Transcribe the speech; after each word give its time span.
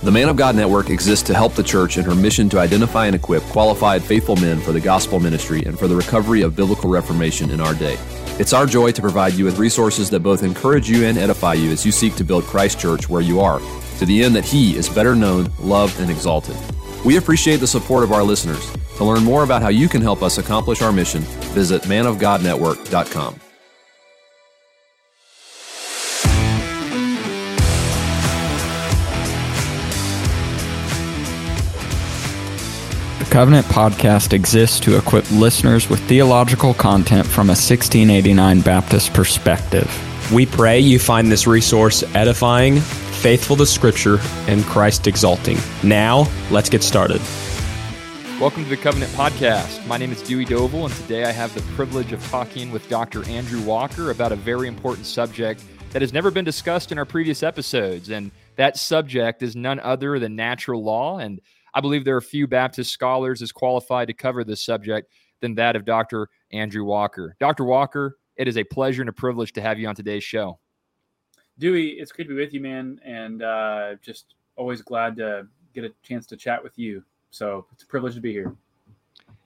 The 0.00 0.12
Man 0.12 0.28
of 0.28 0.36
God 0.36 0.54
Network 0.54 0.90
exists 0.90 1.26
to 1.26 1.34
help 1.34 1.54
the 1.54 1.62
church 1.62 1.98
in 1.98 2.04
her 2.04 2.14
mission 2.14 2.48
to 2.50 2.60
identify 2.60 3.06
and 3.06 3.16
equip 3.16 3.42
qualified, 3.44 4.00
faithful 4.00 4.36
men 4.36 4.60
for 4.60 4.70
the 4.70 4.80
gospel 4.80 5.18
ministry 5.18 5.64
and 5.64 5.76
for 5.76 5.88
the 5.88 5.96
recovery 5.96 6.42
of 6.42 6.54
biblical 6.54 6.88
reformation 6.88 7.50
in 7.50 7.60
our 7.60 7.74
day. 7.74 7.96
It's 8.38 8.52
our 8.52 8.64
joy 8.64 8.92
to 8.92 9.02
provide 9.02 9.32
you 9.32 9.44
with 9.44 9.58
resources 9.58 10.08
that 10.10 10.20
both 10.20 10.44
encourage 10.44 10.88
you 10.88 11.04
and 11.04 11.18
edify 11.18 11.54
you 11.54 11.72
as 11.72 11.84
you 11.84 11.90
seek 11.90 12.14
to 12.14 12.24
build 12.24 12.44
Christ 12.44 12.78
Church 12.78 13.08
where 13.08 13.22
you 13.22 13.40
are, 13.40 13.58
to 13.98 14.06
the 14.06 14.22
end 14.22 14.36
that 14.36 14.44
He 14.44 14.76
is 14.76 14.88
better 14.88 15.16
known, 15.16 15.50
loved, 15.58 15.98
and 15.98 16.10
exalted. 16.10 16.56
We 17.04 17.16
appreciate 17.16 17.56
the 17.56 17.66
support 17.66 18.04
of 18.04 18.12
our 18.12 18.22
listeners. 18.22 18.70
To 18.98 19.04
learn 19.04 19.24
more 19.24 19.42
about 19.42 19.62
how 19.62 19.68
you 19.68 19.88
can 19.88 20.00
help 20.00 20.22
us 20.22 20.38
accomplish 20.38 20.80
our 20.80 20.92
mission, 20.92 21.22
visit 21.52 21.82
manofgodnetwork.com. 21.82 23.47
Covenant 33.30 33.66
Podcast 33.66 34.32
exists 34.32 34.80
to 34.80 34.96
equip 34.96 35.30
listeners 35.30 35.90
with 35.90 36.00
theological 36.08 36.72
content 36.72 37.26
from 37.26 37.48
a 37.48 37.52
1689 37.52 38.62
Baptist 38.62 39.12
perspective. 39.12 39.86
We 40.32 40.46
pray 40.46 40.80
you 40.80 40.98
find 40.98 41.30
this 41.30 41.46
resource 41.46 42.02
edifying, 42.14 42.80
faithful 42.80 43.54
to 43.56 43.66
Scripture, 43.66 44.18
and 44.46 44.64
Christ 44.64 45.06
exalting. 45.06 45.58
Now, 45.84 46.26
let's 46.50 46.70
get 46.70 46.82
started. 46.82 47.20
Welcome 48.40 48.64
to 48.64 48.70
the 48.70 48.78
Covenant 48.78 49.12
Podcast. 49.12 49.86
My 49.86 49.98
name 49.98 50.10
is 50.10 50.22
Dewey 50.22 50.46
Dovel, 50.46 50.86
and 50.86 50.94
today 50.94 51.24
I 51.24 51.30
have 51.30 51.52
the 51.52 51.62
privilege 51.74 52.12
of 52.12 52.26
talking 52.30 52.72
with 52.72 52.88
Dr. 52.88 53.28
Andrew 53.28 53.60
Walker 53.60 54.10
about 54.10 54.32
a 54.32 54.36
very 54.36 54.68
important 54.68 55.04
subject 55.04 55.62
that 55.90 56.00
has 56.00 56.14
never 56.14 56.30
been 56.30 56.46
discussed 56.46 56.92
in 56.92 56.98
our 56.98 57.04
previous 57.04 57.42
episodes. 57.42 58.08
And 58.08 58.30
that 58.56 58.78
subject 58.78 59.42
is 59.42 59.54
none 59.54 59.80
other 59.80 60.18
than 60.18 60.34
natural 60.34 60.82
law. 60.82 61.18
And 61.18 61.42
I 61.78 61.80
believe 61.80 62.04
there 62.04 62.16
are 62.16 62.20
few 62.20 62.48
Baptist 62.48 62.90
scholars 62.90 63.40
as 63.40 63.52
qualified 63.52 64.08
to 64.08 64.12
cover 64.12 64.42
this 64.42 64.60
subject 64.60 65.12
than 65.40 65.54
that 65.54 65.76
of 65.76 65.84
Dr. 65.84 66.28
Andrew 66.50 66.82
Walker. 66.82 67.36
Dr. 67.38 67.62
Walker, 67.62 68.18
it 68.34 68.48
is 68.48 68.58
a 68.58 68.64
pleasure 68.64 69.00
and 69.00 69.08
a 69.08 69.12
privilege 69.12 69.52
to 69.52 69.60
have 69.60 69.78
you 69.78 69.86
on 69.86 69.94
today's 69.94 70.24
show. 70.24 70.58
Dewey, 71.56 71.90
it's 71.90 72.10
great 72.10 72.24
to 72.24 72.34
be 72.34 72.40
with 72.40 72.52
you, 72.52 72.60
man, 72.60 73.00
and 73.04 73.44
uh, 73.44 73.94
just 74.02 74.34
always 74.56 74.82
glad 74.82 75.14
to 75.18 75.46
get 75.72 75.84
a 75.84 75.92
chance 76.02 76.26
to 76.26 76.36
chat 76.36 76.60
with 76.60 76.76
you. 76.80 77.04
So 77.30 77.66
it's 77.72 77.84
a 77.84 77.86
privilege 77.86 78.16
to 78.16 78.20
be 78.20 78.32
here. 78.32 78.56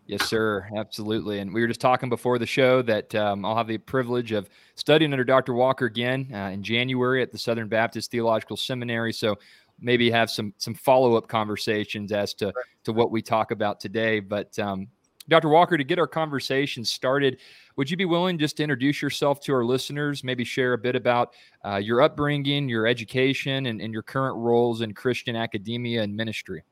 Yes, 0.06 0.28
sir. 0.28 0.68
Absolutely. 0.76 1.38
And 1.38 1.54
we 1.54 1.60
were 1.60 1.68
just 1.68 1.80
talking 1.80 2.08
before 2.08 2.38
the 2.38 2.46
show 2.46 2.82
that 2.82 3.14
um, 3.14 3.44
I'll 3.44 3.56
have 3.56 3.68
the 3.68 3.78
privilege 3.78 4.32
of 4.32 4.48
studying 4.74 5.12
under 5.12 5.24
Dr. 5.24 5.54
Walker 5.54 5.86
again 5.86 6.28
uh, 6.34 6.48
in 6.48 6.62
January 6.62 7.22
at 7.22 7.30
the 7.30 7.38
Southern 7.38 7.68
Baptist 7.68 8.10
Theological 8.10 8.56
Seminary. 8.56 9.12
So 9.12 9.38
maybe 9.82 10.10
have 10.10 10.30
some 10.30 10.54
some 10.58 10.74
follow 10.74 11.16
up 11.16 11.28
conversations 11.28 12.12
as 12.12 12.34
to 12.34 12.52
to 12.84 12.92
what 12.92 13.10
we 13.10 13.20
talk 13.20 13.50
about 13.50 13.80
today. 13.80 14.20
But 14.20 14.58
um, 14.58 14.88
Dr. 15.28 15.48
Walker, 15.48 15.76
to 15.76 15.84
get 15.84 15.98
our 15.98 16.06
conversation 16.06 16.84
started, 16.84 17.40
would 17.76 17.90
you 17.90 17.96
be 17.96 18.04
willing 18.04 18.38
just 18.38 18.56
to 18.56 18.62
introduce 18.62 19.00
yourself 19.00 19.40
to 19.42 19.54
our 19.54 19.64
listeners? 19.64 20.24
Maybe 20.24 20.44
share 20.44 20.72
a 20.72 20.78
bit 20.78 20.96
about 20.96 21.34
uh, 21.64 21.76
your 21.76 22.02
upbringing, 22.02 22.68
your 22.68 22.86
education, 22.86 23.66
and, 23.66 23.80
and, 23.80 23.92
your 23.92 24.02
current 24.02 24.36
roles 24.36 24.80
in 24.80 24.92
Christian 24.94 25.36
academia 25.36 26.02
and 26.02 26.14
ministry. 26.14 26.64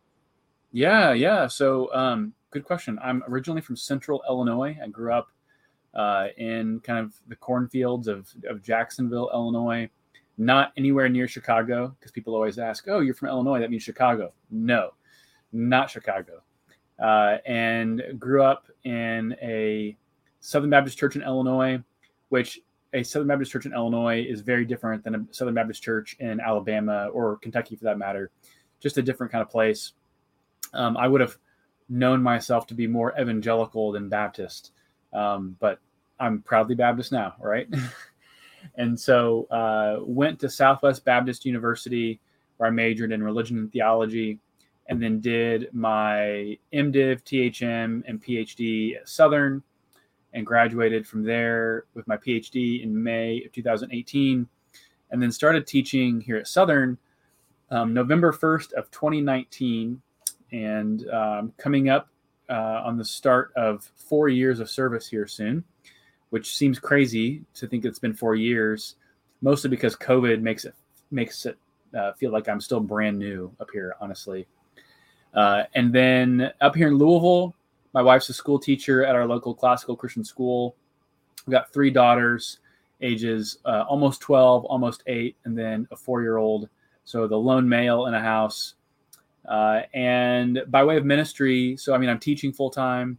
Yeah, 0.72 1.12
yeah. 1.12 1.47
So, 1.47 1.92
um, 1.94 2.33
good 2.50 2.64
question. 2.64 2.98
I'm 3.03 3.22
originally 3.28 3.61
from 3.61 3.77
Central 3.77 4.22
Illinois. 4.28 4.77
I 4.83 4.88
grew 4.88 5.12
up 5.12 5.28
uh, 5.94 6.28
in 6.36 6.81
kind 6.81 6.98
of 6.98 7.14
the 7.28 7.36
cornfields 7.36 8.08
of, 8.08 8.28
of 8.48 8.62
Jacksonville, 8.62 9.31
Illinois 9.33 9.88
not 10.41 10.73
anywhere 10.79 11.09
near 11.11 11.29
Chicago, 11.29 11.95
because 11.99 12.11
people 12.11 12.35
always 12.35 12.59
ask, 12.59 12.89
"Oh, 12.89 13.01
you're 13.01 13.15
from 13.15 13.29
Illinois, 13.29 13.61
that 13.61 13.71
means 13.71 13.83
Chicago." 13.83 14.33
No, 14.51 14.95
not 15.53 15.91
Chicago. 15.91 16.43
Uh, 16.99 17.39
and 17.45 18.03
grew 18.19 18.43
up 18.43 18.67
in 18.84 19.37
a 19.43 19.97
Southern 20.41 20.71
Baptist 20.71 20.99
church 20.99 21.15
in 21.15 21.23
Illinois, 21.23 21.83
which 22.31 22.61
a 22.95 23.03
Southern 23.03 23.29
Baptist 23.29 23.53
church 23.53 23.67
in 23.67 23.75
Illinois 23.75 24.25
is 24.25 24.41
very 24.41 24.65
different 24.65 25.05
than 25.05 25.15
a 25.15 25.27
Southern 25.31 25.55
Baptist 25.55 25.83
church 25.83 26.17
in 26.21 26.41
Alabama 26.41 27.09
or 27.09 27.37
Kentucky, 27.37 27.77
for 27.77 27.84
that 27.84 27.99
matter. 27.99 28.31
Just 28.81 28.97
a 28.97 29.03
different 29.03 29.31
kind 29.31 29.43
of 29.43 29.50
place. 29.50 29.93
Um, 30.73 30.97
I 30.97 31.06
would 31.06 31.21
have 31.21 31.37
known 31.91 32.23
myself 32.23 32.67
to 32.69 32.75
be 32.75 32.87
more 32.87 33.12
evangelical 33.21 33.93
than 33.93 34.09
Baptist, 34.09 34.73
um, 35.12 35.56
but 35.61 35.81
I'm 36.19 36.41
proudly 36.41 36.75
Baptist 36.75 37.12
now, 37.12 37.34
right? 37.41 37.69
And 38.76 38.98
so 38.98 39.44
uh, 39.50 40.00
went 40.03 40.38
to 40.41 40.50
Southwest 40.50 41.04
Baptist 41.04 41.44
University 41.44 42.21
where 42.60 42.69
I 42.69 42.71
majored 42.71 43.10
in 43.10 43.22
religion 43.22 43.56
and 43.56 43.72
theology, 43.72 44.38
and 44.87 45.03
then 45.03 45.19
did 45.19 45.72
my 45.72 46.59
MDiv, 46.75 47.22
THM, 47.22 48.03
and 48.06 48.22
PhD 48.22 48.97
at 48.97 49.09
Southern, 49.09 49.62
and 50.34 50.44
graduated 50.44 51.06
from 51.06 51.22
there 51.22 51.87
with 51.94 52.06
my 52.06 52.19
PhD 52.19 52.82
in 52.82 53.03
May 53.03 53.43
of 53.47 53.53
2018, 53.53 54.47
and 55.10 55.22
then 55.22 55.32
started 55.32 55.66
teaching 55.66 56.20
here 56.20 56.37
at 56.37 56.47
Southern 56.47 56.99
um, 57.70 57.94
November 57.94 58.31
1st 58.31 58.75
of 58.75 58.91
2019, 58.91 60.03
and 60.53 61.09
um, 61.09 61.54
coming 61.56 61.88
up 61.88 62.10
uh, 62.50 62.82
on 62.84 62.99
the 62.99 63.04
start 63.06 63.53
of 63.56 63.91
four 63.97 64.28
years 64.28 64.60
of 64.60 64.69
service 64.69 65.09
here 65.09 65.26
soon 65.26 65.65
which 66.31 66.57
seems 66.57 66.79
crazy 66.79 67.43
to 67.55 67.67
think 67.67 67.85
it's 67.85 67.99
been 67.99 68.15
four 68.15 68.35
years, 68.35 68.97
mostly 69.43 69.71
because 69.71 69.97
COVID 69.97 70.41
makes 70.41 70.65
it 70.65 70.75
makes 71.11 71.47
it 71.47 71.59
uh, 71.97 72.13
feel 72.13 72.33
like 72.33 72.49
I'm 72.49 72.61
still 72.61 72.81
brand 72.81 73.19
new 73.19 73.53
up 73.61 73.69
here, 73.73 73.95
honestly. 74.01 74.47
Uh, 75.35 75.65
and 75.75 75.93
then 75.93 76.51
up 76.61 76.75
here 76.75 76.89
in 76.89 76.95
Louisville, 76.95 77.55
my 77.93 78.03
wife's 78.03 78.29
a 78.29 78.33
school 78.33 78.59
teacher 78.59 79.05
at 79.05 79.15
our 79.15 79.27
local 79.27 79.55
classical 79.55 79.97
Christian 79.97 80.25
school. 80.25 80.77
We've 81.47 81.53
got 81.53 81.73
three 81.73 81.91
daughters, 81.91 82.59
ages 83.01 83.59
uh, 83.65 83.85
almost 83.89 84.21
12, 84.21 84.65
almost 84.65 85.03
eight, 85.07 85.37
and 85.45 85.57
then 85.57 85.89
a 85.91 85.97
four 85.97 86.23
year 86.23 86.37
old. 86.37 86.69
So 87.05 87.27
the 87.27 87.37
lone 87.37 87.69
male 87.69 88.07
in 88.07 88.15
a 88.15 88.21
house. 88.21 88.75
Uh, 89.49 89.83
and 89.95 90.62
by 90.69 90.85
way 90.85 90.97
of 90.97 91.05
ministry, 91.05 91.77
so 91.77 91.95
I 91.95 91.99
mean, 91.99 92.11
I'm 92.11 92.19
teaching 92.19 92.53
full 92.53 92.71
time. 92.71 93.19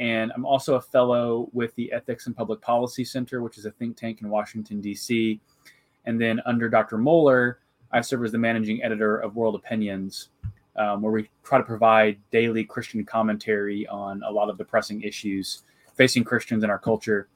And 0.00 0.32
I'm 0.34 0.46
also 0.46 0.76
a 0.76 0.80
fellow 0.80 1.50
with 1.52 1.74
the 1.74 1.92
Ethics 1.92 2.26
and 2.26 2.34
Public 2.34 2.62
Policy 2.62 3.04
Center, 3.04 3.42
which 3.42 3.58
is 3.58 3.66
a 3.66 3.70
think 3.70 3.98
tank 3.98 4.22
in 4.22 4.30
Washington, 4.30 4.80
D.C. 4.80 5.38
And 6.06 6.18
then 6.18 6.40
under 6.46 6.70
Dr. 6.70 6.96
Mohler, 6.96 7.56
I 7.92 8.00
serve 8.00 8.24
as 8.24 8.32
the 8.32 8.38
managing 8.38 8.82
editor 8.82 9.18
of 9.18 9.36
World 9.36 9.54
Opinions, 9.56 10.30
um, 10.76 11.02
where 11.02 11.12
we 11.12 11.28
try 11.44 11.58
to 11.58 11.64
provide 11.64 12.18
daily 12.30 12.64
Christian 12.64 13.04
commentary 13.04 13.86
on 13.88 14.22
a 14.22 14.30
lot 14.30 14.48
of 14.48 14.56
the 14.56 14.64
pressing 14.64 15.02
issues 15.02 15.64
facing 15.96 16.24
Christians 16.24 16.64
in 16.64 16.70
our 16.70 16.78
culture. 16.78 17.28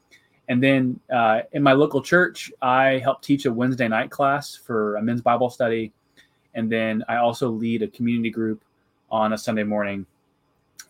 And 0.48 0.62
then 0.62 0.98
uh, 1.14 1.40
in 1.52 1.62
my 1.62 1.72
local 1.74 2.00
church, 2.00 2.50
I 2.62 2.98
help 2.98 3.20
teach 3.20 3.44
a 3.44 3.52
Wednesday 3.52 3.88
night 3.88 4.10
class 4.10 4.56
for 4.56 4.96
a 4.96 5.02
men's 5.02 5.20
Bible 5.20 5.50
study. 5.50 5.92
And 6.54 6.72
then 6.72 7.04
I 7.08 7.16
also 7.16 7.50
lead 7.50 7.82
a 7.82 7.88
community 7.88 8.30
group 8.30 8.64
on 9.10 9.34
a 9.34 9.38
Sunday 9.38 9.64
morning 9.64 10.06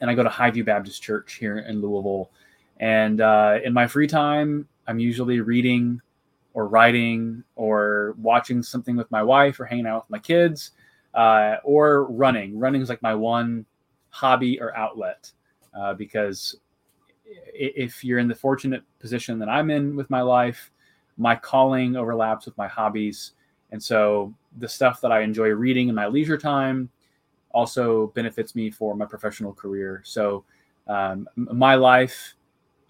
and 0.04 0.10
I 0.10 0.14
go 0.14 0.22
to 0.22 0.28
Highview 0.28 0.66
Baptist 0.66 1.02
Church 1.02 1.36
here 1.36 1.60
in 1.60 1.80
Louisville. 1.80 2.30
And 2.78 3.22
uh, 3.22 3.56
in 3.64 3.72
my 3.72 3.86
free 3.86 4.06
time, 4.06 4.68
I'm 4.86 4.98
usually 4.98 5.40
reading 5.40 5.98
or 6.52 6.68
writing 6.68 7.42
or 7.56 8.14
watching 8.20 8.62
something 8.62 8.96
with 8.96 9.10
my 9.10 9.22
wife 9.22 9.58
or 9.58 9.64
hanging 9.64 9.86
out 9.86 10.04
with 10.04 10.10
my 10.10 10.18
kids 10.18 10.72
uh, 11.14 11.56
or 11.64 12.04
running. 12.12 12.58
Running 12.58 12.82
is 12.82 12.90
like 12.90 13.00
my 13.00 13.14
one 13.14 13.64
hobby 14.10 14.60
or 14.60 14.76
outlet 14.76 15.32
uh, 15.74 15.94
because 15.94 16.56
if 17.24 18.04
you're 18.04 18.18
in 18.18 18.28
the 18.28 18.34
fortunate 18.34 18.82
position 18.98 19.38
that 19.38 19.48
I'm 19.48 19.70
in 19.70 19.96
with 19.96 20.10
my 20.10 20.20
life, 20.20 20.70
my 21.16 21.34
calling 21.34 21.96
overlaps 21.96 22.44
with 22.44 22.58
my 22.58 22.68
hobbies. 22.68 23.32
And 23.72 23.82
so 23.82 24.34
the 24.58 24.68
stuff 24.68 25.00
that 25.00 25.12
I 25.12 25.22
enjoy 25.22 25.48
reading 25.48 25.88
in 25.88 25.94
my 25.94 26.08
leisure 26.08 26.36
time 26.36 26.90
also 27.54 28.08
benefits 28.08 28.54
me 28.54 28.70
for 28.70 28.94
my 28.94 29.06
professional 29.06 29.54
career. 29.54 30.02
So 30.04 30.44
um, 30.88 31.26
my 31.36 31.76
life 31.76 32.34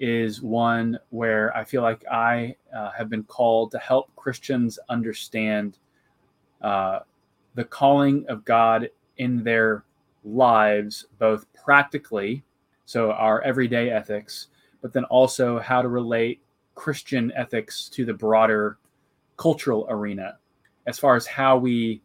is 0.01 0.43
one 0.43 0.99
where 1.11 1.57
I 1.57 1.63
feel 1.65 1.83
like 1.83 2.05
I 2.11 2.57
uh, 2.77 2.91
have 2.91 3.09
been 3.09 3.23
called 3.25 3.71
to 3.73 3.79
help 3.79 4.15
Christians 4.17 4.79
understand 4.89 5.79
uh, 6.63 7.01
the 7.55 7.65
calling 7.65 8.25
of 8.29 8.45
God 8.45 8.89
in 9.19 9.45
their 9.45 9.85
lives, 10.25 11.07
both 11.19 11.47
practically, 11.53 12.43
so 12.87 13.13
our 13.13 13.41
everyday 13.43 13.91
ethics, 13.91 14.49
but 14.83 14.93
then 14.93 15.05
also 15.05 15.61
how 15.61 15.81
to 15.83 15.89
relate 15.89 16.43
Christian 16.75 17.33
ethics 17.37 17.89
to 17.91 18.05
the 18.05 18.15
broader 18.15 18.79
cultural 19.37 19.87
arena 19.89 20.39
as 20.87 20.99
far 20.99 21.17
as 21.17 21.27
how 21.27 21.57
we 21.57 22.03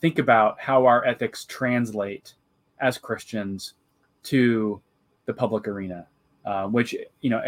think 0.00 0.18
about 0.18 0.60
how 0.60 0.86
our 0.86 1.04
ethics 1.04 1.44
translate 1.44 2.34
as 2.80 2.98
Christians 2.98 3.74
to 4.24 4.80
the 5.26 5.32
public 5.32 5.68
arena, 5.68 6.06
uh, 6.44 6.66
which 6.66 6.94
you 7.20 7.30
know 7.30 7.42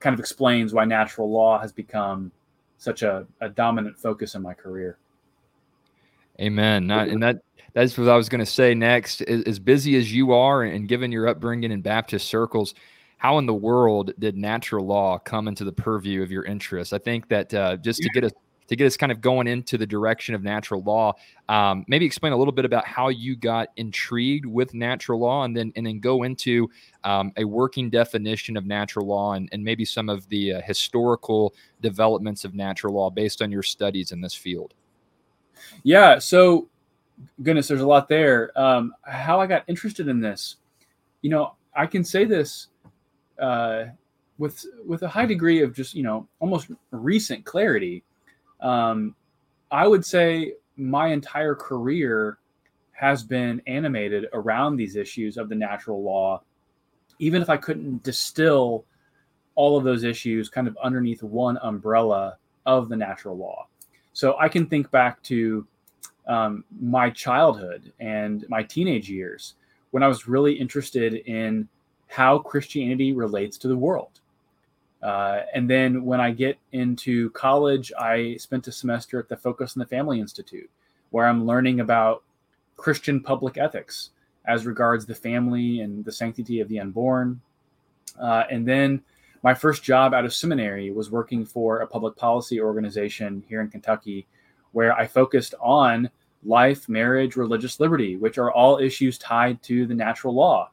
kind 0.00 0.14
of 0.14 0.20
explains 0.20 0.72
why 0.72 0.84
natural 0.84 1.30
law 1.30 1.58
has 1.58 1.72
become 1.72 2.30
such 2.78 3.02
a, 3.02 3.26
a 3.40 3.48
dominant 3.48 3.98
focus 3.98 4.34
in 4.34 4.42
my 4.42 4.54
career. 4.54 4.98
Amen. 6.40 6.86
Not, 6.86 7.08
and 7.08 7.22
that 7.22 7.40
that's 7.72 7.96
what 7.96 8.08
I 8.08 8.16
was 8.16 8.28
going 8.28 8.44
to 8.44 8.50
say 8.50 8.74
next. 8.74 9.22
As, 9.22 9.42
as 9.44 9.58
busy 9.58 9.96
as 9.96 10.12
you 10.12 10.32
are, 10.32 10.62
and 10.62 10.86
given 10.86 11.10
your 11.10 11.28
upbringing 11.28 11.72
in 11.72 11.80
Baptist 11.80 12.28
circles, 12.28 12.74
how 13.16 13.38
in 13.38 13.46
the 13.46 13.54
world 13.54 14.12
did 14.18 14.36
natural 14.36 14.84
law 14.86 15.18
come 15.18 15.48
into 15.48 15.64
the 15.64 15.72
purview 15.72 16.22
of 16.22 16.30
your 16.30 16.44
interests? 16.44 16.92
I 16.92 16.98
think 16.98 17.28
that 17.28 17.54
uh, 17.54 17.76
just 17.76 18.02
to 18.02 18.08
get 18.10 18.24
us 18.24 18.32
to 18.68 18.76
get 18.76 18.86
us 18.86 18.96
kind 18.96 19.12
of 19.12 19.20
going 19.20 19.46
into 19.46 19.78
the 19.78 19.86
direction 19.86 20.34
of 20.34 20.42
natural 20.42 20.82
law, 20.82 21.14
um, 21.48 21.84
maybe 21.88 22.04
explain 22.04 22.32
a 22.32 22.36
little 22.36 22.52
bit 22.52 22.64
about 22.64 22.86
how 22.86 23.08
you 23.08 23.36
got 23.36 23.68
intrigued 23.76 24.46
with 24.46 24.74
natural 24.74 25.20
law, 25.20 25.44
and 25.44 25.56
then 25.56 25.72
and 25.76 25.86
then 25.86 26.00
go 26.00 26.22
into 26.24 26.68
um, 27.04 27.32
a 27.36 27.44
working 27.44 27.90
definition 27.90 28.56
of 28.56 28.66
natural 28.66 29.06
law 29.06 29.34
and, 29.34 29.48
and 29.52 29.62
maybe 29.62 29.84
some 29.84 30.08
of 30.08 30.28
the 30.28 30.54
uh, 30.54 30.60
historical 30.62 31.54
developments 31.80 32.44
of 32.44 32.54
natural 32.54 32.94
law 32.94 33.10
based 33.10 33.42
on 33.42 33.50
your 33.50 33.62
studies 33.62 34.12
in 34.12 34.20
this 34.20 34.34
field. 34.34 34.74
Yeah. 35.82 36.18
So, 36.18 36.68
goodness, 37.42 37.68
there's 37.68 37.80
a 37.80 37.86
lot 37.86 38.08
there. 38.08 38.50
Um, 38.58 38.94
how 39.02 39.40
I 39.40 39.46
got 39.46 39.64
interested 39.68 40.08
in 40.08 40.20
this, 40.20 40.56
you 41.22 41.30
know, 41.30 41.54
I 41.74 41.86
can 41.86 42.04
say 42.04 42.24
this 42.24 42.68
uh, 43.40 43.84
with 44.38 44.64
with 44.84 45.02
a 45.02 45.08
high 45.08 45.26
degree 45.26 45.62
of 45.62 45.74
just 45.74 45.94
you 45.94 46.02
know 46.02 46.26
almost 46.40 46.70
recent 46.90 47.44
clarity. 47.44 48.02
Um, 48.60 49.14
I 49.70 49.86
would 49.86 50.04
say 50.04 50.54
my 50.76 51.08
entire 51.08 51.54
career 51.54 52.38
has 52.92 53.22
been 53.22 53.60
animated 53.66 54.26
around 54.32 54.76
these 54.76 54.96
issues 54.96 55.36
of 55.36 55.48
the 55.48 55.54
natural 55.54 56.02
law, 56.02 56.42
even 57.18 57.42
if 57.42 57.50
I 57.50 57.56
couldn't 57.56 58.02
distill 58.02 58.84
all 59.54 59.76
of 59.76 59.84
those 59.84 60.04
issues 60.04 60.48
kind 60.48 60.68
of 60.68 60.76
underneath 60.82 61.22
one 61.22 61.58
umbrella 61.58 62.36
of 62.64 62.88
the 62.88 62.96
natural 62.96 63.36
law. 63.36 63.66
So 64.12 64.36
I 64.38 64.48
can 64.48 64.66
think 64.66 64.90
back 64.90 65.22
to 65.24 65.66
um, 66.26 66.64
my 66.80 67.10
childhood 67.10 67.92
and 68.00 68.44
my 68.48 68.62
teenage 68.62 69.10
years 69.10 69.54
when 69.90 70.02
I 70.02 70.08
was 70.08 70.26
really 70.26 70.54
interested 70.54 71.14
in 71.14 71.68
how 72.08 72.38
Christianity 72.38 73.12
relates 73.12 73.56
to 73.58 73.68
the 73.68 73.76
world. 73.76 74.20
Uh, 75.06 75.42
and 75.54 75.70
then 75.70 76.04
when 76.04 76.20
I 76.20 76.32
get 76.32 76.58
into 76.72 77.30
college, 77.30 77.92
I 77.96 78.36
spent 78.38 78.66
a 78.66 78.72
semester 78.72 79.20
at 79.20 79.28
the 79.28 79.36
Focus 79.36 79.76
on 79.76 79.78
the 79.78 79.86
Family 79.86 80.18
Institute, 80.18 80.68
where 81.10 81.26
I'm 81.26 81.46
learning 81.46 81.78
about 81.78 82.24
Christian 82.76 83.20
public 83.20 83.56
ethics 83.56 84.10
as 84.48 84.66
regards 84.66 85.06
the 85.06 85.14
family 85.14 85.78
and 85.78 86.04
the 86.04 86.10
sanctity 86.10 86.58
of 86.58 86.68
the 86.68 86.80
unborn. 86.80 87.40
Uh, 88.20 88.44
and 88.50 88.66
then 88.66 89.00
my 89.44 89.54
first 89.54 89.84
job 89.84 90.12
out 90.12 90.24
of 90.24 90.34
seminary 90.34 90.90
was 90.90 91.08
working 91.08 91.44
for 91.44 91.78
a 91.78 91.86
public 91.86 92.16
policy 92.16 92.60
organization 92.60 93.44
here 93.48 93.60
in 93.60 93.68
Kentucky, 93.68 94.26
where 94.72 94.92
I 94.92 95.06
focused 95.06 95.54
on 95.60 96.10
life, 96.44 96.88
marriage, 96.88 97.36
religious 97.36 97.78
liberty, 97.78 98.16
which 98.16 98.38
are 98.38 98.50
all 98.50 98.78
issues 98.78 99.18
tied 99.18 99.62
to 99.62 99.86
the 99.86 99.94
natural 99.94 100.34
law. 100.34 100.72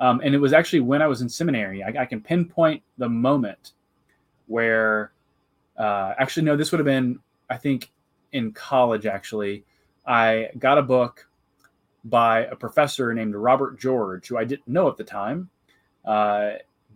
Um, 0.00 0.20
and 0.24 0.34
it 0.34 0.38
was 0.38 0.54
actually 0.54 0.80
when 0.80 1.02
I 1.02 1.06
was 1.06 1.20
in 1.20 1.28
seminary, 1.28 1.82
I, 1.82 2.02
I 2.02 2.06
can 2.06 2.22
pinpoint 2.22 2.82
the 2.96 3.08
moment 3.08 3.72
where, 4.46 5.12
uh, 5.78 6.14
actually, 6.18 6.44
no, 6.44 6.56
this 6.56 6.72
would 6.72 6.78
have 6.78 6.86
been, 6.86 7.18
I 7.50 7.58
think, 7.58 7.92
in 8.32 8.52
college, 8.52 9.04
actually. 9.04 9.64
I 10.06 10.48
got 10.58 10.78
a 10.78 10.82
book 10.82 11.28
by 12.04 12.46
a 12.46 12.56
professor 12.56 13.12
named 13.12 13.34
Robert 13.34 13.78
George, 13.78 14.26
who 14.26 14.38
I 14.38 14.44
didn't 14.44 14.66
know 14.66 14.88
at 14.88 14.96
the 14.96 15.04
time. 15.04 15.50
Uh, 16.04 16.52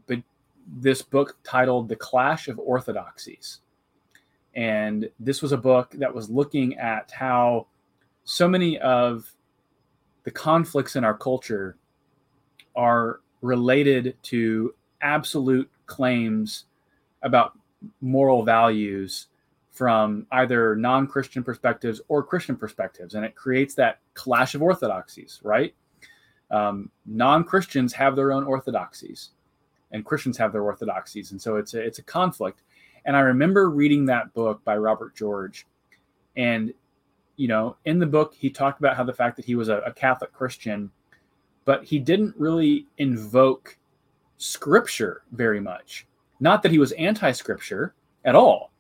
but 0.07 0.23
this 0.67 1.03
book 1.03 1.37
titled 1.45 1.91
The 1.91 1.97
Clash 1.97 2.49
of 2.49 2.59
Orthodoxies. 2.59 3.61
And 4.55 5.11
this 5.21 5.43
was 5.43 5.53
a 5.53 5.59
book 5.59 5.91
that 5.99 6.15
was 6.15 6.31
looking 6.31 6.79
at 6.79 7.11
how 7.11 7.67
so 8.25 8.49
many 8.49 8.79
of 8.79 9.31
the 10.23 10.31
conflicts 10.31 10.97
in 10.97 11.05
our 11.05 11.17
culture 11.17 11.77
are 12.75 13.21
related 13.41 14.17
to 14.23 14.75
absolute 15.01 15.71
claims 15.87 16.65
about 17.23 17.53
moral 18.01 18.43
values 18.43 19.27
from 19.71 20.27
either 20.31 20.77
non 20.77 21.07
Christian 21.07 21.43
perspectives 21.43 22.01
or 22.09 22.23
Christian 22.23 22.57
perspectives. 22.57 23.15
And 23.15 23.25
it 23.25 23.35
creates 23.35 23.75
that 23.75 23.99
clash 24.15 24.55
of 24.55 24.63
orthodoxies, 24.63 25.41
right? 25.43 25.75
Um, 26.51 26.91
non 27.05 27.45
Christians 27.45 27.93
have 27.95 28.15
their 28.15 28.33
own 28.33 28.45
orthodoxies, 28.45 29.31
and 29.91 30.05
Christians 30.05 30.39
have 30.39 30.53
their 30.53 30.63
orthodoxies. 30.63 31.33
And 31.33 31.43
so 31.43 31.57
it's 31.57 31.75
a, 31.75 31.81
it's 31.81 31.99
a 31.99 32.03
conflict. 32.03 32.63
And 33.05 33.17
I 33.17 33.21
remember 33.21 33.69
reading 33.69 34.07
that 34.07 34.33
book 34.33 34.65
by 34.65 34.77
Robert 34.77 35.15
George. 35.15 35.67
And, 36.37 36.73
you 37.37 37.49
know, 37.49 37.77
in 37.85 37.99
the 37.99 38.07
book, 38.07 38.35
he 38.39 38.51
talked 38.51 38.79
about 38.79 38.97
how 38.97 39.05
the 39.05 39.13
fact 39.13 39.37
that 39.37 39.45
he 39.45 39.57
was 39.57 39.69
a, 39.69 39.79
a 39.79 39.93
Catholic 39.93 40.33
Christian 40.33 40.91
but 41.65 41.85
he 41.85 41.99
didn't 41.99 42.35
really 42.37 42.87
invoke 42.99 43.77
scripture 44.39 45.23
very 45.33 45.61
much. 45.61 46.07
Not 46.41 46.63
that 46.63 46.73
he 46.73 46.79
was 46.79 46.93
anti 46.93 47.33
scripture 47.33 47.95
at 48.25 48.35
all. 48.35 48.71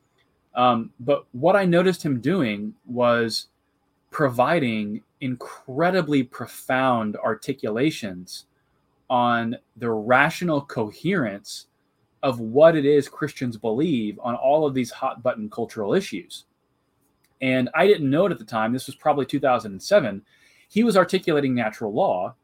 Um, 0.54 0.92
but 1.00 1.24
what 1.32 1.56
I 1.56 1.64
noticed 1.64 2.04
him 2.04 2.20
doing 2.20 2.74
was 2.86 3.48
providing 4.10 5.02
incredibly 5.20 6.22
profound 6.22 7.16
articulations 7.16 8.46
on 9.10 9.56
the 9.76 9.90
rational 9.90 10.62
coherence 10.62 11.66
of 12.22 12.40
what 12.40 12.76
it 12.76 12.86
is 12.86 13.08
Christians 13.08 13.56
believe 13.56 14.18
on 14.22 14.34
all 14.34 14.66
of 14.66 14.74
these 14.74 14.90
hot 14.90 15.22
button 15.22 15.50
cultural 15.50 15.94
issues. 15.94 16.44
And 17.42 17.68
I 17.74 17.86
didn't 17.86 18.08
know 18.08 18.26
it 18.26 18.32
at 18.32 18.38
the 18.38 18.44
time. 18.44 18.72
This 18.72 18.86
was 18.86 18.94
probably 18.94 19.26
2007. 19.26 20.22
He 20.68 20.84
was 20.84 20.96
articulating 20.96 21.54
natural 21.54 21.92
law 21.92 22.34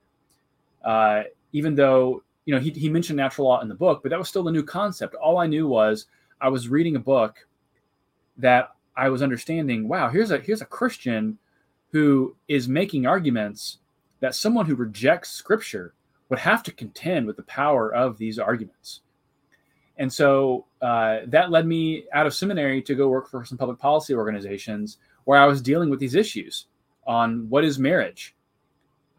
uh, 0.85 1.25
even 1.53 1.75
though 1.75 2.23
you 2.45 2.55
know 2.55 2.61
he, 2.61 2.71
he 2.71 2.89
mentioned 2.89 3.17
natural 3.17 3.49
law 3.49 3.61
in 3.61 3.69
the 3.69 3.75
book, 3.75 4.01
but 4.03 4.11
that 4.11 4.19
was 4.19 4.29
still 4.29 4.49
a 4.49 4.53
new 4.53 4.63
concept. 4.63 5.15
All 5.15 5.39
I 5.39 5.47
knew 5.47 5.67
was 5.67 6.07
I 6.41 6.49
was 6.49 6.69
reading 6.69 6.97
a 6.97 7.01
book 7.01 7.47
that 8.37 8.71
I 8.97 9.09
was 9.09 9.23
understanding. 9.23 9.89
Wow, 9.89 10.09
here's 10.09 10.31
a 10.31 10.39
here's 10.39 10.63
a 10.63 10.67
Christian 10.67 11.39
who 11.93 12.37
is 12.49 12.69
making 12.69 13.07
arguments 13.07 13.79
that 14.21 14.35
someone 14.35 14.67
who 14.67 14.75
rejects 14.75 15.31
Scripture 15.31 15.95
would 16.29 16.39
have 16.39 16.63
to 16.63 16.73
contend 16.73 17.27
with 17.27 17.37
the 17.37 17.43
power 17.45 17.93
of 17.93 18.17
these 18.17 18.39
arguments. 18.39 19.01
And 19.97 20.11
so 20.11 20.65
uh, 20.81 21.21
that 21.27 21.51
led 21.51 21.67
me 21.67 22.05
out 22.13 22.27
of 22.27 22.35
seminary 22.35 22.81
to 22.83 22.95
go 22.95 23.09
work 23.09 23.29
for 23.29 23.45
some 23.45 23.59
public 23.59 23.79
policy 23.79 24.15
organizations 24.15 24.99
where 25.25 25.39
I 25.39 25.47
was 25.47 25.61
dealing 25.61 25.91
with 25.91 26.01
these 26.01 26.15
issues 26.15 26.67
on 27.07 27.49
what 27.51 27.65
is 27.65 27.79
marriage, 27.79 28.35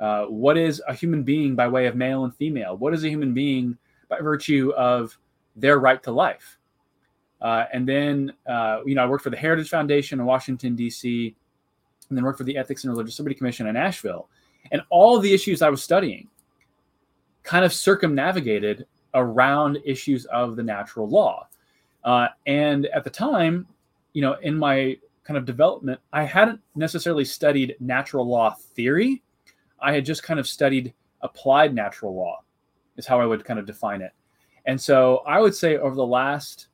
uh, 0.01 0.25
what 0.25 0.57
is 0.57 0.81
a 0.87 0.93
human 0.93 1.21
being 1.21 1.55
by 1.55 1.67
way 1.67 1.85
of 1.85 1.95
male 1.95 2.25
and 2.25 2.35
female? 2.35 2.75
What 2.75 2.93
is 2.93 3.03
a 3.03 3.09
human 3.09 3.33
being 3.33 3.77
by 4.09 4.19
virtue 4.19 4.73
of 4.75 5.15
their 5.55 5.79
right 5.79 6.01
to 6.03 6.11
life? 6.11 6.57
Uh, 7.39 7.65
and 7.71 7.87
then, 7.87 8.33
uh, 8.47 8.79
you 8.83 8.95
know, 8.95 9.03
I 9.03 9.07
worked 9.07 9.23
for 9.23 9.29
the 9.29 9.37
Heritage 9.37 9.69
Foundation 9.69 10.19
in 10.19 10.25
Washington, 10.25 10.75
D.C., 10.75 11.35
and 12.09 12.17
then 12.17 12.25
worked 12.25 12.39
for 12.39 12.43
the 12.43 12.57
Ethics 12.57 12.83
and 12.83 12.91
Religious 12.91 13.17
Liberty 13.19 13.35
Commission 13.35 13.67
in 13.67 13.75
Nashville. 13.75 14.27
And 14.71 14.81
all 14.89 15.19
the 15.19 15.33
issues 15.33 15.61
I 15.61 15.69
was 15.69 15.83
studying 15.83 16.27
kind 17.43 17.63
of 17.63 17.71
circumnavigated 17.71 18.85
around 19.13 19.77
issues 19.85 20.25
of 20.25 20.55
the 20.55 20.63
natural 20.63 21.07
law. 21.07 21.47
Uh, 22.03 22.27
and 22.47 22.87
at 22.87 23.03
the 23.03 23.09
time, 23.09 23.67
you 24.13 24.21
know, 24.21 24.33
in 24.41 24.57
my 24.57 24.97
kind 25.23 25.37
of 25.37 25.45
development, 25.45 25.99
I 26.11 26.23
hadn't 26.23 26.59
necessarily 26.75 27.25
studied 27.25 27.75
natural 27.79 28.27
law 28.27 28.55
theory 28.75 29.21
I 29.81 29.93
had 29.93 30.05
just 30.05 30.23
kind 30.23 30.39
of 30.39 30.47
studied 30.47 30.93
applied 31.21 31.73
natural 31.73 32.15
law, 32.15 32.43
is 32.97 33.05
how 33.05 33.19
I 33.19 33.25
would 33.25 33.45
kind 33.45 33.59
of 33.59 33.65
define 33.65 34.01
it. 34.01 34.11
And 34.65 34.79
so 34.79 35.17
I 35.27 35.39
would 35.39 35.55
say 35.55 35.77
over 35.77 35.95
the 35.95 36.05
last 36.05 36.67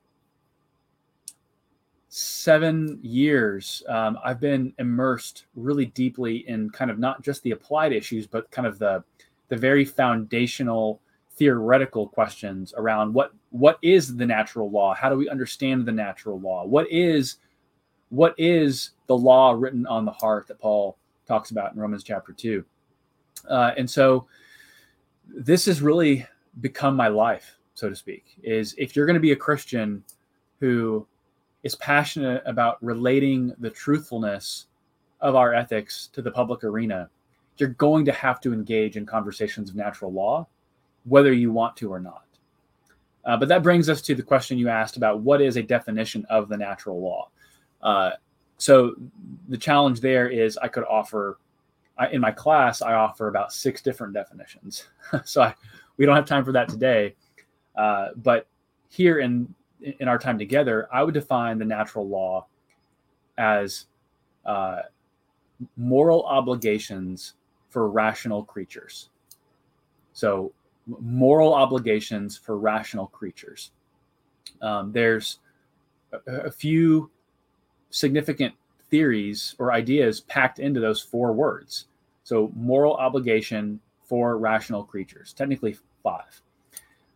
seven 2.10 3.00
years, 3.02 3.84
um, 3.88 4.18
I've 4.24 4.40
been 4.40 4.74
immersed 4.80 5.46
really 5.56 5.88
deeply 5.88 6.48
in 6.48 6.70
kind 6.70 6.90
of 6.90 7.00
not 7.00 7.22
just 7.22 7.44
the 7.44 7.52
applied 7.52 7.94
issues, 7.94 8.28
but 8.28 8.50
kind 8.52 8.68
of 8.68 8.80
the 8.80 9.04
the 9.50 9.56
very 9.56 9.86
foundational 9.86 11.00
theoretical 11.38 12.08
questions 12.08 12.74
around 12.78 13.14
what 13.14 13.32
what 13.52 13.78
is 13.82 14.16
the 14.16 14.26
natural 14.26 14.70
law? 14.70 14.94
How 14.94 15.10
do 15.10 15.16
we 15.16 15.30
understand 15.30 15.86
the 15.86 15.92
natural 15.92 16.40
law? 16.40 16.66
What 16.66 16.92
is 16.92 17.38
what 18.10 18.34
is 18.38 18.92
the 19.08 19.18
law 19.18 19.52
written 19.52 19.86
on 19.88 20.06
the 20.06 20.12
heart 20.12 20.48
that 20.48 20.60
Paul 20.60 20.98
talks 21.28 21.52
about 21.52 21.74
in 21.74 21.80
Romans 21.80 22.04
chapter 22.04 22.34
two? 22.34 22.66
Uh, 23.50 23.72
and 23.78 23.90
so 23.90 24.28
this 25.28 25.66
has 25.66 25.82
really 25.82 26.26
become 26.62 26.96
my 26.96 27.08
life, 27.08 27.58
so 27.74 27.90
to 27.90 27.96
speak, 27.96 28.38
is 28.44 28.74
if 28.78 28.96
you're 28.96 29.06
going 29.06 29.16
to 29.16 29.20
be 29.20 29.32
a 29.32 29.36
Christian 29.36 30.04
who 30.60 31.06
is 31.64 31.76
passionate 31.76 32.42
about 32.46 32.82
relating 32.84 33.54
the 33.60 33.70
truthfulness 33.70 34.68
of 35.22 35.36
our 35.36 35.54
ethics 35.54 36.10
to 36.14 36.22
the 36.22 36.32
public 36.32 36.64
arena, 36.64 37.10
you're 37.58 37.70
going 37.70 38.06
to 38.06 38.12
have 38.12 38.40
to 38.42 38.54
engage 38.54 38.98
in 38.98 39.06
conversations 39.06 39.70
of 39.70 39.76
natural 39.76 40.12
law, 40.12 40.48
whether 41.06 41.34
you 41.34 41.52
want 41.52 41.76
to 41.78 41.92
or 41.92 42.00
not. 42.00 42.24
Uh, 43.26 43.36
but 43.36 43.50
that 43.50 43.64
brings 43.64 43.90
us 43.90 44.02
to 44.02 44.16
the 44.16 44.24
question 44.24 44.58
you 44.58 44.70
asked 44.70 44.96
about 44.96 45.20
what 45.20 45.42
is 45.42 45.58
a 45.58 45.64
definition 45.64 46.26
of 46.30 46.48
the 46.48 46.58
natural 46.58 47.02
law. 47.02 47.30
Uh, 47.82 48.12
so 48.58 48.96
the 49.50 49.58
challenge 49.58 50.00
there 50.00 50.30
is 50.30 50.58
I 50.58 50.68
could 50.68 50.86
offer 50.86 51.38
I, 51.98 52.10
in 52.10 52.22
my 52.22 52.32
class 52.32 52.82
I 52.82 52.94
offer 52.94 53.28
about 53.28 53.54
six 53.54 53.82
different 53.82 54.14
definitions. 54.14 54.88
so 55.26 55.42
I, 55.42 55.56
we 55.98 56.06
don't 56.06 56.16
have 56.16 56.26
time 56.26 56.46
for 56.46 56.52
that 56.52 56.70
today, 56.70 57.16
uh, 57.76 58.10
but 58.18 58.48
here 58.90 59.20
in 59.20 59.54
in 59.82 60.08
our 60.08 60.18
time 60.18 60.40
together, 60.40 60.88
I 60.92 61.04
would 61.04 61.14
define 61.14 61.60
the 61.60 61.66
natural 61.66 62.08
law 62.08 62.48
as 63.38 63.86
uh, 64.46 64.82
moral 65.76 66.24
obligations 66.24 67.34
for 67.70 67.90
rational 67.90 68.44
creatures. 68.44 69.10
So, 70.14 70.52
moral 71.00 71.54
obligations 71.54 72.38
for 72.38 72.58
rational 72.58 73.08
creatures. 73.08 73.72
Um, 74.62 74.92
there's 74.92 75.40
a, 76.12 76.32
a 76.46 76.52
few 76.52 77.12
significant 77.90 78.56
theories 78.90 79.56
or 79.60 79.74
ideas 79.74 80.22
packed 80.22 80.60
into 80.60 80.80
those 80.80 81.02
four 81.02 81.34
words. 81.34 81.87
So, 82.28 82.52
moral 82.58 82.96
obligation 82.96 83.80
for 84.04 84.38
rational 84.38 84.84
creatures, 84.84 85.32
technically 85.32 85.78
five, 86.04 86.42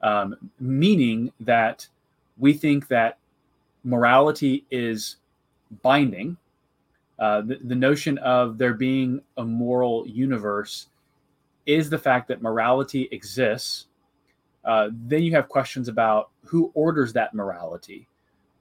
um, 0.02 0.38
meaning 0.58 1.34
that 1.42 1.86
we 2.38 2.54
think 2.54 2.88
that 2.88 3.18
morality 3.84 4.64
is 4.72 5.18
binding. 5.82 6.38
Uh, 7.20 7.42
the, 7.42 7.60
the 7.62 7.76
notion 7.76 8.20
of 8.20 8.58
there 8.58 8.74
being 8.74 9.22
a 9.36 9.44
moral 9.44 10.08
universe 10.08 10.88
is 11.66 11.90
the 11.90 12.00
fact 12.00 12.30
that 12.30 12.42
morality 12.42 13.10
exists. 13.12 13.88
Uh, 14.64 14.92
then 14.94 15.24
you 15.24 15.34
have 15.34 15.50
questions 15.50 15.90
about 15.90 16.30
who 16.46 16.72
orders 16.74 17.12
that 17.12 17.34
morality. 17.34 18.08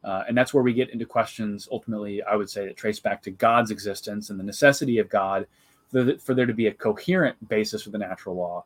Uh, 0.02 0.24
and 0.26 0.36
that's 0.36 0.52
where 0.52 0.64
we 0.64 0.72
get 0.72 0.90
into 0.90 1.06
questions 1.06 1.68
ultimately, 1.70 2.24
I 2.24 2.34
would 2.34 2.50
say, 2.50 2.66
that 2.66 2.76
trace 2.76 2.98
back 2.98 3.22
to 3.22 3.30
God's 3.30 3.70
existence 3.70 4.30
and 4.30 4.40
the 4.40 4.42
necessity 4.42 4.98
of 4.98 5.08
God 5.08 5.46
for, 5.90 6.16
for 6.18 6.34
there 6.34 6.46
to 6.46 6.54
be 6.54 6.68
a 6.68 6.72
coherent 6.72 7.36
basis 7.48 7.82
for 7.82 7.90
the 7.90 7.98
natural 7.98 8.36
law. 8.36 8.64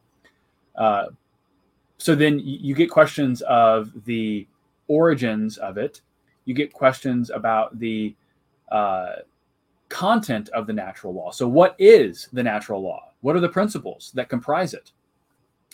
Uh, 0.77 1.07
so 1.99 2.15
then 2.15 2.39
you 2.39 2.75
get 2.75 2.91
questions 2.91 3.43
of 3.43 3.93
the 4.05 4.47
origins 4.89 5.59
of 5.59 5.79
it. 5.79 6.01
You 6.45 6.55
get 6.55 6.73
questions 6.73 7.31
about 7.31 7.79
the 7.79 8.15
uh, 8.71 9.17
content 9.89 10.49
of 10.51 10.67
the 10.67 10.73
natural 10.73 11.15
law. 11.15 11.31
So, 11.31 11.47
what 11.49 11.77
is 11.79 12.29
the 12.33 12.43
natural 12.43 12.83
law? 12.83 13.13
What 13.21 13.37
are 13.37 13.41
the 13.41 13.49
principles 13.49 14.11
that 14.15 14.29
comprise 14.29 14.75
it? 14.75 14.93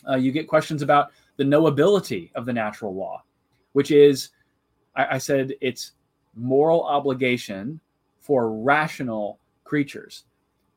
Uh, 0.09 0.17
you 0.17 0.33
get 0.33 0.47
questions 0.47 0.83
about 0.83 1.11
the 1.37 1.45
knowability 1.45 2.31
of 2.35 2.47
the 2.47 2.53
natural 2.53 2.95
law, 2.95 3.23
which 3.73 3.91
is, 3.91 4.31
I, 4.95 5.15
I 5.17 5.19
said, 5.19 5.55
it's 5.61 5.93
moral 6.35 6.85
obligation 6.85 7.81
for 8.19 8.53
rational 8.53 9.39
creatures, 9.65 10.25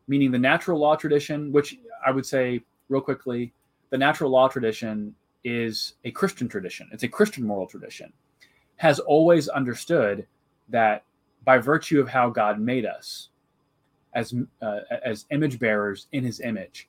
meaning 0.08 0.32
the 0.32 0.40
natural 0.40 0.80
law 0.80 0.96
tradition, 0.96 1.52
which 1.52 1.78
I 2.06 2.12
would 2.12 2.26
say 2.26 2.62
real 2.90 3.02
quickly, 3.02 3.54
the 3.90 3.98
natural 3.98 4.30
law 4.30 4.48
tradition 4.48 5.16
is 5.44 5.96
a 6.04 6.12
Christian 6.12 6.48
tradition. 6.48 6.90
It's 6.92 7.04
a 7.04 7.08
Christian 7.08 7.46
moral 7.46 7.68
tradition 7.68 8.12
has 8.78 9.00
always 9.00 9.48
understood 9.48 10.26
that 10.70 11.04
by 11.46 11.58
virtue 11.58 12.00
of 12.00 12.10
how 12.10 12.30
God 12.30 12.60
made 12.60 12.86
us 12.86 13.30
as 14.14 14.34
uh, 14.62 14.80
as 15.04 15.26
image 15.32 15.60
bearers 15.60 16.08
in 16.12 16.24
His 16.24 16.40
image, 16.40 16.88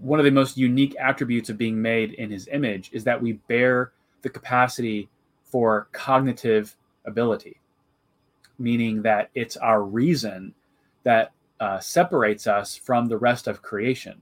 one 0.00 0.18
of 0.18 0.24
the 0.24 0.30
most 0.30 0.56
unique 0.56 0.96
attributes 0.98 1.50
of 1.50 1.58
being 1.58 1.80
made 1.80 2.14
in 2.14 2.30
His 2.30 2.48
image 2.52 2.90
is 2.92 3.04
that 3.04 3.20
we 3.20 3.32
bear 3.32 3.92
the 4.22 4.28
capacity 4.28 5.08
for 5.44 5.88
cognitive 5.92 6.76
ability, 7.04 7.60
meaning 8.58 9.02
that 9.02 9.30
it's 9.34 9.56
our 9.56 9.82
reason 9.82 10.54
that 11.02 11.32
uh, 11.62 11.78
separates 11.80 12.46
us 12.46 12.76
from 12.76 13.06
the 13.06 13.16
rest 13.16 13.46
of 13.46 13.62
creation. 13.62 14.20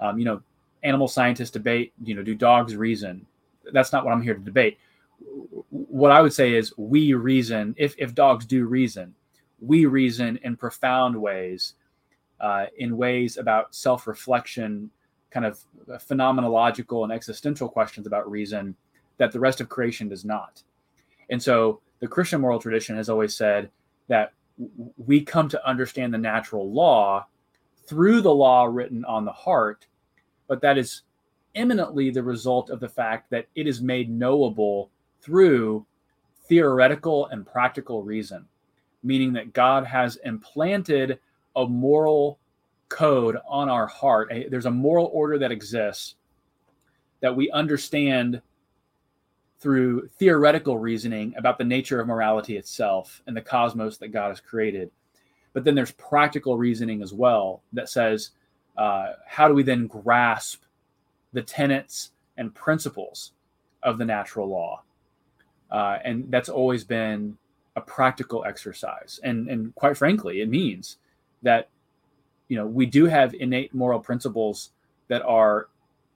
Um, 0.00 0.18
you 0.18 0.24
know, 0.24 0.40
animal 0.82 1.08
scientists 1.08 1.50
debate, 1.50 1.92
you 2.02 2.14
know, 2.14 2.22
do 2.22 2.34
dogs 2.34 2.76
reason? 2.76 3.26
That's 3.72 3.92
not 3.92 4.04
what 4.04 4.12
I'm 4.12 4.22
here 4.22 4.34
to 4.34 4.40
debate 4.40 4.78
what 5.70 6.12
I 6.12 6.20
would 6.20 6.32
say 6.32 6.54
is 6.54 6.76
we 6.76 7.14
reason, 7.14 7.74
if, 7.78 7.94
if 7.98 8.14
dogs 8.14 8.44
do 8.44 8.66
reason, 8.66 9.14
we 9.60 9.86
reason 9.86 10.38
in 10.42 10.56
profound 10.56 11.16
ways, 11.20 11.74
uh, 12.40 12.66
in 12.78 12.96
ways 12.96 13.38
about 13.38 13.74
self 13.74 14.06
reflection, 14.06 14.90
kind 15.30 15.46
of 15.46 15.58
phenomenological 15.88 17.04
and 17.04 17.12
existential 17.12 17.68
questions 17.68 18.06
about 18.06 18.30
reason 18.30 18.74
that 19.18 19.32
the 19.32 19.40
rest 19.40 19.60
of 19.60 19.68
creation 19.68 20.08
does 20.08 20.24
not. 20.24 20.62
And 21.30 21.42
so 21.42 21.80
the 22.00 22.08
Christian 22.08 22.40
moral 22.40 22.60
tradition 22.60 22.96
has 22.96 23.08
always 23.08 23.34
said 23.34 23.70
that 24.08 24.32
we 24.96 25.20
come 25.20 25.48
to 25.48 25.68
understand 25.68 26.12
the 26.12 26.18
natural 26.18 26.72
law 26.72 27.26
through 27.86 28.20
the 28.20 28.34
law 28.34 28.64
written 28.64 29.04
on 29.04 29.24
the 29.24 29.32
heart, 29.32 29.86
but 30.48 30.60
that 30.60 30.78
is 30.78 31.02
eminently 31.54 32.10
the 32.10 32.22
result 32.22 32.70
of 32.70 32.80
the 32.80 32.88
fact 32.88 33.30
that 33.30 33.46
it 33.54 33.66
is 33.66 33.80
made 33.80 34.10
knowable 34.10 34.90
through 35.20 35.84
theoretical 36.48 37.26
and 37.26 37.46
practical 37.46 38.02
reason, 38.02 38.46
meaning 39.02 39.32
that 39.32 39.52
God 39.52 39.84
has 39.84 40.16
implanted 40.24 41.18
a 41.56 41.66
moral 41.66 42.38
code 42.88 43.36
on 43.48 43.68
our 43.68 43.86
heart. 43.86 44.32
There's 44.48 44.66
a 44.66 44.70
moral 44.70 45.10
order 45.12 45.38
that 45.38 45.52
exists 45.52 46.14
that 47.20 47.34
we 47.34 47.50
understand 47.50 48.40
through 49.58 50.08
theoretical 50.18 50.78
reasoning 50.78 51.34
about 51.36 51.58
the 51.58 51.64
nature 51.64 52.00
of 52.00 52.08
morality 52.08 52.56
itself 52.56 53.22
and 53.26 53.36
the 53.36 53.42
cosmos 53.42 53.98
that 53.98 54.08
God 54.08 54.28
has 54.28 54.40
created. 54.40 54.90
But 55.52 55.64
then 55.64 55.74
there's 55.74 55.92
practical 55.92 56.58
reasoning 56.58 57.02
as 57.02 57.14
well 57.14 57.62
that 57.72 57.88
says, 57.88 58.30
uh, 58.76 59.12
how 59.26 59.48
do 59.48 59.54
we 59.54 59.62
then 59.62 59.86
grasp 59.86 60.62
the 61.32 61.42
tenets 61.42 62.12
and 62.36 62.54
principles 62.54 63.32
of 63.82 63.98
the 63.98 64.04
natural 64.04 64.48
law? 64.48 64.82
uh, 65.70 65.98
and 66.04 66.30
that's 66.30 66.48
always 66.48 66.84
been 66.84 67.38
a 67.76 67.82
practical 67.82 68.44
exercise. 68.44 69.20
And 69.22 69.48
and 69.48 69.74
quite 69.74 69.96
frankly, 69.96 70.40
it 70.40 70.48
means 70.48 70.98
that 71.42 71.68
you 72.48 72.56
know 72.56 72.66
we 72.66 72.86
do 72.86 73.06
have 73.06 73.34
innate 73.34 73.74
moral 73.74 74.00
principles 74.00 74.72
that 75.08 75.22
are 75.22 75.68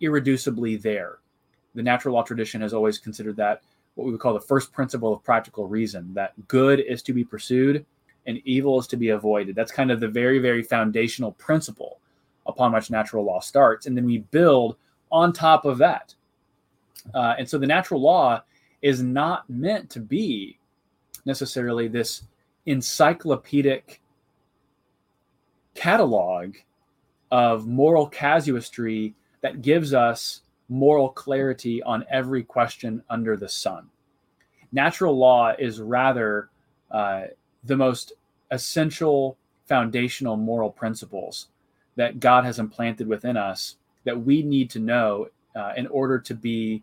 irreducibly 0.02 0.82
there. 0.82 1.19
The 1.74 1.82
natural 1.82 2.14
law 2.14 2.22
tradition 2.22 2.60
has 2.60 2.74
always 2.74 2.98
considered 2.98 3.36
that 3.36 3.62
what 3.94 4.04
we 4.04 4.12
would 4.12 4.20
call 4.20 4.34
the 4.34 4.40
first 4.40 4.72
principle 4.72 5.12
of 5.12 5.22
practical 5.22 5.66
reason 5.66 6.12
that 6.14 6.32
good 6.48 6.80
is 6.80 7.02
to 7.02 7.12
be 7.12 7.24
pursued 7.24 7.84
and 8.26 8.40
evil 8.44 8.78
is 8.78 8.86
to 8.88 8.96
be 8.96 9.10
avoided. 9.10 9.54
That's 9.54 9.72
kind 9.72 9.90
of 9.90 10.00
the 10.00 10.08
very, 10.08 10.38
very 10.38 10.62
foundational 10.62 11.32
principle 11.32 12.00
upon 12.46 12.72
which 12.72 12.90
natural 12.90 13.24
law 13.24 13.40
starts. 13.40 13.86
And 13.86 13.96
then 13.96 14.04
we 14.04 14.18
build 14.18 14.76
on 15.10 15.32
top 15.32 15.64
of 15.64 15.78
that. 15.78 16.14
Uh, 17.14 17.34
and 17.38 17.48
so 17.48 17.58
the 17.58 17.66
natural 17.66 18.00
law 18.00 18.42
is 18.82 19.02
not 19.02 19.48
meant 19.48 19.90
to 19.90 20.00
be 20.00 20.58
necessarily 21.24 21.88
this 21.88 22.22
encyclopedic 22.66 24.00
catalog 25.74 26.56
of 27.30 27.66
moral 27.66 28.06
casuistry 28.06 29.14
that 29.40 29.62
gives 29.62 29.94
us 29.94 30.42
moral 30.70 31.10
clarity 31.10 31.82
on 31.82 32.06
every 32.10 32.42
question 32.42 33.02
under 33.10 33.36
the 33.36 33.48
sun. 33.48 33.90
Natural 34.72 35.16
law 35.16 35.52
is 35.58 35.80
rather 35.80 36.48
uh, 36.90 37.24
the 37.64 37.76
most 37.76 38.12
essential 38.50 39.36
foundational 39.66 40.36
moral 40.36 40.70
principles 40.70 41.48
that 41.96 42.20
God 42.20 42.44
has 42.44 42.58
implanted 42.58 43.06
within 43.06 43.36
us 43.36 43.76
that 44.04 44.18
we 44.18 44.42
need 44.42 44.70
to 44.70 44.78
know 44.78 45.28
uh, 45.54 45.72
in 45.76 45.86
order 45.88 46.18
to 46.18 46.34
be 46.34 46.82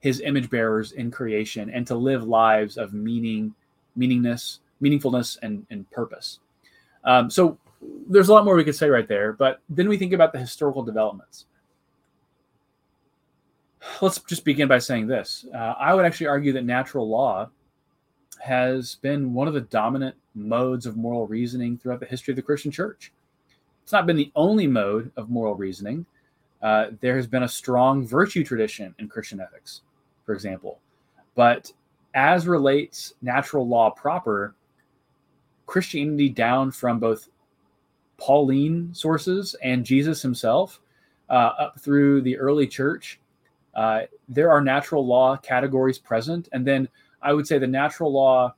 his 0.00 0.20
image 0.20 0.50
bearers 0.50 0.92
in 0.92 1.10
creation 1.10 1.70
and 1.70 1.86
to 1.86 1.94
live 1.94 2.24
lives 2.24 2.76
of 2.76 2.92
meaning, 2.92 3.54
meaningness, 3.96 4.58
meaningfulness, 4.82 5.38
and, 5.42 5.64
and 5.70 5.88
purpose. 5.92 6.40
Um, 7.04 7.30
so 7.30 7.56
there's 8.08 8.28
a 8.28 8.32
lot 8.32 8.44
more 8.44 8.56
we 8.56 8.64
could 8.64 8.74
say 8.74 8.90
right 8.90 9.06
there, 9.06 9.32
but 9.32 9.60
then 9.68 9.88
we 9.88 9.96
think 9.96 10.12
about 10.12 10.32
the 10.32 10.38
historical 10.38 10.82
developments. 10.82 11.46
Let's 14.00 14.18
just 14.20 14.44
begin 14.44 14.68
by 14.68 14.78
saying 14.78 15.06
this. 15.06 15.44
Uh, 15.54 15.74
I 15.78 15.94
would 15.94 16.04
actually 16.04 16.28
argue 16.28 16.52
that 16.52 16.64
natural 16.64 17.08
law 17.08 17.50
has 18.40 18.96
been 18.96 19.32
one 19.32 19.48
of 19.48 19.54
the 19.54 19.60
dominant 19.60 20.16
modes 20.34 20.86
of 20.86 20.96
moral 20.96 21.26
reasoning 21.26 21.78
throughout 21.78 22.00
the 22.00 22.06
history 22.06 22.32
of 22.32 22.36
the 22.36 22.42
Christian 22.42 22.70
church. 22.70 23.12
It's 23.82 23.92
not 23.92 24.06
been 24.06 24.16
the 24.16 24.32
only 24.36 24.66
mode 24.66 25.10
of 25.16 25.30
moral 25.30 25.54
reasoning. 25.54 26.06
Uh, 26.62 26.86
there 27.00 27.16
has 27.16 27.26
been 27.26 27.42
a 27.42 27.48
strong 27.48 28.06
virtue 28.06 28.44
tradition 28.44 28.94
in 28.98 29.08
Christian 29.08 29.40
ethics 29.40 29.82
for 30.24 30.34
example. 30.34 30.80
But 31.34 31.72
as 32.14 32.46
relates 32.46 33.14
natural 33.22 33.66
law 33.66 33.90
proper, 33.90 34.54
Christianity 35.66 36.28
down 36.28 36.70
from 36.70 36.98
both 36.98 37.28
Pauline 38.18 38.90
sources 38.92 39.56
and 39.62 39.84
Jesus 39.84 40.22
himself 40.22 40.80
uh, 41.30 41.52
up 41.58 41.80
through 41.80 42.22
the 42.22 42.36
early 42.36 42.66
church, 42.66 43.18
uh, 43.74 44.02
there 44.28 44.50
are 44.50 44.60
natural 44.60 45.06
law 45.06 45.36
categories 45.36 45.98
present. 45.98 46.48
And 46.52 46.66
then 46.66 46.88
I 47.22 47.32
would 47.32 47.46
say 47.46 47.58
the 47.58 47.66
natural 47.66 48.12
law 48.12 48.54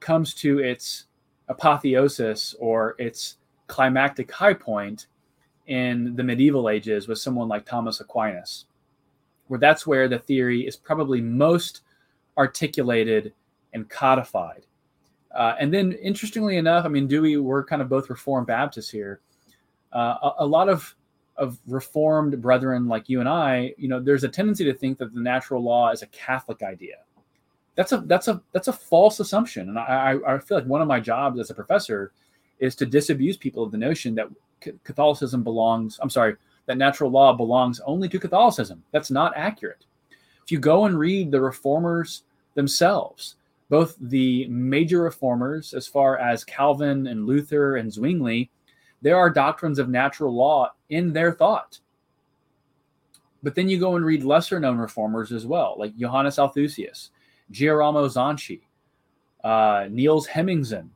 comes 0.00 0.34
to 0.34 0.60
its 0.60 1.06
apotheosis 1.48 2.54
or 2.60 2.94
its 2.98 3.36
climactic 3.66 4.30
high 4.30 4.54
point 4.54 5.06
in 5.66 6.14
the 6.16 6.24
medieval 6.24 6.68
ages 6.68 7.08
with 7.08 7.18
someone 7.18 7.48
like 7.48 7.66
Thomas 7.66 8.00
Aquinas, 8.00 8.66
where 9.48 9.60
that's 9.60 9.86
where 9.86 10.08
the 10.08 10.18
theory 10.18 10.66
is 10.66 10.76
probably 10.76 11.20
most 11.20 11.82
articulated 12.36 13.32
and 13.74 13.88
codified. 13.88 14.64
Uh, 15.34 15.54
and 15.60 15.72
then, 15.72 15.92
interestingly 15.92 16.56
enough, 16.56 16.86
I 16.86 16.88
mean, 16.88 17.06
Dewey, 17.06 17.36
we're 17.36 17.64
kind 17.64 17.82
of 17.82 17.88
both 17.88 18.08
Reformed 18.08 18.46
Baptists 18.46 18.88
here. 18.88 19.20
Uh, 19.92 20.16
a, 20.22 20.32
a, 20.38 20.46
lot 20.46 20.68
of 20.68 20.94
of 21.38 21.58
Reformed 21.66 22.40
brethren 22.42 22.86
like 22.86 23.08
you 23.08 23.20
and 23.20 23.28
I, 23.28 23.74
you 23.78 23.88
know, 23.88 24.00
there's 24.00 24.24
a 24.24 24.28
tendency 24.28 24.64
to 24.64 24.74
think 24.74 24.98
that 24.98 25.14
the 25.14 25.20
natural 25.20 25.62
law 25.62 25.90
is 25.90 26.02
a 26.02 26.06
Catholic 26.08 26.62
idea. 26.62 26.96
That's 27.76 27.92
a 27.92 27.98
that's 27.98 28.26
a 28.28 28.42
that's 28.52 28.68
a 28.68 28.72
false 28.72 29.20
assumption, 29.20 29.68
and 29.68 29.78
I 29.78 30.16
I 30.26 30.38
feel 30.38 30.58
like 30.58 30.66
one 30.66 30.82
of 30.82 30.88
my 30.88 30.98
jobs 30.98 31.38
as 31.38 31.50
a 31.50 31.54
professor 31.54 32.12
is 32.58 32.74
to 32.74 32.86
disabuse 32.86 33.36
people 33.36 33.62
of 33.62 33.70
the 33.70 33.78
notion 33.78 34.16
that 34.16 34.28
Catholicism 34.82 35.44
belongs. 35.44 35.98
I'm 36.02 36.10
sorry, 36.10 36.34
that 36.66 36.76
natural 36.76 37.10
law 37.10 37.32
belongs 37.32 37.80
only 37.86 38.08
to 38.08 38.18
Catholicism. 38.18 38.82
That's 38.90 39.12
not 39.12 39.32
accurate. 39.36 39.86
If 40.42 40.50
you 40.50 40.58
go 40.58 40.86
and 40.86 40.98
read 40.98 41.30
the 41.30 41.40
reformers 41.40 42.24
themselves, 42.54 43.36
both 43.68 43.96
the 44.00 44.46
major 44.48 45.02
reformers, 45.02 45.72
as 45.72 45.86
far 45.86 46.18
as 46.18 46.42
Calvin 46.42 47.06
and 47.06 47.26
Luther 47.26 47.76
and 47.76 47.92
Zwingli, 47.92 48.50
there 49.02 49.16
are 49.16 49.30
doctrines 49.30 49.78
of 49.78 49.88
natural 49.88 50.34
law 50.34 50.72
in 50.88 51.12
their 51.12 51.32
thought. 51.32 51.78
But 53.42 53.54
then 53.54 53.68
you 53.68 53.78
go 53.78 53.96
and 53.96 54.04
read 54.04 54.24
lesser 54.24 54.58
known 54.58 54.78
reformers 54.78 55.30
as 55.30 55.46
well, 55.46 55.76
like 55.78 55.96
Johannes 55.96 56.38
Althusius, 56.38 57.10
Girolamo 57.50 58.08
Zanchi, 58.08 58.62
uh, 59.44 59.86
Niels 59.90 60.26
Hemmingsen. 60.26 60.90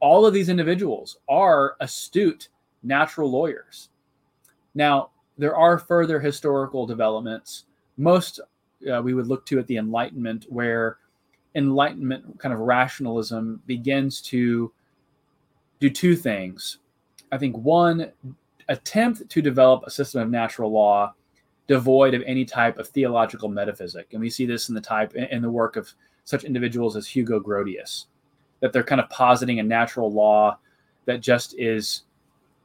All 0.00 0.24
of 0.24 0.34
these 0.34 0.48
individuals 0.48 1.18
are 1.28 1.76
astute 1.80 2.48
natural 2.82 3.30
lawyers. 3.30 3.88
Now, 4.74 5.10
there 5.36 5.56
are 5.56 5.78
further 5.78 6.20
historical 6.20 6.86
developments. 6.86 7.64
Most 7.96 8.40
uh, 8.92 9.00
we 9.02 9.14
would 9.14 9.26
look 9.26 9.46
to 9.46 9.58
at 9.58 9.66
the 9.66 9.78
Enlightenment, 9.78 10.46
where 10.48 10.98
Enlightenment 11.54 12.38
kind 12.38 12.52
of 12.52 12.60
rationalism 12.60 13.62
begins 13.66 14.20
to 14.20 14.72
do 15.80 15.90
two 15.90 16.14
things. 16.14 16.78
I 17.34 17.38
think 17.38 17.56
one, 17.58 18.12
attempt 18.68 19.28
to 19.28 19.42
develop 19.42 19.82
a 19.84 19.90
system 19.90 20.22
of 20.22 20.30
natural 20.30 20.70
law 20.70 21.14
devoid 21.66 22.14
of 22.14 22.22
any 22.26 22.44
type 22.44 22.78
of 22.78 22.86
theological 22.86 23.48
metaphysic. 23.48 24.06
And 24.12 24.20
we 24.20 24.30
see 24.30 24.46
this 24.46 24.68
in 24.68 24.74
the 24.76 24.80
type 24.80 25.16
in 25.16 25.42
the 25.42 25.50
work 25.50 25.74
of 25.74 25.92
such 26.24 26.44
individuals 26.44 26.94
as 26.94 27.08
Hugo 27.08 27.40
Grotius, 27.40 28.06
that 28.60 28.72
they're 28.72 28.84
kind 28.84 29.00
of 29.00 29.10
positing 29.10 29.58
a 29.58 29.64
natural 29.64 30.12
law 30.12 30.58
that 31.06 31.20
just 31.20 31.58
is 31.58 32.04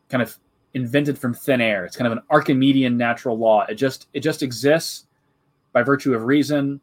kind 0.07 0.21
of 0.21 0.38
invented 0.75 1.17
from 1.17 1.33
thin 1.33 1.61
air. 1.61 1.83
It's 1.83 1.95
kind 1.95 2.05
of 2.05 2.13
an 2.13 2.23
Archimedean 2.29 2.95
natural 2.95 3.39
law. 3.39 3.65
It 3.67 3.73
just 3.75 4.07
it 4.13 4.19
just 4.19 4.43
exists 4.43 5.07
by 5.73 5.81
virtue 5.81 6.13
of 6.13 6.25
reason, 6.25 6.79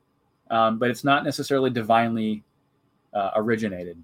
um, 0.50 0.80
but 0.80 0.90
it's 0.90 1.04
not 1.04 1.22
necessarily 1.22 1.70
divinely 1.70 2.42
uh, 3.14 3.30
originated. 3.36 3.96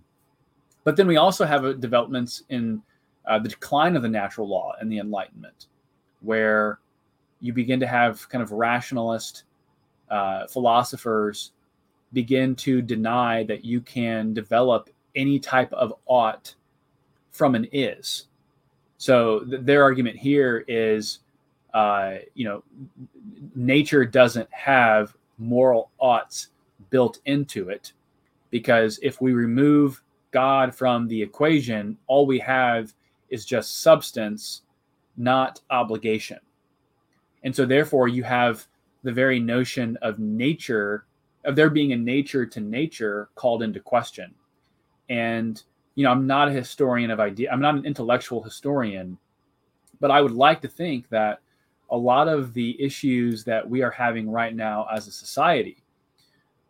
But 0.84 0.94
then 0.94 1.08
we 1.08 1.16
also 1.16 1.44
have 1.44 1.80
developments 1.80 2.44
in 2.48 2.80
uh, 3.26 3.38
the 3.38 3.48
decline 3.48 3.96
of 3.96 4.02
the 4.02 4.08
natural 4.08 4.48
law 4.48 4.74
and 4.80 4.90
the 4.90 4.98
Enlightenment, 4.98 5.66
where 6.20 6.80
you 7.40 7.52
begin 7.52 7.80
to 7.80 7.86
have 7.86 8.28
kind 8.28 8.42
of 8.42 8.52
rationalist 8.52 9.44
uh, 10.10 10.46
philosophers 10.46 11.52
begin 12.12 12.54
to 12.54 12.82
deny 12.82 13.42
that 13.44 13.64
you 13.64 13.80
can 13.80 14.34
develop 14.34 14.90
any 15.16 15.38
type 15.38 15.72
of 15.72 15.94
ought 16.06 16.54
from 17.30 17.54
an 17.54 17.66
is. 17.72 18.26
So 18.98 19.40
th- 19.40 19.62
their 19.62 19.82
argument 19.82 20.16
here 20.16 20.64
is, 20.68 21.20
uh, 21.74 22.16
you 22.34 22.44
know, 22.44 22.62
nature 23.54 24.04
doesn't 24.04 24.52
have 24.52 25.16
moral 25.38 25.90
oughts 25.98 26.48
built 26.90 27.20
into 27.24 27.68
it 27.70 27.92
because 28.50 29.00
if 29.02 29.20
we 29.20 29.32
remove 29.32 30.02
God 30.30 30.74
from 30.74 31.08
the 31.08 31.20
equation, 31.20 31.96
all 32.06 32.26
we 32.26 32.38
have 32.40 32.94
is 33.32 33.44
just 33.44 33.80
substance, 33.80 34.62
not 35.16 35.60
obligation. 35.70 36.38
And 37.42 37.54
so, 37.54 37.66
therefore, 37.66 38.06
you 38.06 38.22
have 38.22 38.66
the 39.02 39.12
very 39.12 39.40
notion 39.40 39.98
of 40.02 40.20
nature, 40.20 41.06
of 41.44 41.56
there 41.56 41.70
being 41.70 41.92
a 41.92 41.96
nature 41.96 42.46
to 42.46 42.60
nature 42.60 43.30
called 43.34 43.64
into 43.64 43.80
question. 43.80 44.32
And 45.08 45.60
you 45.94 46.04
know, 46.04 46.10
I'm 46.10 46.26
not 46.26 46.48
a 46.48 46.52
historian 46.52 47.10
of 47.10 47.20
idea. 47.20 47.50
I'm 47.50 47.60
not 47.60 47.74
an 47.74 47.84
intellectual 47.84 48.42
historian, 48.42 49.18
but 50.00 50.10
I 50.10 50.20
would 50.20 50.32
like 50.32 50.60
to 50.62 50.68
think 50.68 51.08
that 51.10 51.40
a 51.90 51.96
lot 51.96 52.28
of 52.28 52.54
the 52.54 52.80
issues 52.82 53.44
that 53.44 53.68
we 53.68 53.82
are 53.82 53.90
having 53.90 54.30
right 54.30 54.54
now 54.54 54.86
as 54.90 55.06
a 55.06 55.12
society 55.12 55.82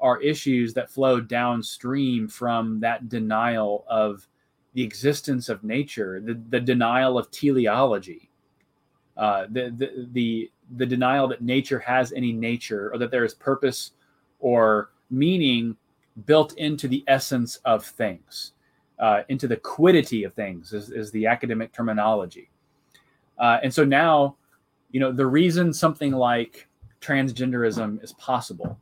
are 0.01 0.20
issues 0.20 0.75
that 0.75 0.90
flow 0.90 1.20
downstream 1.20 2.27
from 2.27 2.81
that 2.81 3.09
denial 3.09 3.85
of 3.88 4.27
the 4.75 4.83
existence 4.83 5.49
of 5.49 5.63
nature, 5.63 6.21
the, 6.21 6.41
the 6.51 6.61
denial 6.61 7.19
of 7.19 7.31
teleology, 7.31 8.31
uh, 9.17 9.47
the, 9.51 9.71
the, 9.77 10.09
the, 10.13 10.51
the 10.77 10.87
denial 10.87 11.29
that 11.29 11.43
nature 11.43 11.79
has 11.79 12.13
any 12.13 12.33
nature 12.33 12.91
or 12.93 12.99
that 12.99 13.11
there 13.11 13.25
is 13.25 13.35
purpose 13.35 13.93
or 14.41 14.91
meaning 15.11 15.77
built 16.27 16.57
into 16.57 16.89
the 16.89 17.05
essence 17.07 17.57
of 17.65 17.85
things 17.85 18.53
uh, 19.03 19.23
into 19.29 19.49
the 19.49 19.57
quiddity 19.57 20.25
of 20.25 20.33
things 20.33 20.73
is, 20.73 20.91
is 20.91 21.11
the 21.11 21.27
academic 21.27 21.73
terminology. 21.73 22.49
Uh, 23.39 23.59
and 23.63 23.75
so 23.75 23.85
now, 23.85 24.37
you 24.93 25.01
know, 25.01 25.11
the 25.11 25.27
reason 25.27 25.73
something 25.73 26.13
like 26.13 26.69
transgenderism 27.01 28.03
is 28.03 28.13
possible 28.15 28.79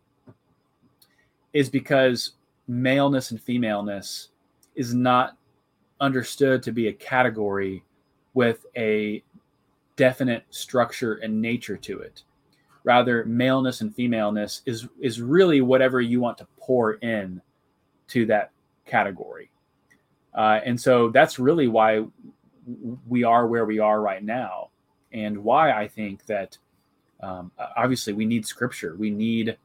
is 1.54 1.70
because 1.70 2.32
maleness 2.68 3.30
and 3.30 3.40
femaleness 3.40 4.28
is 4.74 4.94
not 4.94 5.36
understood 6.00 6.62
to 6.62 6.72
be 6.72 6.88
a 6.88 6.92
category 6.92 7.84
with 8.34 8.66
a 8.76 9.22
definite 9.96 10.44
structure 10.50 11.14
and 11.14 11.40
nature 11.42 11.76
to 11.76 12.00
it. 12.00 12.22
Rather, 12.84 13.24
maleness 13.26 13.82
and 13.82 13.94
femaleness 13.94 14.62
is 14.64 14.88
is 15.00 15.20
really 15.20 15.60
whatever 15.60 16.00
you 16.00 16.20
want 16.20 16.38
to 16.38 16.46
pour 16.58 16.94
in 16.94 17.40
to 18.08 18.24
that 18.26 18.50
category. 18.86 19.50
Uh, 20.34 20.60
and 20.64 20.80
so 20.80 21.10
that's 21.10 21.38
really 21.38 21.68
why 21.68 22.04
we 23.06 23.24
are 23.24 23.46
where 23.46 23.66
we 23.66 23.78
are 23.78 24.00
right 24.00 24.24
now, 24.24 24.70
and 25.12 25.36
why 25.36 25.72
I 25.72 25.88
think 25.88 26.24
that 26.26 26.56
um, 27.20 27.50
obviously 27.76 28.14
we 28.14 28.24
need 28.24 28.46
Scripture. 28.46 28.96
We 28.96 29.10
need 29.10 29.58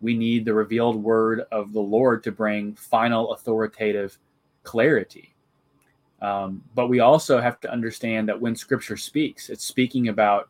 we 0.00 0.16
need 0.16 0.44
the 0.44 0.54
revealed 0.54 0.96
Word 0.96 1.42
of 1.52 1.72
the 1.72 1.80
Lord 1.80 2.22
to 2.24 2.32
bring 2.32 2.74
final 2.74 3.32
authoritative 3.32 4.16
clarity. 4.62 5.34
Um, 6.20 6.62
but 6.74 6.88
we 6.88 7.00
also 7.00 7.40
have 7.40 7.60
to 7.60 7.72
understand 7.72 8.28
that 8.28 8.40
when 8.40 8.56
Scripture 8.56 8.96
speaks, 8.96 9.50
it's 9.50 9.64
speaking 9.64 10.08
about 10.08 10.48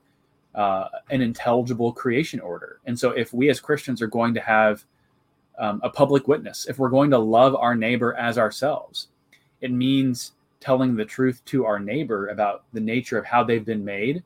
uh, 0.55 0.89
an 1.11 1.21
intelligible 1.21 1.93
creation 1.93 2.41
order. 2.41 2.81
And 2.87 2.99
so, 2.99 3.11
if 3.11 3.33
we 3.35 3.51
as 3.51 3.61
Christians 3.61 4.01
are 4.01 4.07
going 4.07 4.35
to 4.35 4.41
have 4.41 4.85
um, 5.59 5.81
a 5.85 5.91
public 5.91 6.27
witness, 6.27 6.67
if 6.69 6.79
we're 6.79 6.89
going 6.89 7.11
to 7.11 7.19
love 7.19 7.55
our 7.55 7.75
neighbor 7.75 8.15
as 8.15 8.39
ourselves, 8.39 9.09
it 9.61 9.71
means 9.71 10.33
telling 10.61 10.97
the 10.97 11.05
truth 11.05 11.43
to 11.47 11.65
our 11.65 11.79
neighbor 11.79 12.29
about 12.29 12.65
the 12.73 12.81
nature 12.81 13.19
of 13.19 13.25
how 13.25 13.45
they've 13.45 13.65
been 13.65 13.85
made 13.85 14.23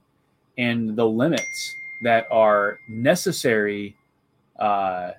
and 0.58 0.96
the 0.96 1.06
limits 1.06 1.74
that 2.02 2.26
are 2.30 2.78
necessary 2.88 3.96
uh, 4.58 5.12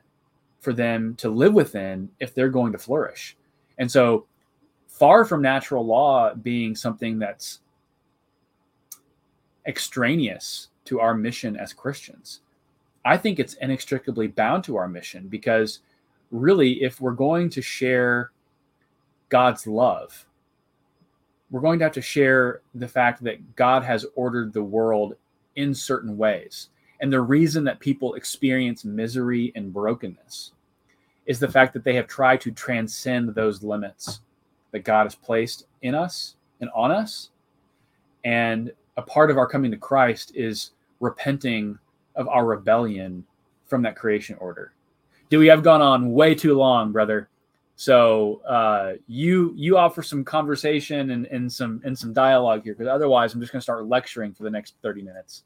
for 0.61 0.73
them 0.73 1.15
to 1.15 1.29
live 1.29 1.53
within 1.53 2.09
if 2.19 2.33
they're 2.33 2.49
going 2.49 2.71
to 2.71 2.77
flourish. 2.77 3.35
And 3.77 3.91
so, 3.91 4.25
far 4.93 5.25
from 5.25 5.41
natural 5.41 5.83
law 5.83 6.35
being 6.35 6.75
something 6.75 7.17
that's 7.17 7.61
extraneous 9.65 10.69
to 10.85 10.99
our 10.99 11.15
mission 11.15 11.57
as 11.57 11.73
Christians, 11.73 12.41
I 13.03 13.17
think 13.17 13.39
it's 13.39 13.55
inextricably 13.55 14.27
bound 14.27 14.63
to 14.65 14.77
our 14.77 14.87
mission 14.87 15.27
because 15.27 15.79
really, 16.29 16.83
if 16.83 17.01
we're 17.01 17.11
going 17.11 17.49
to 17.49 17.61
share 17.61 18.31
God's 19.29 19.65
love, 19.65 20.25
we're 21.49 21.61
going 21.61 21.79
to 21.79 21.85
have 21.85 21.93
to 21.93 22.01
share 22.01 22.61
the 22.75 22.87
fact 22.87 23.23
that 23.23 23.55
God 23.55 23.83
has 23.83 24.05
ordered 24.15 24.53
the 24.53 24.63
world 24.63 25.15
in 25.55 25.73
certain 25.73 26.17
ways. 26.17 26.69
And 27.01 27.11
the 27.11 27.21
reason 27.21 27.63
that 27.63 27.79
people 27.79 28.13
experience 28.13 28.85
misery 28.85 29.51
and 29.55 29.73
brokenness 29.73 30.51
is 31.25 31.39
the 31.39 31.51
fact 31.51 31.73
that 31.73 31.83
they 31.83 31.95
have 31.95 32.07
tried 32.07 32.41
to 32.41 32.51
transcend 32.51 33.33
those 33.33 33.63
limits 33.63 34.19
that 34.73 34.83
God 34.83 35.03
has 35.03 35.15
placed 35.15 35.67
in 35.81 35.95
us 35.95 36.35
and 36.59 36.69
on 36.75 36.91
us. 36.91 37.29
And 38.25 38.73
a 38.97 39.01
part 39.01 39.31
of 39.31 39.37
our 39.37 39.47
coming 39.47 39.71
to 39.71 39.77
Christ 39.77 40.33
is 40.35 40.71
repenting 40.99 41.79
of 42.15 42.27
our 42.27 42.45
rebellion 42.45 43.25
from 43.67 43.81
that 43.83 43.95
creation 43.95 44.35
order. 44.39 44.73
Dewey 45.29 45.47
have 45.47 45.63
gone 45.63 45.81
on 45.81 46.11
way 46.11 46.35
too 46.35 46.55
long, 46.55 46.91
brother? 46.91 47.29
So 47.75 48.41
uh, 48.47 48.93
you 49.07 49.53
you 49.55 49.77
offer 49.77 50.03
some 50.03 50.23
conversation 50.23 51.09
and, 51.11 51.25
and 51.27 51.51
some 51.51 51.81
and 51.83 51.97
some 51.97 52.13
dialogue 52.13 52.63
here, 52.63 52.73
because 52.73 52.87
otherwise 52.87 53.33
I'm 53.33 53.41
just 53.41 53.51
going 53.51 53.59
to 53.59 53.63
start 53.63 53.87
lecturing 53.87 54.33
for 54.33 54.43
the 54.43 54.51
next 54.51 54.75
30 54.83 55.01
minutes. 55.01 55.43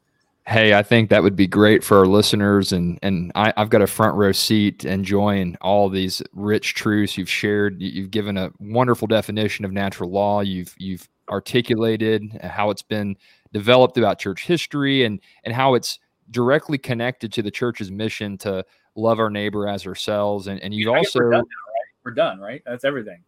Hey, 0.48 0.74
I 0.74 0.82
think 0.82 1.10
that 1.10 1.24
would 1.24 1.36
be 1.36 1.46
great 1.46 1.84
for 1.84 1.98
our 1.98 2.06
listeners, 2.06 2.72
and 2.72 2.98
and 3.02 3.34
I, 3.36 3.54
have 3.58 3.70
got 3.70 3.82
a 3.82 3.88
front 3.88 4.16
row 4.16 4.32
seat 4.32 4.86
enjoying 4.86 5.58
all 5.60 5.90
these 5.90 6.22
rich 6.32 6.74
truths 6.74 7.18
you've 7.18 7.30
shared. 7.30 7.82
You've 7.82 8.12
given 8.12 8.38
a 8.38 8.52
wonderful 8.58 9.10
definition 9.10 9.66
of 9.66 9.74
natural 9.74 10.10
law. 10.10 10.40
You've 10.40 10.74
you've 10.78 11.10
articulated 11.30 12.40
how 12.42 12.70
it's 12.70 12.82
been 12.82 13.18
developed 13.52 13.96
throughout 13.96 14.20
church 14.20 14.46
history, 14.46 15.04
and 15.04 15.20
and 15.44 15.54
how 15.54 15.74
it's 15.74 16.00
directly 16.32 16.78
connected 16.78 17.34
to 17.34 17.42
the 17.42 17.52
church's 17.52 17.92
mission 17.92 18.38
to 18.38 18.64
love 18.96 19.20
our 19.20 19.30
neighbor 19.30 19.68
as 19.68 19.86
ourselves. 19.86 20.48
And 20.48 20.62
and 20.62 20.74
you've 20.74 20.96
also 20.96 21.20
we're 21.20 21.32
done, 21.32 21.40
now, 21.40 21.42
right? 21.42 22.06
we're 22.06 22.14
done, 22.14 22.40
right? 22.40 22.62
That's 22.66 22.86
everything. 22.86 23.22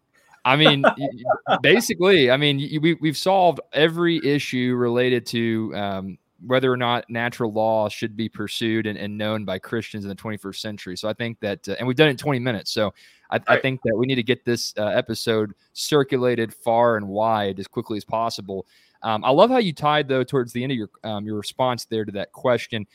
I 0.46 0.56
mean, 0.56 0.84
basically, 1.62 2.30
I 2.30 2.38
mean, 2.38 2.80
we, 2.80 2.94
we've 2.94 3.18
solved 3.18 3.60
every 3.74 4.24
issue 4.24 4.74
related 4.74 5.26
to 5.26 5.72
um, 5.74 6.18
whether 6.46 6.72
or 6.72 6.76
not 6.76 7.08
natural 7.08 7.52
law 7.52 7.88
should 7.88 8.16
be 8.16 8.28
pursued 8.28 8.86
and, 8.86 8.98
and, 8.98 9.16
known 9.16 9.44
by 9.44 9.58
Christians 9.58 10.04
in 10.04 10.08
the 10.08 10.14
21st 10.14 10.56
century. 10.56 10.96
So 10.96 11.08
I 11.08 11.12
think 11.12 11.38
that, 11.40 11.68
uh, 11.68 11.76
and 11.78 11.86
we've 11.86 11.96
done 11.96 12.08
it 12.08 12.12
in 12.12 12.16
20 12.16 12.38
minutes. 12.38 12.72
So 12.72 12.94
I, 13.30 13.36
right. 13.36 13.42
I 13.48 13.60
think 13.60 13.80
that 13.84 13.94
we 13.96 14.06
need 14.06 14.14
to 14.16 14.22
get 14.22 14.44
this 14.44 14.72
uh, 14.78 14.86
episode 14.86 15.52
circulated 15.72 16.54
far 16.54 16.96
and 16.96 17.08
wide 17.08 17.60
as 17.60 17.66
quickly 17.66 17.96
as 17.96 18.04
possible. 18.04 18.66
Um, 19.02 19.24
I 19.24 19.30
love 19.30 19.50
how 19.50 19.58
you 19.58 19.72
tied 19.72 20.08
though 20.08 20.24
towards 20.24 20.52
the 20.52 20.62
end 20.62 20.72
of 20.72 20.78
your 20.78 20.90
um, 21.04 21.24
your 21.24 21.36
response 21.36 21.86
there 21.86 22.04
to 22.04 22.12
that 22.12 22.32
question 22.32 22.86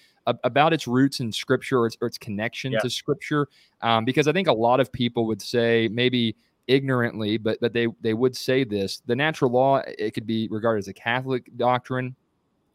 about 0.44 0.74
its 0.74 0.88
roots 0.88 1.20
in 1.20 1.32
Scripture 1.32 1.80
or 1.80 1.88
its, 1.88 1.98
or 2.02 2.08
its 2.08 2.18
connection 2.18 2.72
yeah. 2.72 2.80
to 2.80 2.90
Scripture, 2.90 3.48
um, 3.82 4.06
because 4.06 4.28
I 4.28 4.32
think 4.32 4.48
a 4.48 4.54
lot 4.54 4.80
of 4.80 4.92
people 4.92 5.28
would 5.28 5.42
say 5.42 5.88
maybe 5.92 6.36
ignorantly, 6.68 7.38
but 7.38 7.60
but 7.62 7.74
they 7.74 7.88
they 8.02 8.14
would 8.14 8.36
say 8.36 8.64
this: 8.64 9.02
the 9.06 9.16
natural 9.16 9.52
law 9.52 9.82
it 9.98 10.14
could 10.14 10.26
be 10.26 10.48
regarded 10.50 10.80
as 10.80 10.88
a 10.88 10.94
Catholic 10.94 11.50
doctrine 11.58 12.16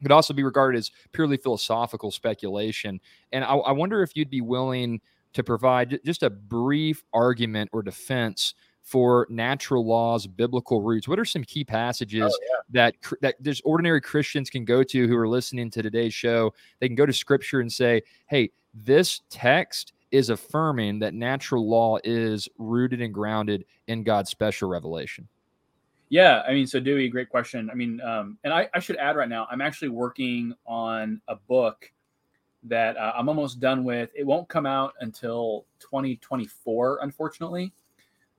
could 0.02 0.12
also 0.12 0.34
be 0.34 0.42
regarded 0.42 0.78
as 0.78 0.90
purely 1.12 1.36
philosophical 1.36 2.10
speculation. 2.10 3.00
And 3.32 3.44
I, 3.44 3.54
I 3.54 3.72
wonder 3.72 4.02
if 4.02 4.16
you'd 4.16 4.30
be 4.30 4.40
willing 4.40 5.00
to 5.32 5.44
provide 5.44 6.00
just 6.04 6.22
a 6.22 6.30
brief 6.30 7.02
argument 7.12 7.70
or 7.72 7.82
defense 7.82 8.54
for 8.82 9.26
natural 9.30 9.86
laws, 9.86 10.26
biblical 10.26 10.82
roots. 10.82 11.06
What 11.06 11.18
are 11.18 11.24
some 11.24 11.44
key 11.44 11.64
passages 11.64 12.22
oh, 12.34 12.38
yeah. 12.50 12.60
that 12.70 12.94
that 13.20 13.42
just 13.42 13.62
ordinary 13.64 14.00
Christians 14.00 14.50
can 14.50 14.64
go 14.64 14.82
to 14.82 15.06
who 15.06 15.16
are 15.16 15.28
listening 15.28 15.70
to 15.70 15.82
today's 15.82 16.14
show? 16.14 16.52
They 16.80 16.88
can 16.88 16.96
go 16.96 17.06
to 17.06 17.12
Scripture 17.12 17.60
and 17.60 17.72
say, 17.72 18.02
"Hey, 18.26 18.50
this 18.74 19.20
text." 19.30 19.92
Is 20.12 20.28
affirming 20.28 20.98
that 20.98 21.14
natural 21.14 21.70
law 21.70 21.98
is 22.02 22.48
rooted 22.58 23.00
and 23.00 23.14
grounded 23.14 23.64
in 23.86 24.02
God's 24.02 24.28
special 24.28 24.68
revelation. 24.68 25.28
Yeah, 26.10 26.42
I 26.46 26.52
mean, 26.52 26.66
so 26.66 26.80
Dewey, 26.80 27.08
great 27.08 27.28
question. 27.28 27.70
I 27.70 27.74
mean, 27.74 28.00
um, 28.00 28.36
and 28.42 28.52
I, 28.52 28.68
I, 28.74 28.80
should 28.80 28.96
add 28.96 29.14
right 29.14 29.28
now, 29.28 29.46
I'm 29.48 29.60
actually 29.60 29.90
working 29.90 30.52
on 30.66 31.20
a 31.28 31.36
book 31.36 31.90
that 32.64 32.96
uh, 32.96 33.12
I'm 33.16 33.28
almost 33.28 33.60
done 33.60 33.84
with. 33.84 34.10
It 34.16 34.26
won't 34.26 34.48
come 34.48 34.66
out 34.66 34.94
until 35.00 35.66
2024, 35.78 36.98
unfortunately. 37.02 37.72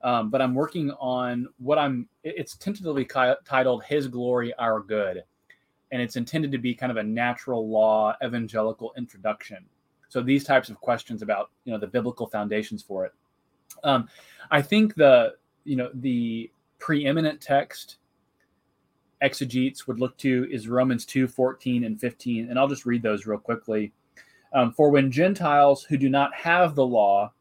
Um, 0.02 0.28
but 0.28 0.42
I'm 0.42 0.54
working 0.54 0.90
on 0.92 1.48
what 1.58 1.78
I'm. 1.78 2.08
It's 2.24 2.56
tentatively 2.56 3.04
ki- 3.04 3.34
titled 3.44 3.84
"His 3.84 4.06
Glory, 4.08 4.52
Our 4.54 4.80
Good," 4.80 5.22
and 5.92 6.02
it's 6.02 6.16
intended 6.16 6.50
to 6.52 6.58
be 6.58 6.74
kind 6.74 6.90
of 6.90 6.98
a 6.98 7.02
natural 7.02 7.68
law 7.68 8.14
evangelical 8.22 8.92
introduction. 8.98 9.64
So 10.08 10.20
these 10.20 10.44
types 10.44 10.68
of 10.68 10.80
questions 10.80 11.22
about 11.22 11.50
you 11.64 11.72
know 11.72 11.78
the 11.78 11.86
biblical 11.86 12.26
foundations 12.26 12.82
for 12.82 13.06
it. 13.06 13.12
Um, 13.84 14.08
I 14.50 14.60
think 14.60 14.96
the 14.96 15.34
you 15.64 15.76
know 15.76 15.90
the 15.94 16.50
preeminent 16.82 17.40
text 17.40 17.98
exegetes 19.22 19.86
would 19.86 20.00
look 20.00 20.18
to 20.18 20.48
is 20.50 20.66
Romans 20.66 21.06
2 21.06 21.28
14 21.28 21.84
and 21.84 21.98
15. 21.98 22.50
And 22.50 22.58
I'll 22.58 22.68
just 22.68 22.84
read 22.84 23.02
those 23.02 23.24
real 23.24 23.38
quickly. 23.38 23.92
Um, 24.52 24.72
For 24.72 24.90
when 24.90 25.10
Gentiles 25.10 25.84
who 25.84 25.96
do 25.96 26.10
not 26.10 26.34
have 26.34 26.74
the 26.74 26.84
law, 26.84 27.32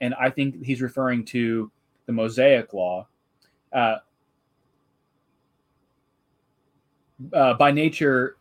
and 0.00 0.14
I 0.14 0.30
think 0.30 0.64
he's 0.64 0.80
referring 0.80 1.24
to 1.26 1.70
the 2.06 2.12
Mosaic 2.12 2.72
law, 2.72 3.08
uh, 3.72 3.96
uh, 7.32 7.54
by 7.54 7.72
nature, 7.72 8.36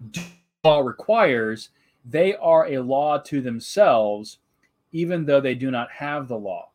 law 0.64 0.82
requires, 0.82 1.70
they 2.06 2.36
are 2.36 2.68
a 2.68 2.80
law 2.80 3.18
to 3.18 3.42
themselves, 3.42 4.38
even 4.92 5.26
though 5.26 5.42
they 5.42 5.56
do 5.56 5.72
not 5.72 5.92
have 5.92 6.28
the 6.28 6.38
law. 6.38 6.70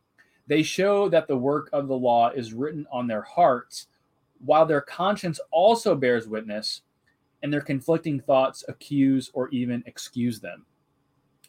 They 0.50 0.64
show 0.64 1.08
that 1.10 1.28
the 1.28 1.36
work 1.36 1.70
of 1.72 1.86
the 1.86 1.96
law 1.96 2.30
is 2.30 2.52
written 2.52 2.84
on 2.90 3.06
their 3.06 3.22
hearts, 3.22 3.86
while 4.44 4.66
their 4.66 4.80
conscience 4.80 5.38
also 5.52 5.94
bears 5.94 6.26
witness, 6.26 6.82
and 7.44 7.52
their 7.52 7.60
conflicting 7.60 8.18
thoughts 8.18 8.64
accuse 8.66 9.30
or 9.32 9.48
even 9.50 9.84
excuse 9.86 10.40
them. 10.40 10.66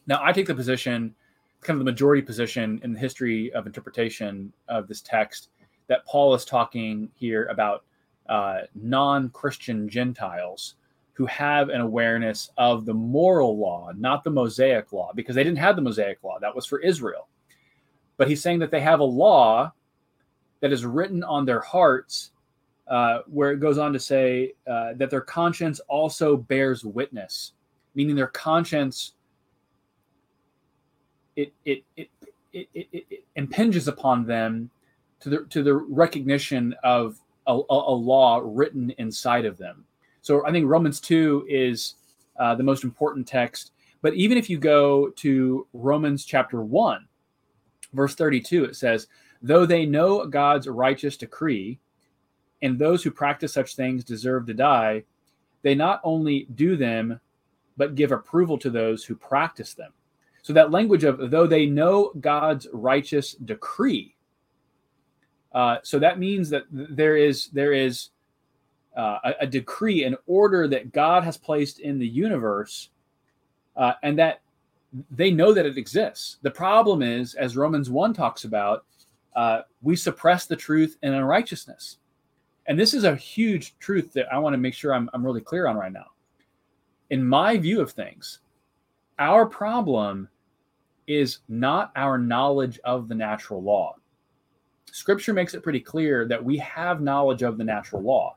Now, 0.06 0.20
I 0.22 0.30
take 0.30 0.46
the 0.46 0.54
position, 0.54 1.16
kind 1.62 1.74
of 1.74 1.84
the 1.84 1.90
majority 1.90 2.22
position 2.22 2.80
in 2.84 2.92
the 2.92 2.98
history 3.00 3.52
of 3.54 3.66
interpretation 3.66 4.52
of 4.68 4.86
this 4.86 5.00
text, 5.00 5.48
that 5.88 6.06
Paul 6.06 6.32
is 6.34 6.44
talking 6.44 7.10
here 7.16 7.46
about 7.46 7.82
uh, 8.28 8.60
non 8.72 9.30
Christian 9.30 9.88
Gentiles 9.88 10.76
who 11.14 11.26
have 11.26 11.70
an 11.70 11.80
awareness 11.80 12.52
of 12.56 12.86
the 12.86 12.94
moral 12.94 13.58
law, 13.58 13.90
not 13.96 14.22
the 14.22 14.30
Mosaic 14.30 14.92
law, 14.92 15.10
because 15.12 15.34
they 15.34 15.42
didn't 15.42 15.58
have 15.58 15.74
the 15.74 15.82
Mosaic 15.82 16.22
law. 16.22 16.38
That 16.38 16.54
was 16.54 16.66
for 16.66 16.78
Israel 16.78 17.26
but 18.22 18.28
he's 18.28 18.40
saying 18.40 18.60
that 18.60 18.70
they 18.70 18.80
have 18.80 19.00
a 19.00 19.04
law 19.04 19.72
that 20.60 20.72
is 20.72 20.86
written 20.86 21.24
on 21.24 21.44
their 21.44 21.58
hearts, 21.58 22.30
uh, 22.86 23.22
where 23.26 23.50
it 23.50 23.58
goes 23.58 23.78
on 23.78 23.92
to 23.92 23.98
say 23.98 24.52
uh, 24.70 24.92
that 24.94 25.10
their 25.10 25.20
conscience 25.20 25.80
also 25.88 26.36
bears 26.36 26.84
witness, 26.84 27.54
meaning 27.96 28.14
their 28.14 28.28
conscience 28.28 29.14
it 31.34 31.52
it 31.64 31.82
it 31.96 32.10
it, 32.52 32.68
it, 32.74 32.86
it 32.92 33.24
impinges 33.34 33.88
upon 33.88 34.24
them 34.24 34.70
to 35.18 35.28
the 35.28 35.44
to 35.50 35.64
the 35.64 35.74
recognition 35.74 36.76
of 36.84 37.18
a, 37.48 37.54
a, 37.70 37.92
law 37.92 38.40
written 38.44 38.94
inside 38.98 39.44
of 39.44 39.58
them. 39.58 39.84
So 40.20 40.46
I 40.46 40.52
think 40.52 40.68
Romans 40.68 41.00
two 41.00 41.44
is 41.48 41.96
uh, 42.38 42.54
the 42.54 42.62
most 42.62 42.84
important 42.84 43.26
text. 43.26 43.72
But 44.00 44.14
even 44.14 44.38
if 44.38 44.48
you 44.48 44.58
go 44.58 45.08
to 45.08 45.66
Romans 45.72 46.24
chapter 46.24 46.62
one, 46.62 47.08
verse 47.92 48.14
32, 48.14 48.64
it 48.64 48.76
says, 48.76 49.08
Though 49.42 49.66
they 49.66 49.86
know 49.86 50.26
God's 50.26 50.68
righteous 50.68 51.16
decree, 51.16 51.78
and 52.62 52.78
those 52.78 53.02
who 53.02 53.10
practice 53.10 53.52
such 53.52 53.74
things 53.74 54.04
deserve 54.04 54.46
to 54.46 54.54
die, 54.54 55.02
they 55.62 55.74
not 55.74 56.00
only 56.04 56.46
do 56.54 56.76
them, 56.76 57.20
but 57.76 57.94
give 57.94 58.12
approval 58.12 58.58
to 58.58 58.70
those 58.70 59.04
who 59.04 59.14
practice 59.14 59.74
them. 59.74 59.92
So 60.42 60.52
that 60.52 60.70
language 60.70 61.04
of 61.04 61.30
though 61.30 61.46
they 61.46 61.66
know 61.66 62.12
God's 62.20 62.66
righteous 62.72 63.34
decree. 63.34 64.16
Uh, 65.52 65.76
so 65.82 65.98
that 65.98 66.18
means 66.18 66.50
that 66.50 66.64
there 66.70 67.16
is 67.16 67.48
there 67.48 67.72
is 67.72 68.10
uh, 68.96 69.18
a, 69.24 69.34
a, 69.40 69.46
decree, 69.46 70.04
an 70.04 70.16
order 70.26 70.68
that 70.68 70.92
God 70.92 71.24
has 71.24 71.36
placed 71.38 71.80
in 71.80 71.98
the 71.98 72.06
universe, 72.06 72.90
uh, 73.76 73.92
and 74.02 74.18
that 74.18 74.41
they 75.10 75.30
know 75.30 75.52
that 75.52 75.66
it 75.66 75.78
exists. 75.78 76.38
The 76.42 76.50
problem 76.50 77.02
is, 77.02 77.34
as 77.34 77.56
Romans 77.56 77.90
1 77.90 78.12
talks 78.12 78.44
about, 78.44 78.84
uh, 79.34 79.62
we 79.80 79.96
suppress 79.96 80.46
the 80.46 80.56
truth 80.56 80.98
in 81.02 81.14
unrighteousness. 81.14 81.98
And 82.66 82.78
this 82.78 82.94
is 82.94 83.04
a 83.04 83.16
huge 83.16 83.78
truth 83.78 84.12
that 84.12 84.32
I 84.32 84.38
want 84.38 84.54
to 84.54 84.58
make 84.58 84.74
sure 84.74 84.94
I'm, 84.94 85.08
I'm 85.12 85.24
really 85.24 85.40
clear 85.40 85.66
on 85.66 85.76
right 85.76 85.92
now. 85.92 86.06
In 87.10 87.24
my 87.24 87.56
view 87.56 87.80
of 87.80 87.92
things, 87.92 88.40
our 89.18 89.46
problem 89.46 90.28
is 91.06 91.38
not 91.48 91.92
our 91.96 92.18
knowledge 92.18 92.78
of 92.84 93.08
the 93.08 93.14
natural 93.14 93.62
law. 93.62 93.96
Scripture 94.90 95.32
makes 95.32 95.54
it 95.54 95.62
pretty 95.62 95.80
clear 95.80 96.26
that 96.26 96.42
we 96.42 96.58
have 96.58 97.00
knowledge 97.00 97.42
of 97.42 97.58
the 97.58 97.64
natural 97.64 98.02
law. 98.02 98.36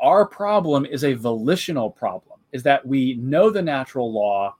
Our 0.00 0.26
problem 0.26 0.84
is 0.86 1.04
a 1.04 1.14
volitional 1.14 1.90
problem, 1.90 2.40
is 2.52 2.62
that 2.64 2.84
we 2.86 3.14
know 3.14 3.48
the 3.48 3.62
natural 3.62 4.12
law 4.12 4.56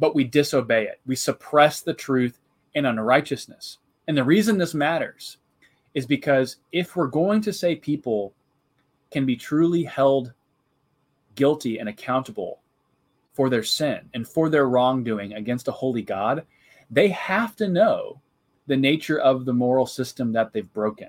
but 0.00 0.14
we 0.14 0.24
disobey 0.24 0.84
it. 0.84 0.98
We 1.06 1.14
suppress 1.14 1.82
the 1.82 1.94
truth 1.94 2.40
in 2.74 2.86
unrighteousness. 2.86 3.78
And 4.08 4.16
the 4.16 4.24
reason 4.24 4.58
this 4.58 4.74
matters 4.74 5.36
is 5.94 6.06
because 6.06 6.56
if 6.72 6.96
we're 6.96 7.06
going 7.06 7.42
to 7.42 7.52
say 7.52 7.76
people 7.76 8.32
can 9.12 9.26
be 9.26 9.36
truly 9.36 9.84
held 9.84 10.32
guilty 11.34 11.78
and 11.78 11.88
accountable 11.88 12.60
for 13.34 13.48
their 13.48 13.62
sin 13.62 14.08
and 14.14 14.26
for 14.26 14.48
their 14.48 14.68
wrongdoing 14.68 15.34
against 15.34 15.68
a 15.68 15.72
holy 15.72 16.02
God, 16.02 16.44
they 16.90 17.08
have 17.08 17.54
to 17.56 17.68
know 17.68 18.20
the 18.66 18.76
nature 18.76 19.18
of 19.20 19.44
the 19.44 19.52
moral 19.52 19.86
system 19.86 20.32
that 20.32 20.52
they've 20.52 20.72
broken. 20.72 21.08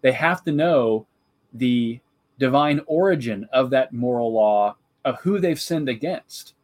They 0.00 0.12
have 0.12 0.44
to 0.44 0.52
know 0.52 1.06
the 1.54 2.00
divine 2.38 2.80
origin 2.86 3.48
of 3.52 3.70
that 3.70 3.92
moral 3.92 4.32
law 4.32 4.76
of 5.04 5.18
who 5.20 5.40
they've 5.40 5.60
sinned 5.60 5.88
against. 5.88 6.54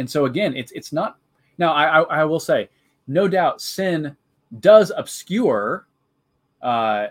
And 0.00 0.10
so 0.10 0.24
again, 0.24 0.56
it's 0.56 0.72
it's 0.72 0.92
not 0.92 1.18
now 1.58 1.72
I, 1.72 2.00
I, 2.00 2.20
I 2.22 2.24
will 2.24 2.40
say, 2.40 2.68
no 3.06 3.28
doubt 3.28 3.60
sin 3.60 4.16
does 4.58 4.90
obscure 4.96 5.86
uh, 6.62 7.08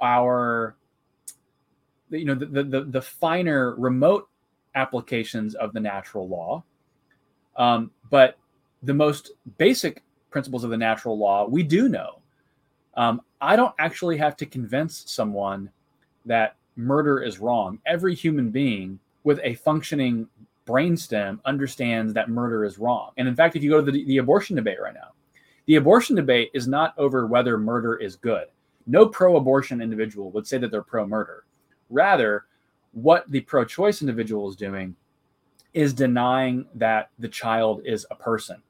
our 0.00 0.76
you 2.10 2.26
know 2.26 2.34
the, 2.34 2.62
the 2.62 2.84
the 2.84 3.02
finer 3.02 3.74
remote 3.76 4.28
applications 4.74 5.54
of 5.54 5.72
the 5.72 5.80
natural 5.80 6.28
law. 6.28 6.62
Um, 7.56 7.90
but 8.10 8.36
the 8.82 8.94
most 8.94 9.32
basic 9.56 10.04
principles 10.30 10.62
of 10.62 10.70
the 10.70 10.76
natural 10.76 11.18
law 11.18 11.46
we 11.48 11.62
do 11.62 11.88
know. 11.88 12.20
Um, 12.94 13.20
i 13.42 13.56
don't 13.56 13.74
actually 13.78 14.16
have 14.16 14.36
to 14.38 14.46
convince 14.46 15.04
someone 15.10 15.70
that 16.24 16.56
murder 16.76 17.22
is 17.22 17.38
wrong. 17.38 17.78
Every 17.86 18.14
human 18.14 18.50
being 18.50 18.98
with 19.24 19.40
a 19.42 19.54
functioning 19.54 20.28
brainstem 20.66 21.38
understands 21.44 22.12
that 22.12 22.28
murder 22.28 22.64
is 22.64 22.78
wrong 22.78 23.10
and 23.16 23.28
in 23.28 23.34
fact 23.34 23.56
if 23.56 23.62
you 23.62 23.70
go 23.70 23.84
to 23.84 23.90
the, 23.90 24.04
the 24.04 24.18
abortion 24.18 24.56
debate 24.56 24.80
right 24.80 24.94
now 24.94 25.12
the 25.66 25.76
abortion 25.76 26.16
debate 26.16 26.50
is 26.54 26.66
not 26.66 26.94
over 26.98 27.26
whether 27.26 27.56
murder 27.58 27.96
is 27.96 28.16
good 28.16 28.46
no 28.86 29.06
pro 29.06 29.36
abortion 29.36 29.82
individual 29.82 30.30
would 30.30 30.46
say 30.46 30.58
that 30.58 30.70
they're 30.70 30.82
pro 30.82 31.06
murder. 31.06 31.44
Rather, 31.90 32.44
what 32.92 33.28
the 33.30 33.40
pro 33.40 33.64
choice 33.64 34.00
individual 34.00 34.48
is 34.48 34.56
doing 34.56 34.94
is 35.74 35.92
denying 35.92 36.66
that 36.74 37.10
the 37.18 37.28
child 37.28 37.82
is 37.84 38.06
a 38.10 38.14
person. 38.14 38.62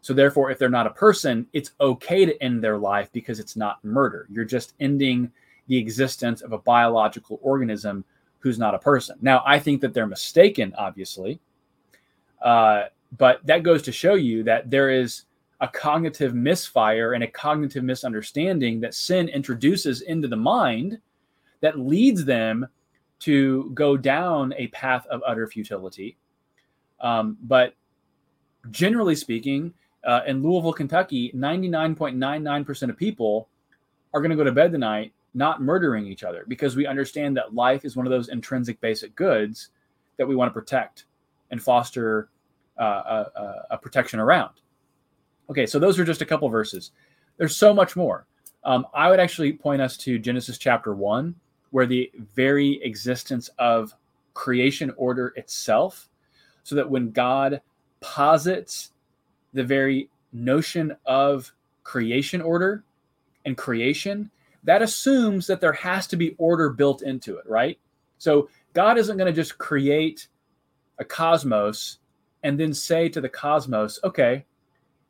So, 0.00 0.14
therefore, 0.14 0.50
if 0.50 0.58
they're 0.58 0.70
not 0.70 0.86
a 0.86 0.90
person, 0.90 1.46
it's 1.52 1.72
okay 1.80 2.24
to 2.24 2.42
end 2.42 2.64
their 2.64 2.78
life 2.78 3.10
because 3.12 3.38
it's 3.38 3.56
not 3.56 3.84
murder. 3.84 4.26
You're 4.30 4.46
just 4.46 4.74
ending 4.80 5.30
the 5.66 5.76
existence 5.76 6.40
of 6.40 6.52
a 6.52 6.58
biological 6.58 7.38
organism 7.42 8.04
who's 8.40 8.58
not 8.58 8.74
a 8.74 8.78
person. 8.78 9.16
Now, 9.20 9.42
I 9.46 9.58
think 9.58 9.80
that 9.82 9.94
they're 9.94 10.06
mistaken, 10.06 10.74
obviously. 10.76 11.40
Uh, 12.42 12.84
but 13.16 13.44
that 13.46 13.62
goes 13.62 13.82
to 13.82 13.92
show 13.92 14.14
you 14.14 14.42
that 14.44 14.70
there 14.70 14.90
is 14.90 15.24
a 15.60 15.68
cognitive 15.68 16.34
misfire 16.34 17.12
and 17.12 17.22
a 17.22 17.26
cognitive 17.26 17.84
misunderstanding 17.84 18.80
that 18.80 18.94
sin 18.94 19.28
introduces 19.28 20.00
into 20.02 20.26
the 20.26 20.36
mind 20.36 20.98
that 21.60 21.78
leads 21.78 22.24
them 22.24 22.66
to 23.18 23.70
go 23.74 23.96
down 23.96 24.54
a 24.56 24.68
path 24.68 25.06
of 25.08 25.20
utter 25.26 25.46
futility. 25.46 26.16
Um, 27.00 27.36
but 27.42 27.74
generally 28.70 29.14
speaking, 29.14 29.74
uh, 30.04 30.22
in 30.26 30.42
Louisville, 30.42 30.72
Kentucky, 30.72 31.30
99.99% 31.32 32.88
of 32.88 32.96
people 32.96 33.48
are 34.14 34.20
going 34.20 34.30
to 34.30 34.36
go 34.36 34.44
to 34.44 34.52
bed 34.52 34.72
tonight 34.72 35.12
not 35.34 35.62
murdering 35.62 36.06
each 36.06 36.24
other 36.24 36.44
because 36.48 36.76
we 36.76 36.86
understand 36.86 37.36
that 37.36 37.54
life 37.54 37.84
is 37.84 37.96
one 37.96 38.06
of 38.06 38.10
those 38.10 38.28
intrinsic 38.28 38.80
basic 38.80 39.14
goods 39.14 39.70
that 40.16 40.26
we 40.26 40.34
want 40.34 40.48
to 40.48 40.60
protect 40.60 41.04
and 41.50 41.62
foster 41.62 42.28
uh, 42.78 43.24
a, 43.34 43.54
a, 43.72 43.78
protection 43.78 44.18
around. 44.20 44.54
Okay, 45.50 45.66
so 45.66 45.78
those 45.78 45.98
are 45.98 46.04
just 46.04 46.22
a 46.22 46.26
couple 46.26 46.48
verses. 46.48 46.92
There's 47.36 47.56
so 47.56 47.74
much 47.74 47.96
more. 47.96 48.26
Um, 48.64 48.86
I 48.94 49.10
would 49.10 49.20
actually 49.20 49.52
point 49.52 49.82
us 49.82 49.96
to 49.98 50.18
Genesis 50.18 50.58
chapter 50.58 50.94
one, 50.94 51.34
where 51.70 51.86
the 51.86 52.10
very 52.34 52.82
existence 52.82 53.50
of 53.58 53.94
creation 54.34 54.92
order 54.96 55.32
itself, 55.36 56.08
so 56.62 56.74
that 56.74 56.88
when 56.88 57.10
God 57.10 57.60
posits 58.00 58.92
the 59.52 59.64
very 59.64 60.08
notion 60.32 60.96
of 61.06 61.52
creation 61.82 62.40
order 62.40 62.84
and 63.44 63.56
creation, 63.56 64.30
that 64.64 64.82
assumes 64.82 65.46
that 65.46 65.60
there 65.60 65.72
has 65.72 66.06
to 66.08 66.16
be 66.16 66.34
order 66.38 66.70
built 66.70 67.02
into 67.02 67.36
it, 67.36 67.48
right? 67.48 67.78
So 68.18 68.48
God 68.72 68.98
isn't 68.98 69.16
going 69.16 69.32
to 69.32 69.36
just 69.36 69.58
create 69.58 70.28
a 70.98 71.04
cosmos 71.04 71.98
and 72.42 72.58
then 72.58 72.74
say 72.74 73.08
to 73.08 73.20
the 73.20 73.28
cosmos, 73.28 73.98
okay, 74.04 74.44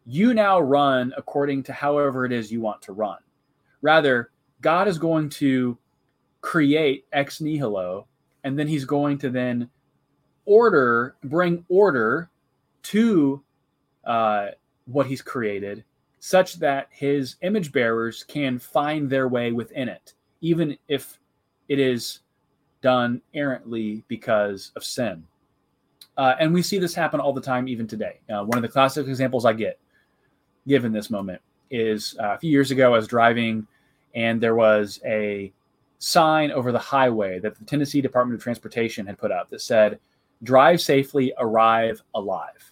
you 0.07 0.35
now 0.35 0.61
run 0.61 1.13
according 1.17 1.63
to 1.65 1.73
however 1.73 2.25
it 2.25 2.33
is 2.33 2.51
you 2.51 2.61
want 2.61 2.83
to 2.83 2.93
run. 2.93 3.19
Rather, 3.83 4.31
God 4.61 4.89
is 4.89 4.99
going 4.99 5.29
to 5.31 5.79
create 6.41 7.07
ex 7.13 7.41
nihilo, 7.41 8.07
and 8.45 8.59
then 8.59 8.67
he's 8.67 8.85
going 8.85 9.19
to 9.19 9.31
then 9.31 9.69
order, 10.45 11.17
bring 11.23 11.65
order 11.69 12.31
to 12.83 13.43
uh, 14.05 14.49
what 14.87 15.07
he's 15.07 15.23
created, 15.23 15.85
such 16.21 16.59
that 16.59 16.89
his 16.91 17.37
image 17.43 17.73
bearers 17.73 18.25
can 18.25 18.59
find 18.59 19.09
their 19.09 19.27
way 19.27 19.53
within 19.53 19.89
it, 19.89 20.15
even 20.41 20.77
if 20.87 21.19
it 21.69 21.79
is 21.79 22.21
done 22.83 23.21
errantly 23.35 24.05
because 24.09 24.71
of 24.77 24.85
sin. 24.85 25.25
Uh, 26.17 26.35
and 26.39 26.53
we 26.53 26.63
see 26.63 26.79
this 26.79 26.95
happen 26.95 27.21
all 27.21 27.33
the 27.33 27.41
time, 27.41 27.67
even 27.69 27.87
today. 27.87 28.21
Uh, 28.29 28.45
one 28.45 28.59
of 28.59 28.63
the 28.63 28.69
classic 28.69 29.07
examples 29.07 29.47
I 29.47 29.55
get 29.55 29.79
given 30.69 30.93
this 30.93 31.11
moment 31.11 31.41
is 31.71 32.17
uh, 32.21 32.35
a 32.35 32.39
few 32.39 32.51
years 32.51 32.71
ago, 32.71 32.93
I 32.93 32.99
was 32.99 33.07
driving 33.07 33.67
and 34.15 34.41
there 34.41 34.55
was 34.55 35.01
a 35.05 35.53
sign 35.99 36.51
over 36.51 36.73
the 36.73 36.79
highway 36.79 37.39
that 37.39 37.57
the 37.59 37.65
Tennessee 37.65 38.01
Department 38.01 38.39
of 38.39 38.43
Transportation 38.43 39.07
had 39.07 39.19
put 39.19 39.31
up 39.31 39.49
that 39.51 39.61
said, 39.61 39.99
Drive 40.43 40.81
safely, 40.81 41.33
arrive 41.39 42.03
alive. 42.15 42.70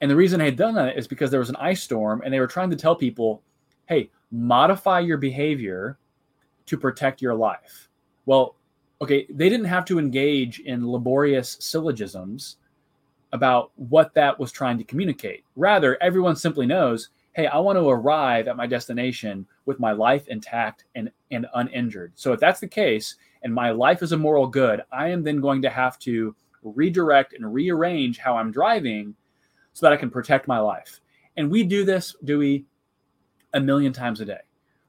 And 0.00 0.10
the 0.10 0.16
reason 0.16 0.40
I 0.40 0.46
had 0.46 0.56
done 0.56 0.74
that 0.74 0.96
is 0.96 1.06
because 1.06 1.30
there 1.30 1.40
was 1.40 1.50
an 1.50 1.56
ice 1.56 1.82
storm 1.82 2.22
and 2.24 2.32
they 2.32 2.40
were 2.40 2.46
trying 2.46 2.70
to 2.70 2.76
tell 2.76 2.96
people, 2.96 3.42
hey, 3.86 4.10
modify 4.30 5.00
your 5.00 5.18
behavior 5.18 5.98
to 6.66 6.78
protect 6.78 7.20
your 7.20 7.34
life. 7.34 7.88
Well, 8.26 8.56
okay, 9.02 9.26
they 9.30 9.48
didn't 9.48 9.66
have 9.66 9.84
to 9.86 9.98
engage 9.98 10.60
in 10.60 10.90
laborious 10.90 11.56
syllogisms 11.60 12.56
about 13.32 13.72
what 13.76 14.14
that 14.14 14.38
was 14.38 14.52
trying 14.52 14.78
to 14.78 14.84
communicate. 14.84 15.44
Rather, 15.56 16.02
everyone 16.02 16.36
simply 16.36 16.66
knows, 16.66 17.10
hey, 17.32 17.46
I 17.46 17.58
want 17.58 17.78
to 17.78 17.88
arrive 17.88 18.48
at 18.48 18.56
my 18.56 18.66
destination 18.66 19.46
with 19.66 19.78
my 19.78 19.92
life 19.92 20.28
intact 20.28 20.84
and, 20.94 21.10
and 21.30 21.46
uninjured. 21.54 22.12
So 22.14 22.32
if 22.32 22.40
that's 22.40 22.60
the 22.60 22.68
case, 22.68 23.16
and 23.42 23.54
my 23.54 23.70
life 23.70 24.02
is 24.02 24.12
a 24.12 24.16
moral 24.16 24.46
good, 24.46 24.82
I 24.92 25.08
am 25.08 25.22
then 25.22 25.40
going 25.40 25.62
to 25.62 25.70
have 25.70 25.98
to 26.00 26.34
redirect 26.62 27.32
and 27.32 27.54
rearrange 27.54 28.18
how 28.18 28.36
I'm 28.36 28.52
driving 28.52 29.14
so 29.80 29.86
that 29.86 29.94
I 29.94 29.96
can 29.96 30.10
protect 30.10 30.46
my 30.46 30.58
life. 30.58 31.00
And 31.38 31.50
we 31.50 31.62
do 31.62 31.86
this, 31.86 32.14
Dewey, 32.22 32.66
a 33.54 33.60
million 33.60 33.94
times 33.94 34.20
a 34.20 34.26
day. 34.26 34.40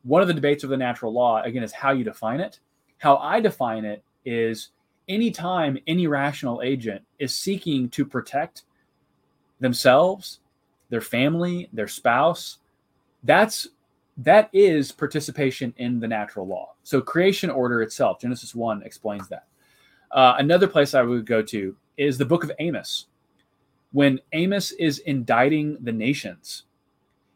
One 0.03 0.21
of 0.21 0.27
the 0.27 0.33
debates 0.33 0.65
of 0.65 0.69
the 0.69 0.75
natural 0.75 1.13
law, 1.13 1.41
again, 1.43 1.63
is 1.63 1.71
how 1.71 1.91
you 1.91 2.03
define 2.03 2.41
it. 2.41 2.59
How 2.97 3.15
I 3.15 3.39
define 3.39 3.85
it 3.85 4.03
is 4.25 4.71
anytime 5.07 5.77
any 5.87 6.07
rational 6.07 6.61
agent 6.61 7.03
is 7.19 7.33
seeking 7.33 7.87
to 7.91 8.05
protect 8.05 8.63
themselves, 9.61 10.41
their 10.89 10.99
family, 10.99 11.69
their 11.71 11.87
spouse, 11.87 12.57
that's 13.23 13.69
that 14.17 14.49
is 14.51 14.91
participation 14.91 15.73
in 15.77 16.01
the 16.01 16.07
natural 16.07 16.45
law. 16.45 16.73
So 16.83 16.99
creation 16.99 17.49
order 17.49 17.81
itself, 17.81 18.19
Genesis 18.19 18.53
1 18.53 18.83
explains 18.83 19.29
that. 19.29 19.45
Uh, 20.11 20.35
another 20.37 20.67
place 20.67 20.93
I 20.93 21.01
would 21.01 21.25
go 21.25 21.41
to 21.43 21.77
is 21.95 22.17
the 22.17 22.25
book 22.25 22.43
of 22.43 22.51
Amos. 22.59 23.05
When 23.91 24.19
Amos 24.33 24.71
is 24.71 24.99
indicting 24.99 25.77
the 25.81 25.91
nations, 25.91 26.63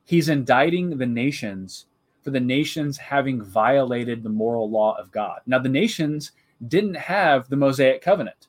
he's 0.04 0.30
indicting 0.30 0.98
the 0.98 1.06
nations 1.06 1.88
for 2.24 2.32
the 2.32 2.40
nations 2.40 2.98
having 2.98 3.44
violated 3.44 4.24
the 4.24 4.30
moral 4.30 4.70
law 4.70 4.98
of 4.98 5.12
God. 5.12 5.42
Now, 5.46 5.60
the 5.60 5.70
nations 5.70 6.32
didn't 6.68 6.96
have 6.96 7.50
the 7.50 7.56
Mosaic 7.56 8.02
covenant. 8.02 8.48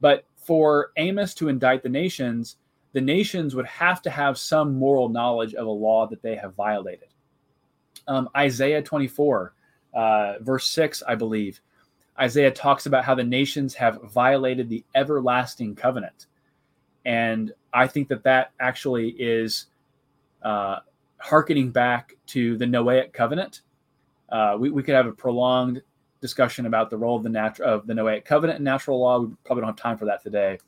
But 0.00 0.24
for 0.36 0.90
Amos 0.96 1.34
to 1.34 1.48
indict 1.48 1.82
the 1.82 1.88
nations, 1.88 2.56
the 2.92 3.00
nations 3.00 3.54
would 3.54 3.66
have 3.66 4.02
to 4.02 4.10
have 4.10 4.38
some 4.38 4.74
moral 4.74 5.08
knowledge 5.08 5.54
of 5.54 5.66
a 5.66 5.70
law 5.70 6.06
that 6.08 6.22
they 6.22 6.36
have 6.36 6.54
violated. 6.54 7.08
Um, 8.08 8.28
Isaiah 8.36 8.82
24, 8.82 9.54
uh, 9.94 10.32
verse 10.40 10.66
6, 10.68 11.02
I 11.06 11.14
believe, 11.14 11.60
Isaiah 12.18 12.50
talks 12.50 12.86
about 12.86 13.04
how 13.04 13.14
the 13.14 13.24
nations 13.24 13.74
have 13.74 14.02
violated 14.12 14.68
the 14.68 14.84
everlasting 14.94 15.74
covenant. 15.74 16.26
And 17.04 17.52
I 17.72 17.86
think 17.86 18.08
that 18.08 18.22
that 18.24 18.52
actually 18.60 19.10
is 19.10 19.66
uh, 20.42 20.80
hearkening 21.18 21.70
back 21.70 22.16
to 22.26 22.56
the 22.56 22.64
Noahic 22.64 23.12
covenant. 23.12 23.62
Uh, 24.30 24.56
we, 24.58 24.70
we 24.70 24.82
could 24.82 24.94
have 24.94 25.06
a 25.06 25.12
prolonged 25.12 25.82
discussion 26.20 26.66
about 26.66 26.90
the 26.90 26.96
role 26.96 27.16
of 27.16 27.22
the 27.22 27.28
natural 27.28 27.68
of 27.68 27.86
the 27.86 27.94
Noahic 27.94 28.24
covenant 28.24 28.56
and 28.56 28.64
natural 28.64 29.00
law. 29.00 29.20
We 29.20 29.34
probably 29.44 29.62
don't 29.62 29.70
have 29.70 29.76
time 29.76 29.98
for 29.98 30.04
that 30.04 30.22
today, 30.22 30.58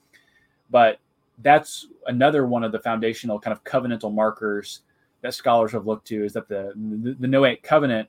but 0.70 0.98
that's 1.38 1.86
another 2.06 2.46
one 2.46 2.64
of 2.64 2.72
the 2.72 2.78
foundational 2.78 3.38
kind 3.38 3.52
of 3.52 3.62
covenantal 3.64 4.12
markers 4.12 4.80
that 5.20 5.34
scholars 5.34 5.72
have 5.72 5.86
looked 5.86 6.06
to 6.08 6.24
is 6.24 6.32
that 6.32 6.48
the 6.48 6.72
the, 6.74 7.14
the 7.20 7.26
Noahic 7.26 7.62
covenant 7.62 8.08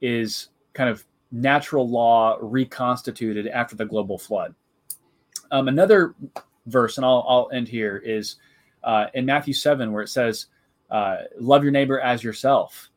is 0.00 0.48
kind 0.74 0.90
of 0.90 1.04
natural 1.30 1.88
law 1.88 2.36
reconstituted 2.40 3.46
after 3.46 3.74
the 3.74 3.86
global 3.86 4.18
flood. 4.18 4.54
Um, 5.50 5.68
another 5.68 6.14
verse, 6.66 6.96
and 6.96 7.04
I'll, 7.04 7.24
I'll 7.28 7.50
end 7.52 7.68
here, 7.68 7.96
is 8.04 8.36
uh, 8.84 9.06
in 9.14 9.26
Matthew 9.26 9.54
7, 9.54 9.92
where 9.92 10.02
it 10.02 10.08
says, 10.08 10.46
uh, 10.90 11.16
Love 11.38 11.62
your 11.62 11.72
neighbor 11.72 12.00
as 12.00 12.22
yourself 12.22 12.90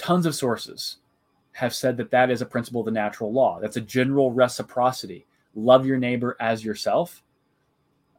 tons 0.00 0.24
of 0.24 0.34
sources 0.34 0.96
have 1.52 1.74
said 1.74 1.96
that 1.98 2.10
that 2.10 2.30
is 2.30 2.40
a 2.40 2.46
principle 2.46 2.80
of 2.80 2.86
the 2.86 2.90
natural 2.90 3.30
law. 3.30 3.60
That's 3.60 3.76
a 3.76 3.82
general 3.82 4.32
reciprocity. 4.32 5.26
Love 5.54 5.84
your 5.84 5.98
neighbor 5.98 6.38
as 6.40 6.64
yourself, 6.64 7.22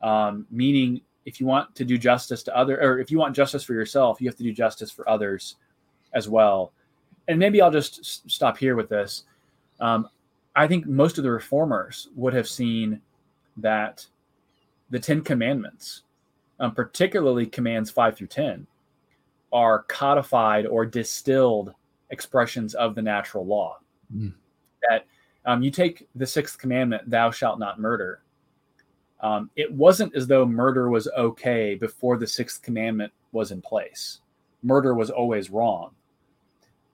um, 0.03 0.45
meaning 0.51 1.01
if 1.25 1.39
you 1.39 1.47
want 1.47 1.73
to 1.75 1.83
do 1.83 1.97
justice 1.97 2.43
to 2.43 2.55
other, 2.55 2.79
or 2.79 2.99
if 2.99 3.09
you 3.09 3.17
want 3.17 3.35
justice 3.35 3.63
for 3.63 3.73
yourself, 3.73 4.21
you 4.21 4.27
have 4.27 4.37
to 4.37 4.43
do 4.43 4.53
justice 4.53 4.91
for 4.91 5.09
others 5.09 5.55
as 6.13 6.29
well. 6.29 6.71
And 7.27 7.39
maybe 7.39 7.61
I'll 7.61 7.71
just 7.71 8.29
stop 8.29 8.59
here 8.59 8.75
with 8.75 8.89
this. 8.89 9.23
Um, 9.79 10.07
I 10.55 10.67
think 10.67 10.85
most 10.85 11.17
of 11.17 11.23
the 11.23 11.31
reformers 11.31 12.09
would 12.15 12.33
have 12.33 12.47
seen 12.47 13.01
that 13.57 14.05
the 14.89 14.99
Ten 14.99 15.21
Commandments, 15.21 16.03
um, 16.59 16.73
particularly 16.73 17.45
commands 17.45 17.89
five 17.89 18.17
through 18.17 18.27
10, 18.27 18.67
are 19.53 19.83
codified 19.83 20.65
or 20.65 20.85
distilled 20.85 21.73
expressions 22.09 22.73
of 22.75 22.95
the 22.95 23.01
natural 23.01 23.45
law. 23.45 23.79
Mm. 24.13 24.33
That 24.89 25.05
um, 25.45 25.63
you 25.63 25.71
take 25.71 26.07
the 26.15 26.27
sixth 26.27 26.57
commandment, 26.57 27.09
thou 27.09 27.31
shalt 27.31 27.59
not 27.59 27.79
murder. 27.79 28.21
Um, 29.21 29.49
it 29.55 29.71
wasn't 29.71 30.15
as 30.15 30.27
though 30.27 30.45
murder 30.45 30.89
was 30.89 31.07
okay 31.17 31.75
before 31.75 32.17
the 32.17 32.27
sixth 32.27 32.61
commandment 32.61 33.13
was 33.31 33.51
in 33.51 33.61
place. 33.61 34.19
Murder 34.63 34.95
was 34.95 35.09
always 35.09 35.49
wrong. 35.49 35.91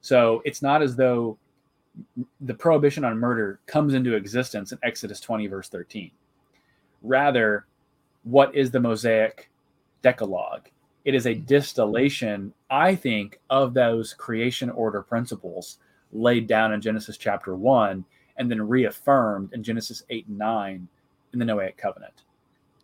So 0.01 0.41
it's 0.45 0.61
not 0.61 0.81
as 0.81 0.95
though 0.95 1.37
the 2.41 2.53
prohibition 2.53 3.03
on 3.03 3.17
murder 3.17 3.59
comes 3.65 3.93
into 3.93 4.15
existence 4.15 4.71
in 4.71 4.79
Exodus 4.83 5.19
20, 5.19 5.47
verse 5.47 5.69
13. 5.69 6.11
Rather, 7.01 7.65
what 8.23 8.53
is 8.55 8.71
the 8.71 8.79
Mosaic 8.79 9.49
Decalogue? 10.01 10.69
It 11.05 11.15
is 11.15 11.25
a 11.25 11.33
distillation, 11.33 12.53
I 12.69 12.95
think, 12.95 13.39
of 13.49 13.73
those 13.73 14.13
creation 14.13 14.69
order 14.69 15.01
principles 15.01 15.77
laid 16.11 16.47
down 16.47 16.73
in 16.73 16.81
Genesis 16.81 17.17
chapter 17.17 17.55
1 17.55 18.03
and 18.37 18.51
then 18.51 18.67
reaffirmed 18.67 19.53
in 19.53 19.63
Genesis 19.63 20.03
8 20.09 20.27
and 20.27 20.37
9 20.37 20.87
in 21.33 21.39
the 21.39 21.45
Noahic 21.45 21.77
covenant. 21.77 22.23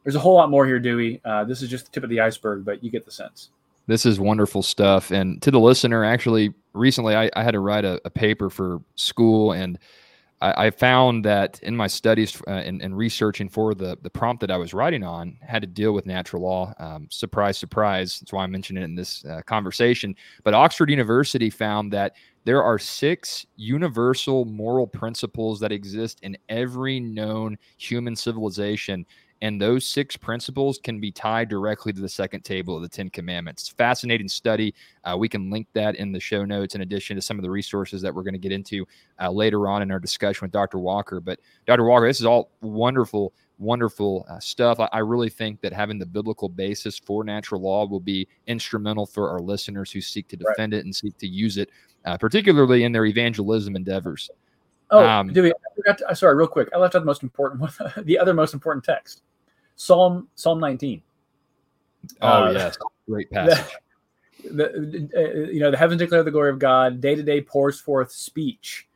There's 0.03 0.15
a 0.15 0.19
whole 0.19 0.35
lot 0.35 0.49
more 0.49 0.65
here, 0.65 0.79
Dewey. 0.79 1.21
Uh, 1.23 1.43
this 1.43 1.61
is 1.61 1.69
just 1.69 1.85
the 1.85 1.91
tip 1.91 2.03
of 2.03 2.09
the 2.09 2.19
iceberg, 2.19 2.65
but 2.65 2.83
you 2.83 2.89
get 2.89 3.05
the 3.05 3.11
sense. 3.11 3.49
This 3.87 4.05
is 4.05 4.19
wonderful 4.19 4.63
stuff. 4.63 5.11
And 5.11 5.41
to 5.41 5.51
the 5.51 5.59
listener, 5.59 6.03
actually, 6.03 6.53
recently 6.73 7.15
I, 7.15 7.29
I 7.35 7.43
had 7.43 7.51
to 7.51 7.59
write 7.59 7.85
a, 7.85 7.99
a, 8.05 8.09
paper 8.09 8.49
for 8.49 8.79
school, 8.95 9.51
and 9.51 9.77
I, 10.43 10.71
found 10.71 11.23
that 11.23 11.59
in 11.63 11.75
my 11.75 11.87
studies 11.87 12.41
uh, 12.47 12.51
and, 12.51 12.81
and, 12.81 12.97
researching 12.97 13.47
for 13.47 13.73
the, 13.73 13.97
the 14.01 14.09
prompt 14.09 14.41
that 14.41 14.51
I 14.51 14.57
was 14.57 14.73
writing 14.73 15.03
on, 15.03 15.37
had 15.41 15.61
to 15.61 15.67
deal 15.67 15.93
with 15.93 16.05
natural 16.05 16.41
law. 16.41 16.73
Um, 16.79 17.07
surprise, 17.09 17.57
surprise. 17.57 18.19
That's 18.19 18.33
why 18.33 18.43
I 18.43 18.47
mentioned 18.47 18.77
it 18.79 18.83
in 18.83 18.93
this 18.93 19.23
uh, 19.23 19.41
conversation. 19.45 20.15
But 20.43 20.53
Oxford 20.53 20.89
University 20.89 21.49
found 21.49 21.93
that 21.93 22.15
there 22.43 22.61
are 22.61 22.77
six 22.77 23.45
universal 23.55 24.43
moral 24.43 24.85
principles 24.85 25.61
that 25.61 25.71
exist 25.71 26.19
in 26.23 26.37
every 26.49 26.99
known 26.99 27.57
human 27.77 28.15
civilization 28.15 29.05
and 29.43 29.61
those 29.61 29.85
six 29.85 30.15
principles 30.15 30.79
can 30.81 31.01
be 31.01 31.11
tied 31.11 31.49
directly 31.49 31.91
to 31.91 31.99
the 31.99 32.07
second 32.07 32.45
table 32.45 32.77
of 32.77 32.81
the 32.81 32.87
Ten 32.87 33.09
Commandments. 33.09 33.67
fascinating 33.67 34.29
study. 34.29 34.73
Uh, 35.03 35.17
we 35.19 35.27
can 35.27 35.51
link 35.51 35.67
that 35.73 35.97
in 35.97 36.13
the 36.13 36.19
show 36.19 36.45
notes 36.45 36.75
in 36.75 36.81
addition 36.81 37.17
to 37.17 37.21
some 37.21 37.37
of 37.37 37.43
the 37.43 37.49
resources 37.49 38.01
that 38.01 38.15
we're 38.15 38.23
going 38.23 38.33
to 38.33 38.39
get 38.39 38.53
into 38.53 38.87
uh, 39.19 39.29
later 39.29 39.67
on 39.67 39.81
in 39.81 39.91
our 39.91 39.99
discussion 39.99 40.45
with 40.45 40.53
Dr. 40.53 40.79
Walker. 40.79 41.19
But 41.19 41.41
Dr. 41.67 41.83
Walker, 41.83 42.07
this 42.07 42.21
is 42.21 42.25
all 42.25 42.51
wonderful, 42.61 43.33
wonderful 43.57 44.25
uh, 44.29 44.39
stuff. 44.39 44.79
I, 44.79 44.87
I, 44.93 44.99
really 44.99 45.29
think 45.29 45.59
that 45.59 45.73
having 45.73 45.99
the 45.99 46.05
biblical 46.05 46.47
basis 46.47 46.97
for 46.97 47.25
natural 47.25 47.59
law 47.59 47.85
will 47.85 47.99
be 47.99 48.25
instrumental 48.47 49.05
for 49.05 49.29
our 49.29 49.41
listeners 49.41 49.91
who 49.91 49.99
seek 49.99 50.29
to 50.29 50.37
defend 50.37 50.71
right. 50.71 50.79
it 50.79 50.85
and 50.85 50.95
seek 50.95 51.17
to 51.17 51.27
use 51.27 51.57
it, 51.57 51.69
uh, 52.05 52.17
particularly 52.17 52.85
in 52.85 52.93
their 52.93 53.05
evangelism 53.05 53.75
endeavors. 53.75 54.29
Oh, 54.89 55.05
um, 55.05 55.33
Dewey? 55.33 55.51
I 55.51 55.75
forgot 55.75 55.97
to, 55.97 56.15
sorry, 56.15 56.35
real 56.35 56.47
quick. 56.47 56.69
I 56.73 56.77
left 56.77 56.95
out 56.95 56.99
the 56.99 57.05
most 57.05 57.23
important 57.23 57.59
one, 57.59 57.71
the 58.05 58.17
other 58.17 58.33
most 58.33 58.53
important 58.53 58.85
text. 58.85 59.21
Psalm 59.75 60.27
Psalm 60.35 60.59
19. 60.59 61.01
Oh 62.21 62.27
uh, 62.27 62.51
yes, 62.51 62.77
great 63.09 63.31
passage. 63.31 63.73
The, 64.43 64.49
the 64.53 65.09
uh, 65.15 65.51
you 65.51 65.59
know 65.59 65.71
the 65.71 65.77
heavens 65.77 65.99
declare 65.99 66.23
the 66.23 66.31
glory 66.31 66.49
of 66.49 66.59
God. 66.59 67.01
Day 67.01 67.15
to 67.15 67.23
day 67.23 67.41
pours 67.41 67.79
forth 67.79 68.11
speech. 68.11 68.87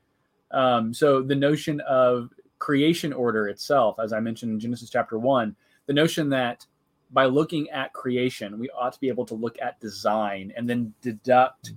Um, 0.51 0.93
so 0.93 1.21
the 1.21 1.35
notion 1.35 1.81
of 1.81 2.29
creation 2.59 3.13
order 3.13 3.47
itself, 3.47 3.97
as 3.99 4.13
I 4.13 4.19
mentioned 4.19 4.51
in 4.51 4.59
Genesis 4.59 4.89
chapter 4.89 5.19
one, 5.19 5.55
the 5.85 5.93
notion 5.93 6.29
that 6.29 6.65
by 7.11 7.25
looking 7.25 7.69
at 7.69 7.93
creation, 7.93 8.59
we 8.59 8.69
ought 8.69 8.93
to 8.93 8.99
be 8.99 9.07
able 9.07 9.25
to 9.25 9.33
look 9.33 9.57
at 9.61 9.79
design 9.79 10.53
and 10.55 10.69
then 10.69 10.93
deduct 11.01 11.73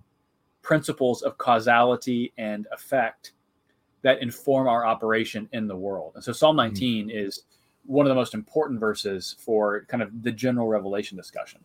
principles 0.62 1.22
of 1.22 1.38
causality 1.38 2.32
and 2.36 2.66
effect 2.72 3.32
that 4.02 4.22
inform 4.22 4.66
our 4.66 4.86
operation 4.86 5.48
in 5.52 5.66
the 5.66 5.76
world. 5.76 6.12
And 6.14 6.24
so 6.24 6.32
Psalm 6.32 6.56
hmm. 6.56 6.62
19 6.62 7.08
mm-hmm. 7.08 7.16
is 7.16 7.42
one 7.90 8.06
of 8.06 8.10
the 8.10 8.14
most 8.14 8.34
important 8.34 8.78
verses 8.78 9.34
for 9.40 9.84
kind 9.88 10.00
of 10.02 10.22
the 10.22 10.30
general 10.30 10.68
revelation 10.68 11.16
discussion. 11.16 11.60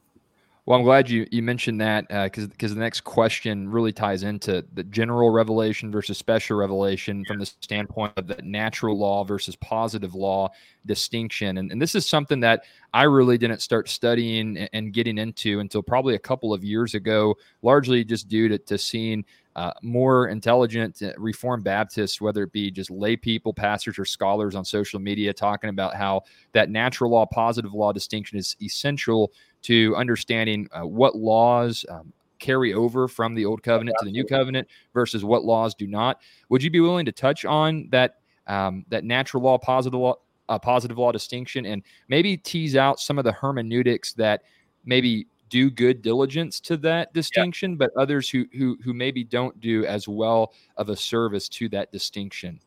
Well, 0.65 0.79
I'm 0.79 0.83
glad 0.83 1.07
you 1.07 1.27
you 1.29 1.43
mentioned 1.43 1.79
that 1.81 2.07
because 2.07 2.45
uh, 2.45 2.47
because 2.47 2.73
the 2.73 2.79
next 2.79 3.01
question 3.01 3.69
really 3.69 3.91
ties 3.91 4.23
into 4.23 4.65
the 4.73 4.83
general 4.85 5.29
revelation 5.29 5.91
versus 5.91 6.17
special 6.17 6.57
revelation 6.57 7.23
from 7.25 7.37
the 7.37 7.45
standpoint 7.45 8.13
of 8.17 8.25
the 8.25 8.41
natural 8.41 8.97
law 8.97 9.23
versus 9.23 9.55
positive 9.57 10.15
law 10.15 10.49
distinction, 10.87 11.59
and 11.59 11.71
and 11.71 11.79
this 11.79 11.93
is 11.93 12.07
something 12.07 12.39
that 12.39 12.63
I 12.95 13.03
really 13.03 13.37
didn't 13.37 13.61
start 13.61 13.87
studying 13.87 14.57
and 14.57 14.91
getting 14.91 15.19
into 15.19 15.59
until 15.59 15.83
probably 15.83 16.15
a 16.15 16.19
couple 16.19 16.51
of 16.51 16.63
years 16.63 16.95
ago, 16.95 17.35
largely 17.61 18.03
just 18.03 18.27
due 18.27 18.47
to, 18.47 18.57
to 18.57 18.79
seeing 18.79 19.23
uh, 19.55 19.71
more 19.81 20.27
intelligent 20.27 21.01
Reformed 21.17 21.63
Baptists, 21.63 22.19
whether 22.19 22.43
it 22.43 22.51
be 22.51 22.69
just 22.69 22.91
lay 22.91 23.15
people, 23.15 23.53
pastors, 23.53 23.97
or 23.97 24.05
scholars 24.05 24.53
on 24.53 24.65
social 24.65 24.99
media, 24.99 25.33
talking 25.33 25.69
about 25.69 25.95
how 25.95 26.23
that 26.51 26.69
natural 26.69 27.11
law, 27.11 27.25
positive 27.25 27.73
law 27.73 27.93
distinction 27.93 28.37
is 28.37 28.57
essential 28.61 29.31
to 29.61 29.95
understanding 29.95 30.67
uh, 30.73 30.85
what 30.85 31.15
laws 31.15 31.85
um, 31.89 32.11
carry 32.39 32.73
over 32.73 33.07
from 33.07 33.33
the 33.33 33.45
old 33.45 33.63
covenant 33.63 33.95
to 33.99 34.05
the 34.05 34.11
new 34.11 34.25
covenant 34.25 34.67
versus 34.93 35.23
what 35.23 35.45
laws 35.45 35.73
do 35.73 35.87
not. 35.87 36.19
Would 36.49 36.61
you 36.61 36.69
be 36.69 36.81
willing 36.81 37.05
to 37.05 37.11
touch 37.11 37.45
on 37.45 37.87
that 37.91 38.17
um, 38.47 38.85
that 38.89 39.03
natural 39.03 39.41
law, 39.41 39.57
positive 39.57 39.99
law, 39.99 40.15
uh, 40.49 40.59
positive 40.59 40.97
law 40.97 41.11
distinction, 41.11 41.65
and 41.65 41.81
maybe 42.09 42.37
tease 42.37 42.75
out 42.75 42.99
some 42.99 43.17
of 43.17 43.23
the 43.23 43.31
hermeneutics 43.31 44.13
that 44.13 44.43
maybe 44.85 45.27
do 45.49 45.69
good 45.69 46.01
diligence 46.01 46.59
to 46.61 46.77
that 46.77 47.13
distinction, 47.13 47.71
yeah. 47.71 47.77
but 47.77 47.91
others 47.97 48.29
who 48.29 48.45
who 48.57 48.77
who 48.83 48.93
maybe 48.93 49.23
don't 49.23 49.59
do 49.59 49.85
as 49.85 50.07
well 50.07 50.53
of 50.77 50.89
a 50.89 50.95
service 50.95 51.47
to 51.49 51.69
that 51.69 51.91
distinction. 51.91 52.59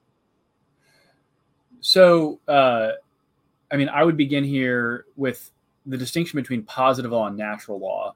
So, 1.80 2.40
uh, 2.48 2.90
I 3.70 3.76
mean, 3.76 3.88
I 3.88 4.04
would 4.04 4.16
begin 4.16 4.44
here 4.44 5.06
with 5.16 5.50
the 5.86 5.96
distinction 5.96 6.36
between 6.36 6.62
positive 6.62 7.12
law 7.12 7.26
and 7.26 7.36
natural 7.36 7.78
law. 7.78 8.14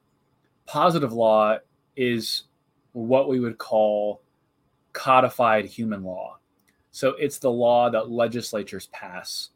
Positive 0.66 1.12
law 1.12 1.59
is 1.96 2.44
what 2.92 3.29
we 3.29 3.40
would 3.40 3.59
call 3.59 4.20
codified 4.92 5.64
human 5.64 6.03
law. 6.03 6.38
So 6.90 7.11
it's 7.18 7.38
the 7.38 7.51
law 7.51 7.88
that 7.90 8.11
legislatures 8.11 8.88
pass 8.88 9.51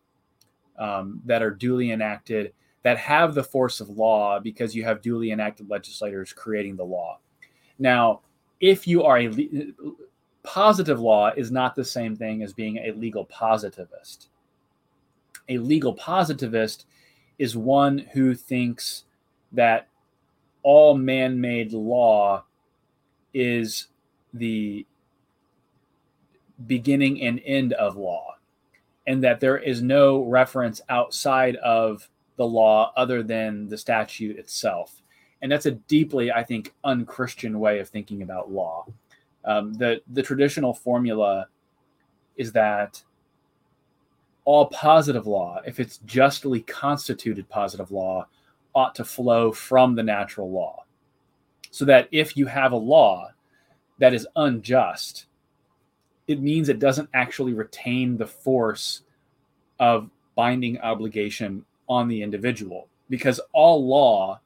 um, 0.79 1.21
that 1.27 1.42
are 1.42 1.51
duly 1.51 1.90
enacted 1.90 2.53
that 2.87 2.99
have 2.99 3.35
the 3.35 3.42
force 3.42 3.81
of 3.81 3.88
law 3.88 4.38
because 4.38 4.72
you 4.72 4.85
have 4.85 5.03
duly 5.03 5.33
enacted 5.33 5.68
legislators 5.68 6.33
creating 6.33 6.77
the 6.77 6.85
law. 6.85 7.18
Now, 7.81 8.20
if 8.61 8.87
you 8.87 9.03
are 9.03 9.18
a 9.18 9.29
le- 9.29 9.72
positive 10.44 11.01
law 11.01 11.33
is 11.37 11.51
not 11.51 11.75
the 11.75 11.85
same 11.85 12.14
thing 12.14 12.44
as 12.44 12.53
being 12.53 12.77
a 12.77 12.92
legal 12.92 13.25
positivist. 13.25 14.29
A 15.49 15.59
legal 15.59 15.94
positivist 15.94 16.87
is 17.40 17.57
one 17.57 17.99
who 18.12 18.37
thinks 18.37 19.03
that 19.51 19.88
all 20.62 20.96
man-made 20.96 21.72
law 21.72 22.44
is 23.35 23.88
the 24.33 24.87
beginning 26.68 27.20
and 27.20 27.40
end 27.44 27.72
of 27.72 27.96
law 27.96 28.37
and 29.09 29.25
that 29.25 29.40
there 29.40 29.59
is 29.59 29.83
no 29.83 30.22
reference 30.22 30.81
outside 30.88 31.57
of 31.57 32.09
the 32.37 32.46
law 32.46 32.92
other 32.96 33.22
than 33.22 33.68
the 33.68 33.79
statute 33.79 34.39
itself. 34.39 35.03
And 35.43 35.53
that's 35.53 35.66
a 35.66 35.72
deeply, 35.72 36.32
I 36.32 36.43
think, 36.43 36.74
unchristian 36.84 37.59
way 37.59 37.78
of 37.78 37.89
thinking 37.89 38.22
about 38.22 38.51
law. 38.51 38.87
Um, 39.45 39.74
the 39.74 40.01
the 40.12 40.22
traditional 40.22 40.74
formula 40.74 41.47
is 42.37 42.53
that 42.53 43.03
all 44.45 44.66
positive 44.66 45.26
law, 45.26 45.61
if 45.66 45.80
it's 45.80 45.99
justly 46.07 46.61
constituted 46.62 47.49
positive 47.49 47.91
law, 47.91 48.26
ought 48.74 48.95
to 48.95 49.05
flow 49.05 49.53
from 49.53 49.95
the 49.95 50.03
natural 50.03 50.51
law. 50.51 50.84
So 51.70 51.84
that 51.84 52.09
if 52.12 52.37
you 52.37 52.47
have 52.47 52.72
a 52.72 52.76
law 52.76 53.30
that 53.99 54.14
is 54.14 54.26
unjust, 54.37 55.26
it 56.26 56.41
means 56.41 56.68
it 56.68 56.78
doesn't 56.78 57.11
actually 57.14 57.55
retain 57.55 58.16
the 58.16 58.26
force 58.26 59.03
of 59.78 60.11
binding 60.34 60.78
obligation 60.80 61.64
on 61.89 62.09
the 62.09 62.22
individual 62.22 62.89
because 63.09 63.41
all 63.53 63.87
law 63.87 64.41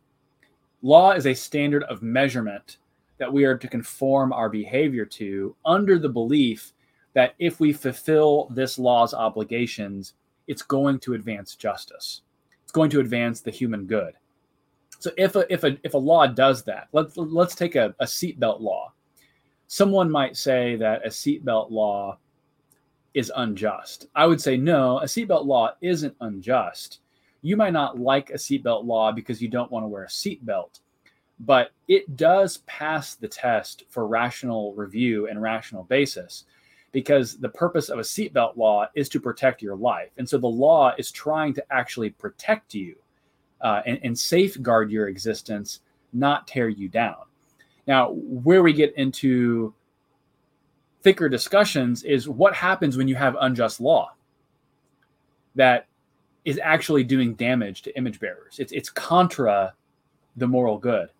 law 0.82 1.12
is 1.12 1.26
a 1.26 1.34
standard 1.34 1.82
of 1.84 2.02
measurement 2.02 2.78
that 3.18 3.32
we 3.32 3.44
are 3.44 3.56
to 3.56 3.68
conform 3.68 4.32
our 4.32 4.48
behavior 4.48 5.04
to 5.04 5.54
under 5.64 5.98
the 5.98 6.08
belief 6.08 6.72
that 7.12 7.34
if 7.38 7.60
we 7.60 7.72
fulfill 7.72 8.48
this 8.54 8.78
law's 8.78 9.14
obligations 9.14 10.14
it's 10.46 10.62
going 10.62 10.98
to 10.98 11.14
advance 11.14 11.54
justice 11.54 12.22
it's 12.70 12.76
going 12.76 12.90
to 12.90 13.00
advance 13.00 13.40
the 13.40 13.50
human 13.50 13.84
good. 13.84 14.14
So 15.00 15.10
if 15.16 15.34
a 15.34 15.52
if 15.52 15.64
a 15.64 15.76
if 15.82 15.94
a 15.94 15.98
law 15.98 16.28
does 16.28 16.62
that, 16.66 16.86
let's 16.92 17.16
let's 17.16 17.56
take 17.56 17.74
a, 17.74 17.92
a 17.98 18.04
seatbelt 18.04 18.60
law. 18.60 18.92
Someone 19.66 20.08
might 20.08 20.36
say 20.36 20.76
that 20.76 21.04
a 21.04 21.08
seatbelt 21.08 21.72
law 21.72 22.18
is 23.12 23.32
unjust. 23.34 24.06
I 24.14 24.24
would 24.24 24.40
say 24.40 24.56
no, 24.56 24.98
a 25.00 25.06
seatbelt 25.06 25.46
law 25.46 25.72
isn't 25.80 26.14
unjust. 26.20 26.99
You 27.42 27.56
might 27.56 27.72
not 27.72 27.98
like 27.98 28.30
a 28.30 28.34
seatbelt 28.34 28.84
law 28.84 29.12
because 29.12 29.40
you 29.40 29.48
don't 29.48 29.70
want 29.70 29.84
to 29.84 29.88
wear 29.88 30.04
a 30.04 30.08
seatbelt, 30.08 30.80
but 31.40 31.70
it 31.88 32.16
does 32.16 32.58
pass 32.58 33.14
the 33.14 33.28
test 33.28 33.84
for 33.88 34.06
rational 34.06 34.74
review 34.74 35.28
and 35.28 35.40
rational 35.40 35.84
basis 35.84 36.44
because 36.92 37.38
the 37.38 37.48
purpose 37.48 37.88
of 37.88 37.98
a 37.98 38.02
seatbelt 38.02 38.56
law 38.56 38.86
is 38.94 39.08
to 39.08 39.20
protect 39.20 39.62
your 39.62 39.76
life. 39.76 40.10
And 40.18 40.28
so 40.28 40.38
the 40.38 40.48
law 40.48 40.92
is 40.98 41.10
trying 41.10 41.54
to 41.54 41.64
actually 41.70 42.10
protect 42.10 42.74
you 42.74 42.96
uh, 43.60 43.82
and, 43.86 44.00
and 44.02 44.18
safeguard 44.18 44.90
your 44.90 45.08
existence, 45.08 45.80
not 46.12 46.46
tear 46.46 46.68
you 46.68 46.88
down. 46.88 47.16
Now, 47.86 48.10
where 48.12 48.62
we 48.62 48.72
get 48.72 48.94
into 48.96 49.74
thicker 51.02 51.28
discussions 51.28 52.02
is 52.02 52.28
what 52.28 52.54
happens 52.54 52.96
when 52.96 53.08
you 53.08 53.14
have 53.14 53.36
unjust 53.40 53.80
law 53.80 54.12
that 55.54 55.86
is 56.44 56.60
actually 56.62 57.04
doing 57.04 57.34
damage 57.34 57.82
to 57.82 57.96
image 57.96 58.20
bearers. 58.20 58.56
It's 58.58 58.72
it's 58.72 58.90
contra 58.90 59.74
the 60.36 60.46
moral 60.46 60.78
good. 60.78 61.10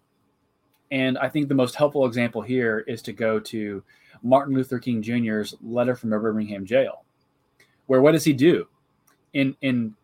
And 0.91 1.19
I 1.19 1.29
think 1.29 1.49
the 1.49 1.55
most 1.55 1.77
helpful 1.77 2.07
example 2.07 2.43
here 2.43 2.81
is 2.87 3.03
to 3.03 3.13
go 3.13 3.39
to 3.41 3.83
Martin 4.23 4.55
Luther 4.55 4.79
King 4.79 5.03
Jr.'s 5.03 5.55
letter 5.63 5.95
from 5.95 6.13
a 6.13 6.19
Birmingham 6.19 6.67
jail, 6.67 7.05
where 7.87 8.01
what 8.01 8.13
does 8.13 8.25
he 8.25 8.33
do? 8.33 8.67
In 9.33 9.57
in 9.61 9.95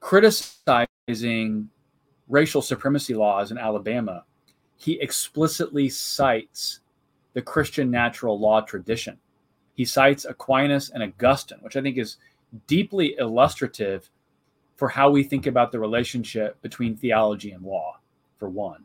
criticizing 0.00 1.68
racial 2.28 2.62
supremacy 2.62 3.14
laws 3.14 3.50
in 3.50 3.58
Alabama, 3.58 4.24
he 4.76 5.00
explicitly 5.00 5.88
cites 5.88 6.80
the 7.34 7.42
Christian 7.42 7.90
natural 7.90 8.38
law 8.38 8.60
tradition. 8.60 9.18
He 9.74 9.84
cites 9.84 10.24
Aquinas 10.24 10.90
and 10.90 11.02
Augustine, 11.02 11.58
which 11.62 11.76
I 11.76 11.82
think 11.82 11.96
is 11.96 12.16
deeply 12.66 13.14
illustrative 13.18 14.10
for 14.82 14.88
how 14.88 15.08
we 15.08 15.22
think 15.22 15.46
about 15.46 15.70
the 15.70 15.78
relationship 15.78 16.60
between 16.60 16.96
theology 16.96 17.52
and 17.52 17.62
law, 17.62 18.00
for 18.36 18.48
one. 18.48 18.82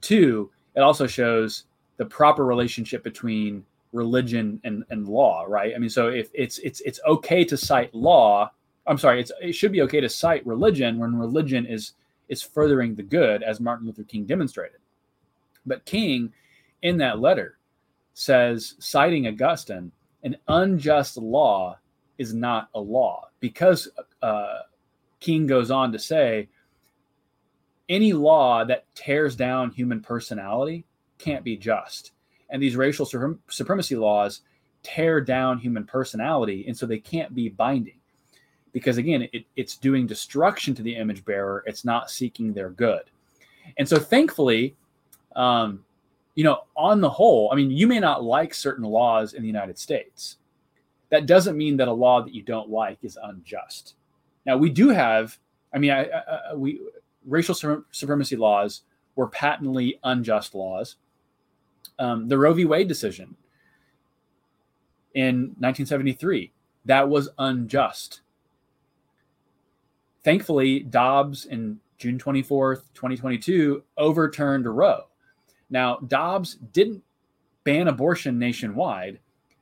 Two, 0.00 0.50
it 0.74 0.80
also 0.80 1.06
shows 1.06 1.66
the 1.98 2.04
proper 2.04 2.44
relationship 2.44 3.04
between 3.04 3.64
religion 3.92 4.60
and, 4.64 4.82
and 4.90 5.06
law, 5.06 5.44
right? 5.46 5.72
I 5.72 5.78
mean, 5.78 5.88
so 5.88 6.08
if 6.08 6.30
it's 6.34 6.58
it's 6.58 6.80
it's 6.80 6.98
okay 7.06 7.44
to 7.44 7.56
cite 7.56 7.94
law, 7.94 8.50
I'm 8.88 8.98
sorry, 8.98 9.20
it's 9.20 9.30
it 9.40 9.52
should 9.52 9.70
be 9.70 9.82
okay 9.82 10.00
to 10.00 10.08
cite 10.08 10.44
religion 10.44 10.98
when 10.98 11.14
religion 11.14 11.64
is 11.64 11.92
is 12.28 12.42
furthering 12.42 12.96
the 12.96 13.04
good, 13.04 13.44
as 13.44 13.60
Martin 13.60 13.86
Luther 13.86 14.02
King 14.02 14.24
demonstrated. 14.24 14.80
But 15.64 15.84
King, 15.84 16.32
in 16.82 16.96
that 16.96 17.20
letter, 17.20 17.56
says, 18.14 18.74
citing 18.80 19.28
Augustine, 19.28 19.92
an 20.24 20.38
unjust 20.48 21.16
law 21.16 21.78
is 22.18 22.34
not 22.34 22.68
a 22.74 22.80
law 22.80 23.28
because 23.38 23.88
uh, 24.22 24.62
King 25.26 25.48
goes 25.48 25.72
on 25.72 25.90
to 25.90 25.98
say, 25.98 26.48
any 27.88 28.12
law 28.12 28.64
that 28.64 28.84
tears 28.94 29.34
down 29.34 29.72
human 29.72 30.00
personality 30.00 30.84
can't 31.18 31.42
be 31.42 31.56
just. 31.56 32.12
And 32.48 32.62
these 32.62 32.76
racial 32.76 33.04
supremacy 33.48 33.96
laws 33.96 34.42
tear 34.84 35.20
down 35.20 35.58
human 35.58 35.84
personality 35.84 36.64
and 36.68 36.78
so 36.78 36.86
they 36.86 37.00
can't 37.00 37.34
be 37.34 37.48
binding. 37.48 37.98
Because 38.72 38.98
again 38.98 39.28
it, 39.32 39.46
it's 39.56 39.76
doing 39.76 40.06
destruction 40.06 40.76
to 40.76 40.82
the 40.82 40.94
image 40.94 41.24
bearer. 41.24 41.64
It's 41.66 41.84
not 41.84 42.08
seeking 42.08 42.52
their 42.52 42.70
good. 42.70 43.02
And 43.78 43.88
so 43.88 43.98
thankfully 43.98 44.76
um, 45.34 45.84
you 46.36 46.44
know 46.44 46.60
on 46.76 47.00
the 47.00 47.10
whole 47.10 47.50
i 47.50 47.56
mean 47.56 47.70
you 47.70 47.88
may 47.88 47.98
not 47.98 48.22
like 48.22 48.54
certain 48.54 48.84
laws 48.84 49.34
in 49.34 49.42
the 49.42 49.48
united 49.48 49.76
states. 49.76 50.36
That 51.08 51.26
doesn't 51.26 51.56
mean 51.56 51.76
that 51.78 51.88
a 51.88 51.92
law 51.92 52.22
that 52.22 52.32
you 52.32 52.42
don't 52.42 52.70
like 52.70 52.98
is 53.02 53.18
unjust 53.20 53.96
now 54.46 54.56
we 54.56 54.70
do 54.70 54.88
have 54.88 55.38
i 55.74 55.78
mean 55.78 55.90
I, 55.90 56.04
I, 56.04 56.54
we 56.54 56.80
racial 57.26 57.54
supremacy 57.90 58.36
laws 58.36 58.82
were 59.16 59.28
patently 59.28 59.98
unjust 60.04 60.54
laws 60.54 60.96
um, 61.98 62.28
the 62.28 62.38
Roe 62.38 62.52
v. 62.52 62.64
Wade 62.66 62.88
decision 62.88 63.34
in 65.14 65.54
1973 65.58 66.52
that 66.86 67.08
was 67.08 67.28
unjust. 67.38 68.20
Thankfully, 70.24 70.80
Dobbs 70.80 71.44
in 71.46 71.78
June 71.98 72.18
24th, 72.18 72.82
2022, 72.94 73.82
overturned 73.98 74.66
Roe. 74.66 75.02
Now, 75.68 75.96
Dobbs 75.98 76.54
didn't 76.72 77.02
ban 77.64 77.88
abortion 77.88 78.38
nationwide, 78.38 79.18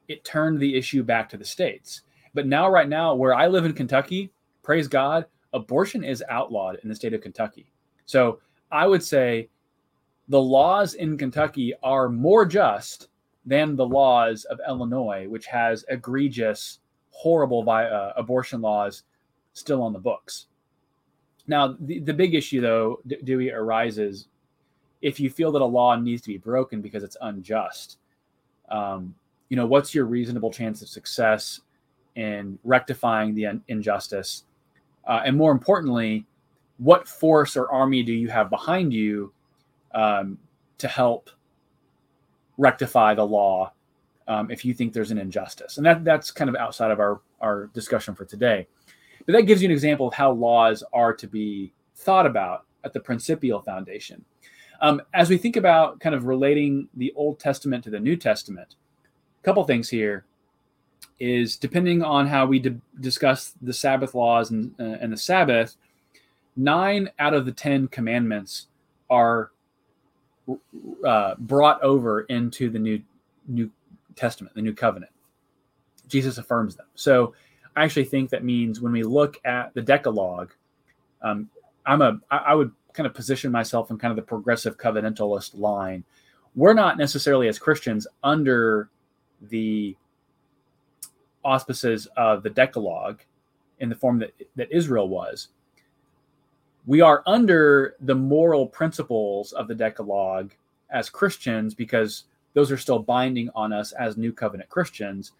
it 0.09 0.24
turned 0.24 0.61
the 0.61 0.76
issue 0.76 1.03
back 1.03 1.30
to 1.30 1.39
the 1.39 1.45
states. 1.45 2.03
But 2.35 2.47
now, 2.47 2.68
right 2.68 2.89
now, 2.89 3.14
where 3.14 3.35
I 3.35 3.47
live 3.47 3.64
in 3.64 3.72
Kentucky, 3.72 4.30
praise 4.65 4.89
God, 4.89 5.27
abortion 5.53 6.03
is 6.03 6.25
outlawed 6.29 6.79
in 6.83 6.89
the 6.89 6.95
state 6.95 7.15
of 7.15 7.21
Kentucky. 7.21 7.67
So 8.07 8.41
I 8.73 8.89
would 8.89 9.03
say 9.03 9.49
the 10.29 10.41
laws 10.41 10.95
in 10.95 11.17
Kentucky 11.17 11.75
are 11.83 12.09
more 12.09 12.45
just 12.45 13.09
than 13.47 13.77
the 13.77 13.87
laws 13.87 14.45
of 14.47 14.59
Illinois, 14.67 15.29
which 15.29 15.47
has 15.47 15.85
egregious, 15.89 16.81
horrible 17.11 17.69
uh, 17.69 18.12
abortion 18.17 18.61
laws 18.61 19.05
still 19.53 19.83
on 19.83 19.93
the 19.93 19.99
books. 19.99 20.47
Now, 21.47 21.77
the, 21.79 22.01
the 22.01 22.15
big 22.15 22.35
issue, 22.35 22.61
though, 22.61 23.01
Dewey, 23.25 23.51
arises 23.53 24.29
if 25.03 25.21
you 25.21 25.29
feel 25.29 25.53
that 25.53 25.61
a 25.61 25.65
law 25.65 25.95
needs 25.95 26.23
to 26.23 26.29
be 26.29 26.39
broken 26.39 26.81
because 26.81 27.05
it's 27.05 27.19
unjust. 27.21 27.99
Um, 28.71 29.15
you 29.51 29.57
know, 29.57 29.67
what's 29.67 29.95
your 29.95 30.07
reasonable 30.07 30.51
chance 30.51 30.81
of 30.81 30.89
success 30.89 31.61
in 32.17 32.59
rectifying 32.65 33.35
the 33.35 33.61
injustice? 33.69 34.45
Uh, 35.07 35.22
and 35.24 35.36
more 35.36 35.52
importantly, 35.52 36.26
what 36.78 37.07
force 37.07 37.57
or 37.57 37.70
army 37.70 38.02
do 38.02 38.12
you 38.12 38.28
have 38.28 38.50
behind 38.50 38.92
you 38.92 39.32
um, 39.94 40.38
to 40.78 40.88
help 40.88 41.30
rectify 42.59 43.14
the 43.14 43.24
law 43.24 43.72
um, 44.28 44.50
if 44.50 44.64
you 44.64 44.74
think 44.74 44.92
there's 44.92 45.11
an 45.11 45.18
injustice. 45.18 45.76
And 45.76 45.86
that 45.86 46.05
that's 46.05 46.30
kind 46.30 46.48
of 46.48 46.57
outside 46.57 46.90
of 46.90 47.00
our, 47.00 47.20
our 47.40 47.66
discussion 47.74 48.14
for 48.14 48.24
today. 48.24 48.66
But 49.26 49.32
that 49.32 49.42
gives 49.42 49.62
you 49.62 49.68
an 49.68 49.72
example 49.72 50.09
of 50.09 50.14
how 50.14 50.32
laws 50.32 50.82
are 50.92 51.14
to 51.14 51.26
be 51.26 51.72
thought 51.96 52.26
about 52.26 52.64
at 52.84 52.92
the 52.92 53.00
principial 53.00 53.61
foundation. 53.61 54.24
Um, 54.80 55.00
as 55.14 55.30
we 55.30 55.38
think 55.38 55.57
about 55.57 56.00
kind 56.00 56.14
of 56.14 56.24
relating 56.24 56.88
the 56.94 57.12
Old 57.16 57.38
Testament 57.38 57.84
to 57.84 57.90
the 57.90 58.00
New 58.00 58.16
Testament, 58.16 58.76
a 59.40 59.44
couple 59.44 59.64
things 59.64 59.88
here 59.88 60.24
is 61.21 61.57
depending 61.57 62.03
on 62.03 62.27
how 62.27 62.47
we 62.47 62.62
discuss 63.01 63.55
the 63.62 63.73
Sabbath 63.73 64.15
laws 64.15 64.51
and, 64.51 64.75
uh, 64.79 64.99
and 65.01 65.12
the 65.12 65.17
Sabbath, 65.17 65.77
nine 66.57 67.09
out 67.19 67.35
of 67.35 67.47
the 67.47 67.53
10 67.53 67.89
commandments 67.89 68.67
are 69.11 69.51
uh, 71.07 71.35
brought 71.39 71.83
over 71.83 72.23
into 72.23 72.71
the 72.71 72.79
new 72.79 73.01
New 73.47 73.71
Testament, 74.17 74.55
the 74.55 74.62
New 74.62 74.73
Covenant. 74.73 75.12
Jesus 76.09 76.39
affirms 76.39 76.77
them. 76.77 76.87
So 76.95 77.35
I 77.77 77.85
actually 77.85 78.05
think 78.05 78.31
that 78.31 78.45
means 78.45 78.81
when 78.81 78.93
we 78.93 79.03
look 79.03 79.39
at 79.45 79.75
the 79.75 79.83
Decalogue, 79.83 80.53
um, 81.23 81.49
I'm 81.87 82.03
a 82.03 82.21
I 82.31 82.55
would 82.55 82.73
kind 82.93 83.07
of 83.07 83.15
position 83.15 83.51
myself 83.51 83.91
in 83.91 83.99
kind 83.99 84.11
of 84.11 84.17
the 84.17 84.23
progressive 84.23 84.79
covenantalist 84.79 85.59
line. 85.59 86.05
We're 86.55 86.75
not 86.75 86.97
necessarily 86.97 87.49
as 87.49 87.59
Christians 87.59 88.07
under 88.23 88.89
the 89.43 89.97
auspices 91.45 92.07
of 92.16 92.42
the 92.42 92.51
Decalogue 92.51 93.20
in 93.80 93.88
the 93.88 93.95
form 93.95 94.18
that 94.18 94.32
that 94.57 94.72
Israel 94.72 95.09
was, 95.09 95.49
we 96.86 97.01
are 97.01 97.22
under 97.26 97.97
the 98.01 98.14
moral 98.14 98.66
principles 98.66 99.53
of 99.53 99.68
the 99.68 99.74
Decalogue 99.74 100.53
as 100.90 101.11
Christians 101.11 101.74
because 101.74 102.24
those 102.55 102.70
are 102.70 102.78
still 102.78 103.01
binding 103.01 103.51
on 103.55 103.72
us 103.72 103.92
as 103.92 104.16
New 104.16 104.32
Covenant 104.32 104.70
Christians. 104.70 105.32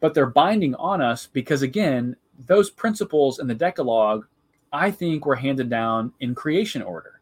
But 0.00 0.14
they're 0.14 0.26
binding 0.26 0.74
on 0.76 1.02
us 1.02 1.26
because, 1.26 1.62
again, 1.62 2.16
those 2.46 2.70
principles 2.70 3.38
in 3.38 3.46
the 3.46 3.54
Decalogue, 3.54 4.26
I 4.72 4.90
think, 4.90 5.26
were 5.26 5.36
handed 5.36 5.68
down 5.68 6.12
in 6.20 6.34
creation 6.34 6.80
order. 6.80 7.20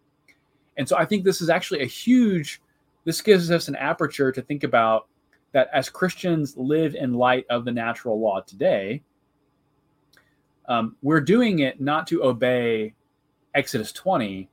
And 0.77 0.89
so 0.89 0.97
I 0.97 1.05
think 1.05 1.25
this 1.25 1.41
is 1.41 1.51
actually 1.51 1.83
a 1.83 1.87
huge, 1.87 2.63
this 3.05 3.21
gives 3.21 3.51
us 3.51 3.67
an 3.67 3.75
aperture 3.75 4.31
to 4.31 4.41
think 4.41 4.63
about 4.63 5.08
that 5.53 5.71
as 5.73 5.89
Christians 5.89 6.57
live 6.57 6.95
in 6.95 7.15
light 7.15 7.47
of 7.49 7.65
the 7.65 7.73
natural 7.73 8.21
law 8.21 8.41
today, 8.41 9.03
um, 10.69 10.97
we're 11.03 11.21
doing 11.21 11.61
it 11.61 11.81
not 11.81 12.07
to 12.09 12.25
obey 12.25 12.95
Exodus 13.55 13.93
20, 13.93 14.49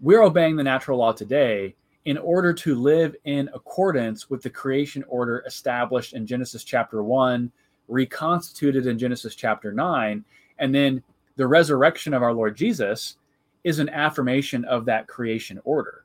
we're 0.00 0.22
obeying 0.22 0.56
the 0.56 0.64
natural 0.64 0.98
law 0.98 1.12
today 1.12 1.74
in 2.04 2.18
order 2.18 2.52
to 2.52 2.74
live 2.74 3.14
in 3.24 3.48
accordance 3.54 4.30
with 4.30 4.42
the 4.42 4.50
creation 4.50 5.04
order 5.08 5.44
established 5.46 6.14
in 6.14 6.26
Genesis 6.26 6.64
chapter 6.64 7.02
1, 7.02 7.50
reconstituted 7.88 8.86
in 8.86 8.98
Genesis 8.98 9.34
chapter 9.34 9.72
9, 9.72 10.24
and 10.58 10.74
then 10.74 11.02
the 11.36 11.46
resurrection 11.46 12.14
of 12.14 12.22
our 12.22 12.32
Lord 12.32 12.56
Jesus 12.56 13.16
is 13.64 13.78
an 13.78 13.88
affirmation 13.90 14.64
of 14.64 14.84
that 14.86 15.06
creation 15.06 15.60
order. 15.64 16.04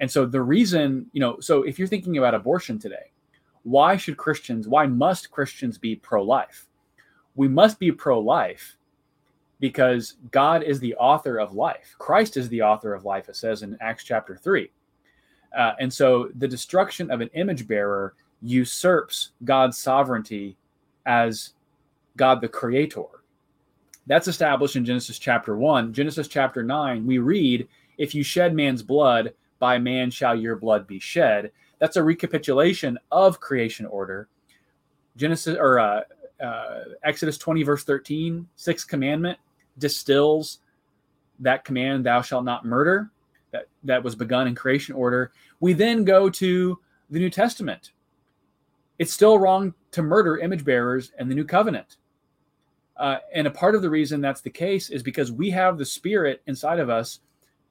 And 0.00 0.10
so 0.10 0.26
the 0.26 0.42
reason, 0.42 1.06
you 1.12 1.20
know, 1.20 1.40
so 1.40 1.62
if 1.62 1.78
you're 1.78 1.88
thinking 1.88 2.18
about 2.18 2.34
abortion 2.34 2.78
today, 2.78 3.10
why 3.66 3.96
should 3.96 4.16
Christians, 4.16 4.68
why 4.68 4.86
must 4.86 5.32
Christians 5.32 5.76
be 5.76 5.96
pro 5.96 6.22
life? 6.22 6.68
We 7.34 7.48
must 7.48 7.80
be 7.80 7.90
pro 7.90 8.20
life 8.20 8.76
because 9.58 10.18
God 10.30 10.62
is 10.62 10.78
the 10.78 10.94
author 10.94 11.38
of 11.38 11.52
life. 11.52 11.96
Christ 11.98 12.36
is 12.36 12.48
the 12.48 12.62
author 12.62 12.94
of 12.94 13.04
life, 13.04 13.28
it 13.28 13.34
says 13.34 13.64
in 13.64 13.76
Acts 13.80 14.04
chapter 14.04 14.36
3. 14.36 14.70
Uh, 15.58 15.72
and 15.80 15.92
so 15.92 16.30
the 16.36 16.46
destruction 16.46 17.10
of 17.10 17.20
an 17.20 17.28
image 17.34 17.66
bearer 17.66 18.14
usurps 18.40 19.32
God's 19.42 19.76
sovereignty 19.76 20.56
as 21.04 21.54
God 22.16 22.40
the 22.40 22.48
creator. 22.48 23.02
That's 24.06 24.28
established 24.28 24.76
in 24.76 24.84
Genesis 24.84 25.18
chapter 25.18 25.56
1. 25.56 25.92
Genesis 25.92 26.28
chapter 26.28 26.62
9, 26.62 27.04
we 27.04 27.18
read, 27.18 27.66
If 27.98 28.14
you 28.14 28.22
shed 28.22 28.54
man's 28.54 28.84
blood, 28.84 29.34
by 29.58 29.78
man 29.78 30.12
shall 30.12 30.36
your 30.36 30.54
blood 30.54 30.86
be 30.86 31.00
shed. 31.00 31.50
That's 31.78 31.96
a 31.96 32.02
recapitulation 32.02 32.98
of 33.10 33.40
creation 33.40 33.86
order. 33.86 34.28
Genesis 35.16 35.56
or 35.58 35.78
uh, 35.78 36.00
uh, 36.42 36.84
Exodus 37.02 37.38
20, 37.38 37.62
verse 37.62 37.84
13, 37.84 38.46
sixth 38.56 38.88
commandment 38.88 39.38
distills 39.78 40.58
that 41.40 41.64
command, 41.64 42.04
thou 42.04 42.22
shalt 42.22 42.44
not 42.44 42.64
murder, 42.64 43.10
that, 43.50 43.66
that 43.84 44.02
was 44.02 44.14
begun 44.14 44.46
in 44.46 44.54
creation 44.54 44.94
order. 44.94 45.32
We 45.60 45.72
then 45.72 46.04
go 46.04 46.30
to 46.30 46.78
the 47.10 47.18
New 47.18 47.30
Testament. 47.30 47.92
It's 48.98 49.12
still 49.12 49.38
wrong 49.38 49.74
to 49.92 50.02
murder 50.02 50.38
image 50.38 50.64
bearers 50.64 51.12
in 51.18 51.28
the 51.28 51.34
New 51.34 51.44
Covenant. 51.44 51.96
Uh, 52.96 53.18
and 53.34 53.46
a 53.46 53.50
part 53.50 53.74
of 53.74 53.82
the 53.82 53.90
reason 53.90 54.20
that's 54.20 54.40
the 54.40 54.50
case 54.50 54.88
is 54.88 55.02
because 55.02 55.30
we 55.30 55.50
have 55.50 55.76
the 55.76 55.84
Spirit 55.84 56.42
inside 56.46 56.78
of 56.78 56.88
us 56.88 57.20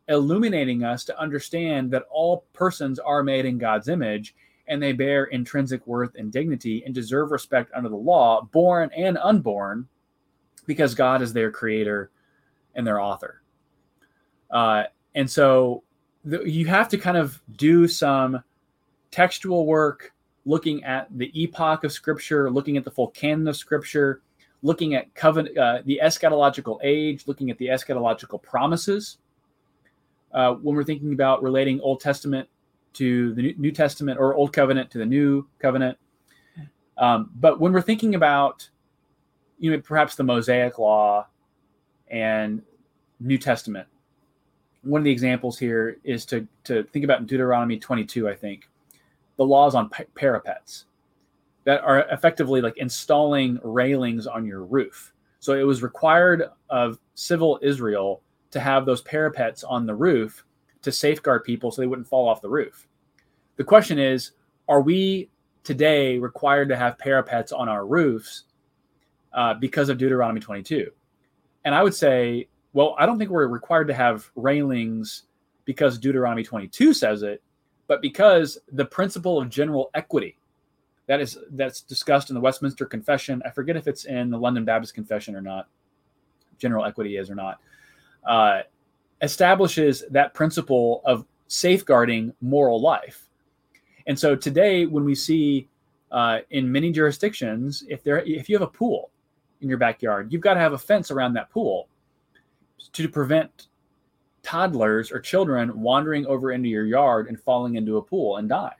illuminating 0.07 0.83
us 0.83 1.03
to 1.05 1.19
understand 1.19 1.91
that 1.91 2.05
all 2.11 2.45
persons 2.53 2.99
are 2.99 3.23
made 3.23 3.45
in 3.45 3.57
God's 3.57 3.87
image 3.87 4.35
and 4.67 4.81
they 4.81 4.93
bear 4.93 5.25
intrinsic 5.25 5.85
worth 5.85 6.15
and 6.15 6.31
dignity 6.31 6.83
and 6.85 6.93
deserve 6.93 7.31
respect 7.31 7.71
under 7.75 7.89
the 7.89 7.95
law, 7.95 8.41
born 8.51 8.89
and 8.95 9.17
unborn, 9.17 9.87
because 10.65 10.95
God 10.95 11.21
is 11.21 11.33
their 11.33 11.51
creator 11.51 12.11
and 12.73 12.85
their 12.85 12.99
author. 12.99 13.41
Uh, 14.49 14.83
and 15.13 15.29
so 15.29 15.83
you 16.23 16.65
have 16.65 16.89
to 16.89 16.97
kind 16.97 17.17
of 17.17 17.41
do 17.55 17.87
some 17.87 18.43
textual 19.11 19.65
work 19.65 20.13
looking 20.45 20.83
at 20.83 21.07
the 21.17 21.31
epoch 21.39 21.83
of 21.83 21.91
scripture, 21.91 22.49
looking 22.49 22.77
at 22.77 22.83
the 22.83 22.91
full 22.91 23.09
canon 23.09 23.47
of 23.47 23.55
scripture, 23.55 24.21
looking 24.61 24.95
at 24.95 25.13
covenant, 25.15 25.57
uh, 25.57 25.81
the 25.85 25.99
eschatological 26.03 26.79
age, 26.83 27.27
looking 27.27 27.49
at 27.49 27.57
the 27.57 27.67
eschatological 27.67 28.41
promises. 28.41 29.17
Uh, 30.35 30.53
when 30.55 30.75
we're 30.75 30.83
thinking 30.83 31.13
about 31.13 31.41
relating 31.41 31.79
Old 31.79 32.01
Testament 32.01 32.49
to 32.93 33.33
the 33.33 33.55
New 33.57 33.71
Testament 33.71 34.19
or 34.19 34.35
Old 34.35 34.51
Covenant 34.51 34.91
to 34.91 34.97
the 34.97 35.05
New 35.05 35.47
Covenant. 35.59 35.97
Um, 36.97 37.31
but 37.35 37.59
when 37.59 37.71
we're 37.71 37.81
thinking 37.81 38.15
about, 38.15 38.69
you 39.59 39.71
know, 39.71 39.79
perhaps 39.79 40.15
the 40.15 40.23
Mosaic 40.23 40.77
Law 40.77 41.27
and 42.09 42.61
New 43.21 43.37
Testament, 43.37 43.87
one 44.81 44.99
of 44.99 45.05
the 45.05 45.11
examples 45.11 45.57
here 45.57 45.97
is 46.03 46.25
to 46.25 46.45
to 46.65 46.83
think 46.83 47.05
about 47.05 47.27
Deuteronomy 47.27 47.79
22. 47.79 48.29
I 48.29 48.35
think 48.35 48.69
the 49.37 49.45
laws 49.45 49.73
on 49.73 49.89
parapets 50.15 50.85
that 51.63 51.81
are 51.81 51.99
effectively 52.11 52.61
like 52.61 52.77
installing 52.77 53.59
railings 53.63 54.27
on 54.27 54.45
your 54.45 54.63
roof. 54.63 55.13
So 55.39 55.53
it 55.53 55.63
was 55.63 55.81
required 55.81 56.43
of 56.69 56.99
civil 57.15 57.57
Israel 57.61 58.21
to 58.51 58.59
have 58.59 58.85
those 58.85 59.01
parapets 59.01 59.63
on 59.63 59.85
the 59.85 59.95
roof 59.95 60.45
to 60.81 60.91
safeguard 60.91 61.43
people 61.43 61.71
so 61.71 61.81
they 61.81 61.87
wouldn't 61.87 62.07
fall 62.07 62.27
off 62.27 62.41
the 62.41 62.49
roof. 62.49 62.87
The 63.57 63.63
question 63.63 63.99
is, 63.99 64.31
are 64.67 64.81
we 64.81 65.29
today 65.63 66.17
required 66.17 66.69
to 66.69 66.75
have 66.75 66.97
parapets 66.97 67.51
on 67.51 67.69
our 67.69 67.85
roofs 67.85 68.43
uh, 69.33 69.55
because 69.55 69.89
of 69.89 69.97
Deuteronomy 69.97 70.39
22? 70.39 70.91
And 71.63 71.73
I 71.73 71.81
would 71.81 71.95
say, 71.95 72.47
well, 72.73 72.95
I 72.99 73.05
don't 73.05 73.17
think 73.17 73.31
we're 73.31 73.47
required 73.47 73.87
to 73.87 73.93
have 73.93 74.29
railings 74.35 75.23
because 75.65 75.97
Deuteronomy 75.97 76.43
22 76.43 76.93
says 76.93 77.23
it, 77.23 77.41
but 77.87 78.01
because 78.01 78.57
the 78.71 78.85
principle 78.85 79.41
of 79.41 79.49
general 79.49 79.89
equity 79.95 80.37
that 81.07 81.21
is 81.21 81.37
that's 81.51 81.81
discussed 81.81 82.29
in 82.29 82.33
the 82.33 82.41
Westminster 82.41 82.85
Confession. 82.85 83.41
I 83.45 83.51
forget 83.51 83.75
if 83.75 83.87
it's 83.87 84.05
in 84.05 84.29
the 84.29 84.39
London 84.39 84.65
Baptist 84.65 84.93
Confession 84.93 85.35
or 85.35 85.41
not. 85.41 85.67
General 86.57 86.85
equity 86.85 87.17
is 87.17 87.29
or 87.29 87.35
not. 87.35 87.59
Uh, 88.25 88.61
establishes 89.21 90.03
that 90.11 90.33
principle 90.33 91.01
of 91.05 91.25
safeguarding 91.47 92.33
moral 92.41 92.81
life. 92.81 93.29
And 94.07 94.17
so 94.17 94.35
today, 94.35 94.85
when 94.85 95.03
we 95.03 95.15
see 95.15 95.67
uh, 96.11 96.39
in 96.51 96.71
many 96.71 96.91
jurisdictions, 96.91 97.83
if 97.89 98.03
there 98.03 98.19
if 98.19 98.49
you 98.49 98.55
have 98.55 98.67
a 98.67 98.71
pool 98.71 99.11
in 99.61 99.69
your 99.69 99.77
backyard, 99.77 100.31
you've 100.31 100.41
got 100.41 100.53
to 100.53 100.59
have 100.59 100.73
a 100.73 100.77
fence 100.77 101.11
around 101.11 101.33
that 101.33 101.49
pool 101.49 101.87
to 102.93 103.09
prevent 103.09 103.67
toddlers 104.43 105.11
or 105.11 105.19
children 105.19 105.81
wandering 105.81 106.25
over 106.27 106.51
into 106.51 106.69
your 106.69 106.85
yard 106.85 107.27
and 107.27 107.39
falling 107.39 107.75
into 107.75 107.97
a 107.97 108.01
pool 108.01 108.37
and 108.37 108.47
die. 108.47 108.75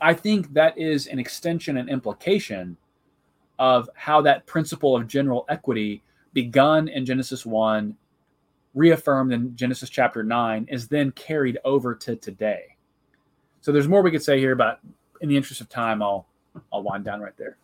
I 0.00 0.14
think 0.14 0.52
that 0.52 0.76
is 0.76 1.06
an 1.06 1.18
extension 1.18 1.78
and 1.78 1.88
implication 1.88 2.76
of 3.58 3.88
how 3.94 4.20
that 4.22 4.46
principle 4.46 4.96
of 4.96 5.06
general 5.06 5.44
equity 5.48 6.02
begun 6.32 6.88
in 6.88 7.04
Genesis 7.04 7.44
1 7.44 7.96
reaffirmed 8.74 9.32
in 9.32 9.56
Genesis 9.56 9.90
chapter 9.90 10.22
9 10.22 10.66
is 10.70 10.88
then 10.88 11.10
carried 11.12 11.58
over 11.64 11.94
to 11.94 12.16
today. 12.16 12.76
So 13.60 13.72
there's 13.72 13.88
more 13.88 14.02
we 14.02 14.10
could 14.10 14.22
say 14.22 14.38
here, 14.38 14.54
but 14.54 14.80
in 15.20 15.28
the 15.28 15.36
interest 15.36 15.60
of 15.60 15.68
time, 15.68 16.02
I'll 16.02 16.26
I'll 16.72 16.82
wind 16.82 17.04
down 17.04 17.20
right 17.20 17.36
there. 17.36 17.56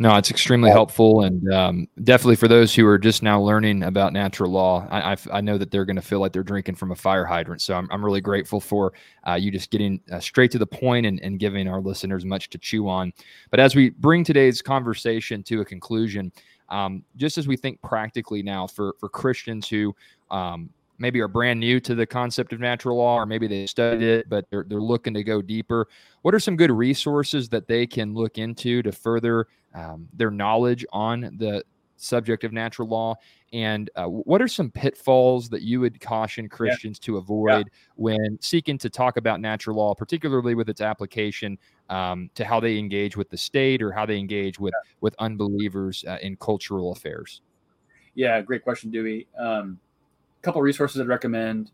No, 0.00 0.16
it's 0.16 0.30
extremely 0.30 0.70
helpful, 0.70 1.22
and 1.22 1.52
um, 1.52 1.88
definitely 2.04 2.36
for 2.36 2.46
those 2.46 2.72
who 2.72 2.86
are 2.86 2.98
just 2.98 3.20
now 3.20 3.40
learning 3.40 3.82
about 3.82 4.12
natural 4.12 4.48
law, 4.48 4.86
I, 4.90 5.14
I, 5.14 5.16
I 5.32 5.40
know 5.40 5.58
that 5.58 5.72
they're 5.72 5.84
going 5.84 5.96
to 5.96 6.02
feel 6.02 6.20
like 6.20 6.32
they're 6.32 6.44
drinking 6.44 6.76
from 6.76 6.92
a 6.92 6.94
fire 6.94 7.24
hydrant. 7.24 7.62
So 7.62 7.74
I'm, 7.74 7.88
I'm 7.90 8.04
really 8.04 8.20
grateful 8.20 8.60
for 8.60 8.92
uh, 9.26 9.34
you 9.34 9.50
just 9.50 9.72
getting 9.72 10.00
uh, 10.12 10.20
straight 10.20 10.52
to 10.52 10.58
the 10.58 10.68
point 10.68 11.04
and, 11.04 11.18
and 11.24 11.40
giving 11.40 11.66
our 11.66 11.80
listeners 11.80 12.24
much 12.24 12.48
to 12.50 12.58
chew 12.58 12.88
on. 12.88 13.12
But 13.50 13.58
as 13.58 13.74
we 13.74 13.90
bring 13.90 14.22
today's 14.22 14.62
conversation 14.62 15.42
to 15.42 15.62
a 15.62 15.64
conclusion, 15.64 16.30
um, 16.68 17.04
just 17.16 17.38
as 17.38 17.48
we 17.48 17.56
think 17.56 17.80
practically 17.82 18.42
now 18.42 18.66
for 18.66 18.94
for 18.98 19.08
Christians 19.08 19.68
who 19.68 19.94
um, 20.30 20.70
maybe 20.98 21.20
are 21.20 21.28
brand 21.28 21.60
new 21.60 21.80
to 21.80 21.94
the 21.94 22.06
concept 22.06 22.52
of 22.52 22.60
natural 22.60 22.98
law, 22.98 23.16
or 23.16 23.26
maybe 23.26 23.46
they 23.46 23.66
studied 23.66 24.02
it, 24.02 24.28
but 24.28 24.44
they're, 24.50 24.64
they're 24.68 24.80
looking 24.80 25.14
to 25.14 25.22
go 25.22 25.40
deeper. 25.40 25.88
What 26.22 26.34
are 26.34 26.40
some 26.40 26.56
good 26.56 26.70
resources 26.70 27.48
that 27.50 27.68
they 27.68 27.86
can 27.86 28.14
look 28.14 28.38
into 28.38 28.82
to 28.82 28.92
further 28.92 29.46
um, 29.74 30.08
their 30.12 30.30
knowledge 30.30 30.84
on 30.92 31.20
the 31.38 31.64
subject 31.96 32.44
of 32.44 32.52
natural 32.52 32.88
law? 32.88 33.14
And 33.52 33.88
uh, 33.96 34.04
what 34.04 34.42
are 34.42 34.48
some 34.48 34.70
pitfalls 34.70 35.48
that 35.48 35.62
you 35.62 35.80
would 35.80 36.00
caution 36.00 36.48
Christians 36.48 36.98
yeah. 37.00 37.06
to 37.06 37.16
avoid 37.16 37.66
yeah. 37.66 37.82
when 37.96 38.38
seeking 38.40 38.76
to 38.78 38.90
talk 38.90 39.16
about 39.16 39.40
natural 39.40 39.76
law, 39.76 39.94
particularly 39.94 40.54
with 40.54 40.68
its 40.68 40.80
application 40.80 41.58
um, 41.88 42.30
to 42.34 42.44
how 42.44 42.60
they 42.60 42.78
engage 42.78 43.16
with 43.16 43.30
the 43.30 43.38
state 43.38 43.82
or 43.82 43.90
how 43.90 44.04
they 44.04 44.18
engage 44.18 44.58
with 44.58 44.74
yeah. 44.74 44.92
with 45.00 45.14
unbelievers 45.18 46.04
uh, 46.06 46.18
in 46.20 46.36
cultural 46.36 46.92
affairs? 46.92 47.40
Yeah, 48.14 48.40
great 48.42 48.62
question, 48.62 48.90
Dewey. 48.90 49.28
Um, 49.38 49.78
couple 50.42 50.62
resources 50.62 51.00
I'd 51.00 51.08
recommend. 51.08 51.70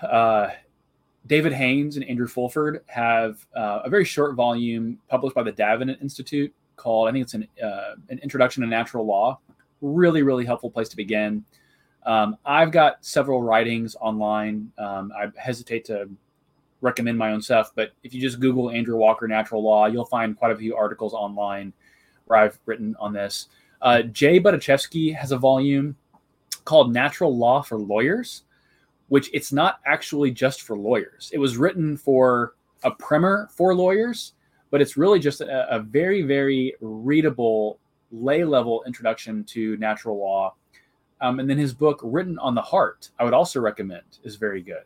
Uh, 0.00 0.48
David 1.26 1.52
Haines 1.52 1.96
and 1.96 2.04
Andrew 2.08 2.26
Fulford 2.26 2.82
have 2.86 3.46
uh, 3.54 3.80
a 3.84 3.90
very 3.90 4.04
short 4.04 4.34
volume 4.34 4.98
published 5.08 5.34
by 5.34 5.42
the 5.42 5.52
Davenant 5.52 6.00
Institute 6.02 6.52
called, 6.76 7.08
I 7.08 7.12
think 7.12 7.22
it's 7.22 7.34
an, 7.34 7.46
uh, 7.62 7.94
an 8.08 8.18
Introduction 8.18 8.62
to 8.62 8.68
Natural 8.68 9.06
Law. 9.06 9.38
Really, 9.82 10.22
really 10.22 10.46
helpful 10.46 10.70
place 10.70 10.88
to 10.88 10.96
begin. 10.96 11.44
Um, 12.06 12.36
I've 12.44 12.72
got 12.72 13.04
several 13.04 13.42
writings 13.42 13.94
online. 14.00 14.72
Um, 14.78 15.12
I 15.14 15.26
hesitate 15.36 15.84
to 15.86 16.08
recommend 16.80 17.18
my 17.18 17.32
own 17.32 17.42
stuff, 17.42 17.72
but 17.74 17.92
if 18.02 18.14
you 18.14 18.20
just 18.20 18.40
Google 18.40 18.70
Andrew 18.70 18.96
Walker 18.96 19.28
Natural 19.28 19.62
Law, 19.62 19.86
you'll 19.86 20.04
find 20.04 20.36
quite 20.36 20.52
a 20.52 20.56
few 20.56 20.74
articles 20.74 21.12
online 21.12 21.72
where 22.26 22.40
I've 22.40 22.58
written 22.66 22.96
on 22.98 23.12
this. 23.12 23.48
Uh, 23.82 24.02
J. 24.02 24.40
Budziszewski 24.40 25.14
has 25.14 25.32
a 25.32 25.36
volume 25.36 25.96
called 26.64 26.92
Natural 26.92 27.36
Law 27.36 27.62
for 27.62 27.78
Lawyers, 27.78 28.44
which 29.08 29.30
it's 29.32 29.52
not 29.52 29.80
actually 29.84 30.30
just 30.30 30.62
for 30.62 30.76
lawyers. 30.76 31.30
It 31.32 31.38
was 31.38 31.56
written 31.56 31.96
for 31.96 32.54
a 32.84 32.90
primer 32.90 33.48
for 33.52 33.74
lawyers, 33.74 34.34
but 34.70 34.80
it's 34.80 34.96
really 34.96 35.18
just 35.18 35.40
a, 35.40 35.74
a 35.74 35.80
very, 35.80 36.22
very 36.22 36.74
readable 36.80 37.78
lay 38.12 38.44
level 38.44 38.84
introduction 38.86 39.42
to 39.44 39.76
natural 39.78 40.18
law. 40.18 40.54
Um, 41.20 41.40
and 41.40 41.48
then 41.48 41.58
his 41.58 41.72
book, 41.72 42.00
Written 42.02 42.38
on 42.38 42.54
the 42.54 42.62
Heart, 42.62 43.10
I 43.18 43.24
would 43.24 43.34
also 43.34 43.60
recommend, 43.60 44.02
is 44.24 44.36
very 44.36 44.62
good. 44.62 44.82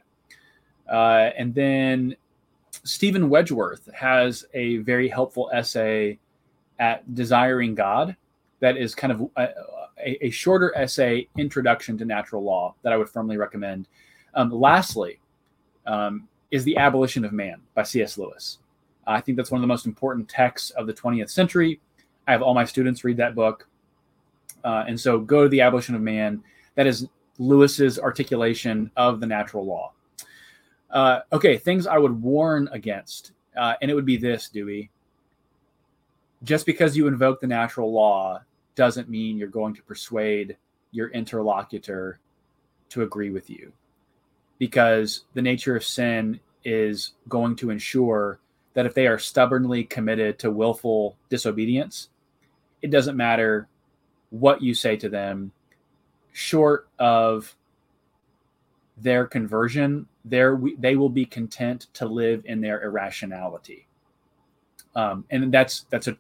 Uh, 0.91 1.31
and 1.37 1.55
then 1.55 2.15
Steven 2.71 3.29
Wedgeworth 3.29 3.93
has 3.93 4.45
a 4.55 4.79
very 4.79 5.09
helpful 5.09 5.51
essay 5.53 6.19
at 6.79 7.15
Desiring 7.15 7.75
God 7.75 8.17
that 8.61 8.77
is 8.77 8.95
kind 8.95 9.13
of 9.13 9.31
a, 9.37 9.49
a, 9.99 10.27
a, 10.27 10.31
shorter 10.31 10.77
essay, 10.77 11.29
Introduction 11.37 11.99
to 11.99 12.05
Natural 12.05 12.43
Law, 12.43 12.75
that 12.83 12.93
I 12.93 12.97
would 12.97 13.09
firmly 13.09 13.37
recommend. 13.37 13.89
Um, 14.35 14.51
lastly, 14.51 15.19
um, 15.87 16.29
is 16.51 16.65
The 16.65 16.77
Abolition 16.77 17.25
of 17.25 17.33
Man 17.33 17.61
by 17.75 17.83
C.S. 17.83 18.19
Lewis. 18.19 18.59
I 19.07 19.21
think 19.21 19.37
that's 19.37 19.51
one 19.51 19.59
of 19.59 19.63
the 19.63 19.69
most 19.69 19.87
important 19.87 20.29
texts 20.29 20.71
of 20.71 20.87
the 20.87 20.93
20th 20.93 21.31
century. 21.31 21.81
I 22.27 22.33
have 22.33 22.43
all 22.43 22.55
my 22.55 22.65
students 22.65 23.05
read 23.05 23.17
that 23.19 23.35
book. 23.35 23.69
Uh, 24.65 24.85
and 24.89 24.99
so 24.99 25.19
go 25.19 25.45
to 25.45 25.49
The 25.49 25.61
Abolition 25.61 25.95
of 25.95 26.01
Man. 26.01 26.43
That 26.75 26.87
is 26.87 27.07
Lewis's 27.39 27.99
articulation 27.99 28.91
of 28.97 29.21
the 29.21 29.27
natural 29.27 29.65
law. 29.65 29.93
Uh, 30.91 31.21
okay, 31.33 31.57
things 31.57 31.87
I 31.87 31.99
would 31.99 32.23
warn 32.23 32.69
against. 32.73 33.33
Uh, 33.57 33.75
and 33.81 33.91
it 33.91 33.95
would 33.95 34.07
be 34.07 34.17
this, 34.17 34.49
Dewey. 34.49 34.91
Just 36.43 36.67
because 36.67 36.97
you 36.97 37.07
invoke 37.07 37.41
the 37.41 37.47
natural 37.47 37.93
law 37.93 38.41
doesn't 38.75 39.09
mean 39.09 39.39
you're 39.39 39.49
going 39.49 39.75
to 39.75 39.83
persuade 39.83 40.57
your 40.91 41.09
interlocutor 41.09 42.19
to 42.91 43.03
agree 43.03 43.31
with 43.31 43.49
you. 43.51 43.73
Because 44.59 45.25
the 45.35 45.43
nature 45.43 45.77
of 45.77 45.85
sin 45.85 46.41
is 46.65 47.13
going 47.29 47.57
to 47.57 47.71
ensure 47.71 48.41
that 48.75 48.87
if 48.87 48.95
they 48.95 49.07
are 49.07 49.19
stubbornly 49.19 49.85
committed 49.85 50.39
to 50.39 50.51
willful 50.51 51.17
disobedience, 51.31 52.11
it 52.83 52.91
doesn't 52.91 53.17
matter 53.17 53.69
what 54.31 54.63
you 54.63 54.75
say 54.75 54.97
to 54.97 55.09
them, 55.09 55.53
short 56.33 56.89
of 56.99 57.55
their 58.99 59.27
conversion, 59.27 60.07
they 60.25 60.97
will 60.97 61.09
be 61.09 61.25
content 61.25 61.87
to 61.95 62.07
live 62.07 62.43
in 62.45 62.61
their 62.61 62.83
irrationality. 62.83 63.87
Um, 64.95 65.25
and 65.31 65.53
that's 65.53 65.87
that's 65.91 66.09
a 66.09 66.17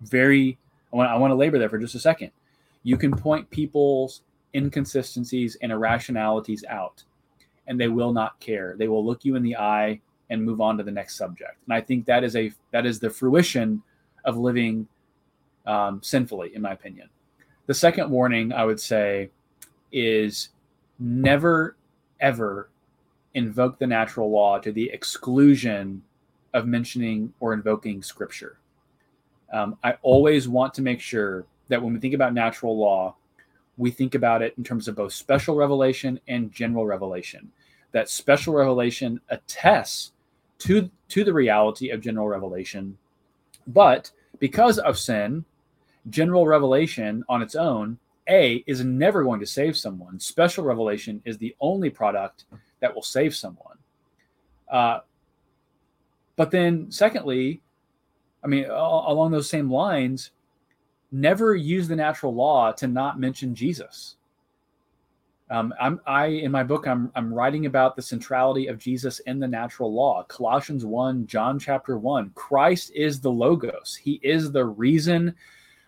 very 0.00 0.58
I 0.92 0.96
want, 0.96 1.10
I 1.10 1.16
want 1.16 1.30
to 1.30 1.36
labor 1.36 1.58
there 1.58 1.68
for 1.68 1.78
just 1.78 1.94
a 1.94 2.00
second. 2.00 2.30
You 2.82 2.96
can 2.96 3.12
point 3.12 3.48
people's 3.50 4.22
inconsistencies 4.54 5.56
and 5.62 5.70
irrationalities 5.72 6.64
out, 6.68 7.04
and 7.66 7.80
they 7.80 7.88
will 7.88 8.12
not 8.12 8.38
care. 8.40 8.74
They 8.76 8.88
will 8.88 9.04
look 9.04 9.24
you 9.24 9.36
in 9.36 9.42
the 9.42 9.56
eye 9.56 10.00
and 10.30 10.44
move 10.44 10.60
on 10.60 10.76
to 10.78 10.82
the 10.82 10.90
next 10.90 11.16
subject. 11.16 11.58
And 11.66 11.74
I 11.74 11.80
think 11.80 12.04
that 12.06 12.24
is 12.24 12.34
a 12.36 12.52
that 12.72 12.86
is 12.86 12.98
the 12.98 13.10
fruition 13.10 13.82
of 14.24 14.36
living 14.36 14.88
um, 15.66 16.00
sinfully, 16.02 16.54
in 16.54 16.62
my 16.62 16.72
opinion. 16.72 17.08
The 17.66 17.74
second 17.74 18.10
warning 18.10 18.52
I 18.52 18.64
would 18.64 18.80
say 18.80 19.30
is 19.92 20.50
never 20.98 21.76
ever 22.20 22.70
invoke 23.34 23.78
the 23.78 23.86
natural 23.86 24.30
law 24.30 24.58
to 24.58 24.72
the 24.72 24.88
exclusion 24.90 26.02
of 26.54 26.66
mentioning 26.66 27.32
or 27.40 27.52
invoking 27.52 28.02
scripture. 28.02 28.58
Um, 29.52 29.76
I 29.84 29.94
always 30.02 30.48
want 30.48 30.72
to 30.74 30.82
make 30.82 31.00
sure 31.00 31.44
that 31.68 31.82
when 31.82 31.92
we 31.92 32.00
think 32.00 32.14
about 32.14 32.32
natural 32.32 32.78
law, 32.78 33.14
we 33.76 33.90
think 33.90 34.14
about 34.14 34.40
it 34.40 34.54
in 34.56 34.64
terms 34.64 34.88
of 34.88 34.96
both 34.96 35.12
special 35.12 35.54
revelation 35.54 36.18
and 36.28 36.50
general 36.50 36.86
revelation. 36.86 37.50
That 37.92 38.08
special 38.08 38.54
revelation 38.54 39.20
attests 39.28 40.12
to, 40.60 40.90
to 41.08 41.24
the 41.24 41.32
reality 41.32 41.90
of 41.90 42.00
general 42.00 42.28
revelation, 42.28 42.96
but 43.66 44.10
because 44.38 44.78
of 44.78 44.98
sin, 44.98 45.44
general 46.10 46.46
revelation 46.46 47.24
on 47.28 47.42
its 47.42 47.54
own, 47.54 47.98
A, 48.28 48.64
is 48.66 48.84
never 48.84 49.22
going 49.22 49.40
to 49.40 49.46
save 49.46 49.76
someone. 49.76 50.18
Special 50.20 50.64
revelation 50.64 51.22
is 51.24 51.38
the 51.38 51.54
only 51.60 51.90
product 51.90 52.44
that 52.80 52.94
will 52.94 53.02
save 53.02 53.34
someone. 53.34 53.76
Uh, 54.70 55.00
but 56.36 56.50
then, 56.50 56.90
secondly, 56.90 57.62
I 58.44 58.48
mean, 58.48 58.66
along 58.66 59.32
those 59.32 59.48
same 59.48 59.70
lines, 59.70 60.30
never 61.10 61.54
use 61.54 61.88
the 61.88 61.96
natural 61.96 62.34
law 62.34 62.72
to 62.72 62.86
not 62.86 63.18
mention 63.18 63.54
Jesus. 63.54 64.16
Um, 65.48 65.72
I'm, 65.80 66.00
I 66.06 66.26
in 66.26 66.50
my 66.50 66.64
book, 66.64 66.88
I'm, 66.88 67.10
I'm 67.14 67.32
writing 67.32 67.66
about 67.66 67.94
the 67.94 68.02
centrality 68.02 68.66
of 68.66 68.78
Jesus 68.78 69.20
in 69.20 69.38
the 69.38 69.46
natural 69.46 69.92
law. 69.92 70.24
Colossians 70.24 70.84
1, 70.84 71.26
John 71.26 71.58
chapter 71.58 71.98
1. 71.98 72.32
Christ 72.34 72.90
is 72.94 73.20
the 73.20 73.30
Logos. 73.30 73.94
He 73.94 74.20
is 74.24 74.50
the 74.50 74.64
reason 74.64 75.34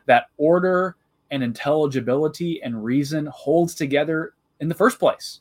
that 0.09 0.26
order 0.36 0.96
and 1.30 1.42
intelligibility 1.42 2.61
and 2.62 2.84
reason 2.84 3.26
holds 3.26 3.74
together 3.74 4.34
in 4.61 4.68
the 4.68 4.74
first 4.74 4.98
place. 4.98 5.40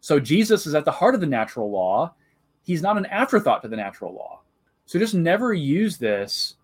So 0.00 0.20
Jesus 0.20 0.66
is 0.66 0.74
at 0.74 0.84
the 0.84 0.92
heart 0.92 1.14
of 1.14 1.20
the 1.20 1.26
natural 1.26 1.70
law. 1.70 2.14
He's 2.62 2.82
not 2.82 2.96
an 2.96 3.06
afterthought 3.06 3.62
to 3.62 3.68
the 3.68 3.76
natural 3.76 4.14
law. 4.14 4.40
So 4.86 4.98
just 4.98 5.14
never 5.14 5.54
use 5.54 5.96
this 5.96 6.56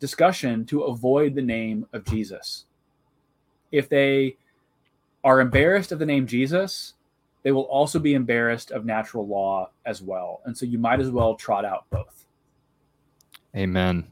discussion 0.00 0.64
to 0.66 0.82
avoid 0.82 1.34
the 1.34 1.42
name 1.42 1.86
of 1.92 2.04
Jesus. 2.04 2.66
If 3.70 3.88
they 3.88 4.36
are 5.22 5.40
embarrassed 5.40 5.92
of 5.92 5.98
the 5.98 6.06
name 6.06 6.26
Jesus, 6.26 6.94
they 7.42 7.52
will 7.52 7.62
also 7.62 7.98
be 7.98 8.14
embarrassed 8.14 8.70
of 8.70 8.84
natural 8.84 9.26
law 9.26 9.70
as 9.86 10.02
well. 10.02 10.40
And 10.44 10.56
so 10.56 10.66
you 10.66 10.78
might 10.78 11.00
as 11.00 11.10
well 11.10 11.34
trot 11.34 11.64
out 11.64 11.84
both. 11.90 12.26
Amen. 13.54 14.10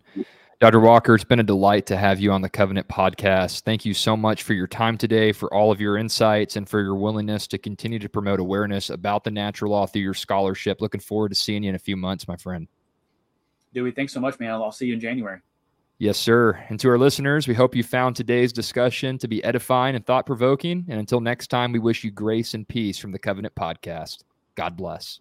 Dr. 0.61 0.81
Walker, 0.81 1.15
it's 1.15 1.25
been 1.25 1.41
a 1.41 1.43
delight 1.43 1.87
to 1.87 1.97
have 1.97 2.21
you 2.21 2.31
on 2.33 2.43
the 2.43 2.49
Covenant 2.51 2.87
podcast. 2.87 3.63
Thank 3.63 3.87
you 3.87 3.95
so 3.95 4.15
much 4.15 4.43
for 4.43 4.53
your 4.53 4.67
time 4.67 4.99
today, 4.99 5.33
for 5.33 5.53
all 5.55 5.73
of 5.73 5.81
your 5.81 5.97
insights, 5.97 6.57
and 6.57 6.69
for 6.69 6.83
your 6.83 6.97
willingness 6.97 7.47
to 7.47 7.57
continue 7.57 7.99
to 7.99 8.11
promote 8.11 8.41
awareness 8.41 8.91
about 8.91 9.25
the 9.25 9.31
natural 9.31 9.71
law 9.71 9.87
through 9.87 10.03
your 10.03 10.13
scholarship. 10.13 10.83
Looking 10.83 11.01
forward 11.01 11.31
to 11.31 11.35
seeing 11.35 11.63
you 11.63 11.71
in 11.71 11.77
a 11.77 11.79
few 11.79 11.97
months, 11.97 12.29
my 12.29 12.37
friend. 12.37 12.69
Dewey, 13.73 13.91
thanks 13.93 14.13
so 14.13 14.21
much, 14.21 14.39
man. 14.39 14.51
I'll 14.51 14.71
see 14.71 14.85
you 14.85 14.93
in 14.93 15.01
January. 15.01 15.41
Yes, 15.97 16.19
sir. 16.19 16.63
And 16.69 16.79
to 16.81 16.91
our 16.91 16.99
listeners, 16.99 17.49
we 17.49 17.55
hope 17.55 17.75
you 17.75 17.83
found 17.83 18.15
today's 18.15 18.53
discussion 18.53 19.17
to 19.17 19.29
be 19.29 19.43
edifying 19.43 19.97
and 19.97 20.05
thought 20.05 20.27
provoking. 20.27 20.85
And 20.91 21.01
until 21.01 21.23
next 21.23 21.47
time, 21.47 21.73
we 21.73 21.79
wish 21.79 22.05
you 22.05 22.11
grace 22.11 22.53
and 22.53 22.69
peace 22.69 22.99
from 22.99 23.13
the 23.13 23.19
Covenant 23.19 23.55
Podcast. 23.55 24.25
God 24.57 24.77
bless. 24.77 25.21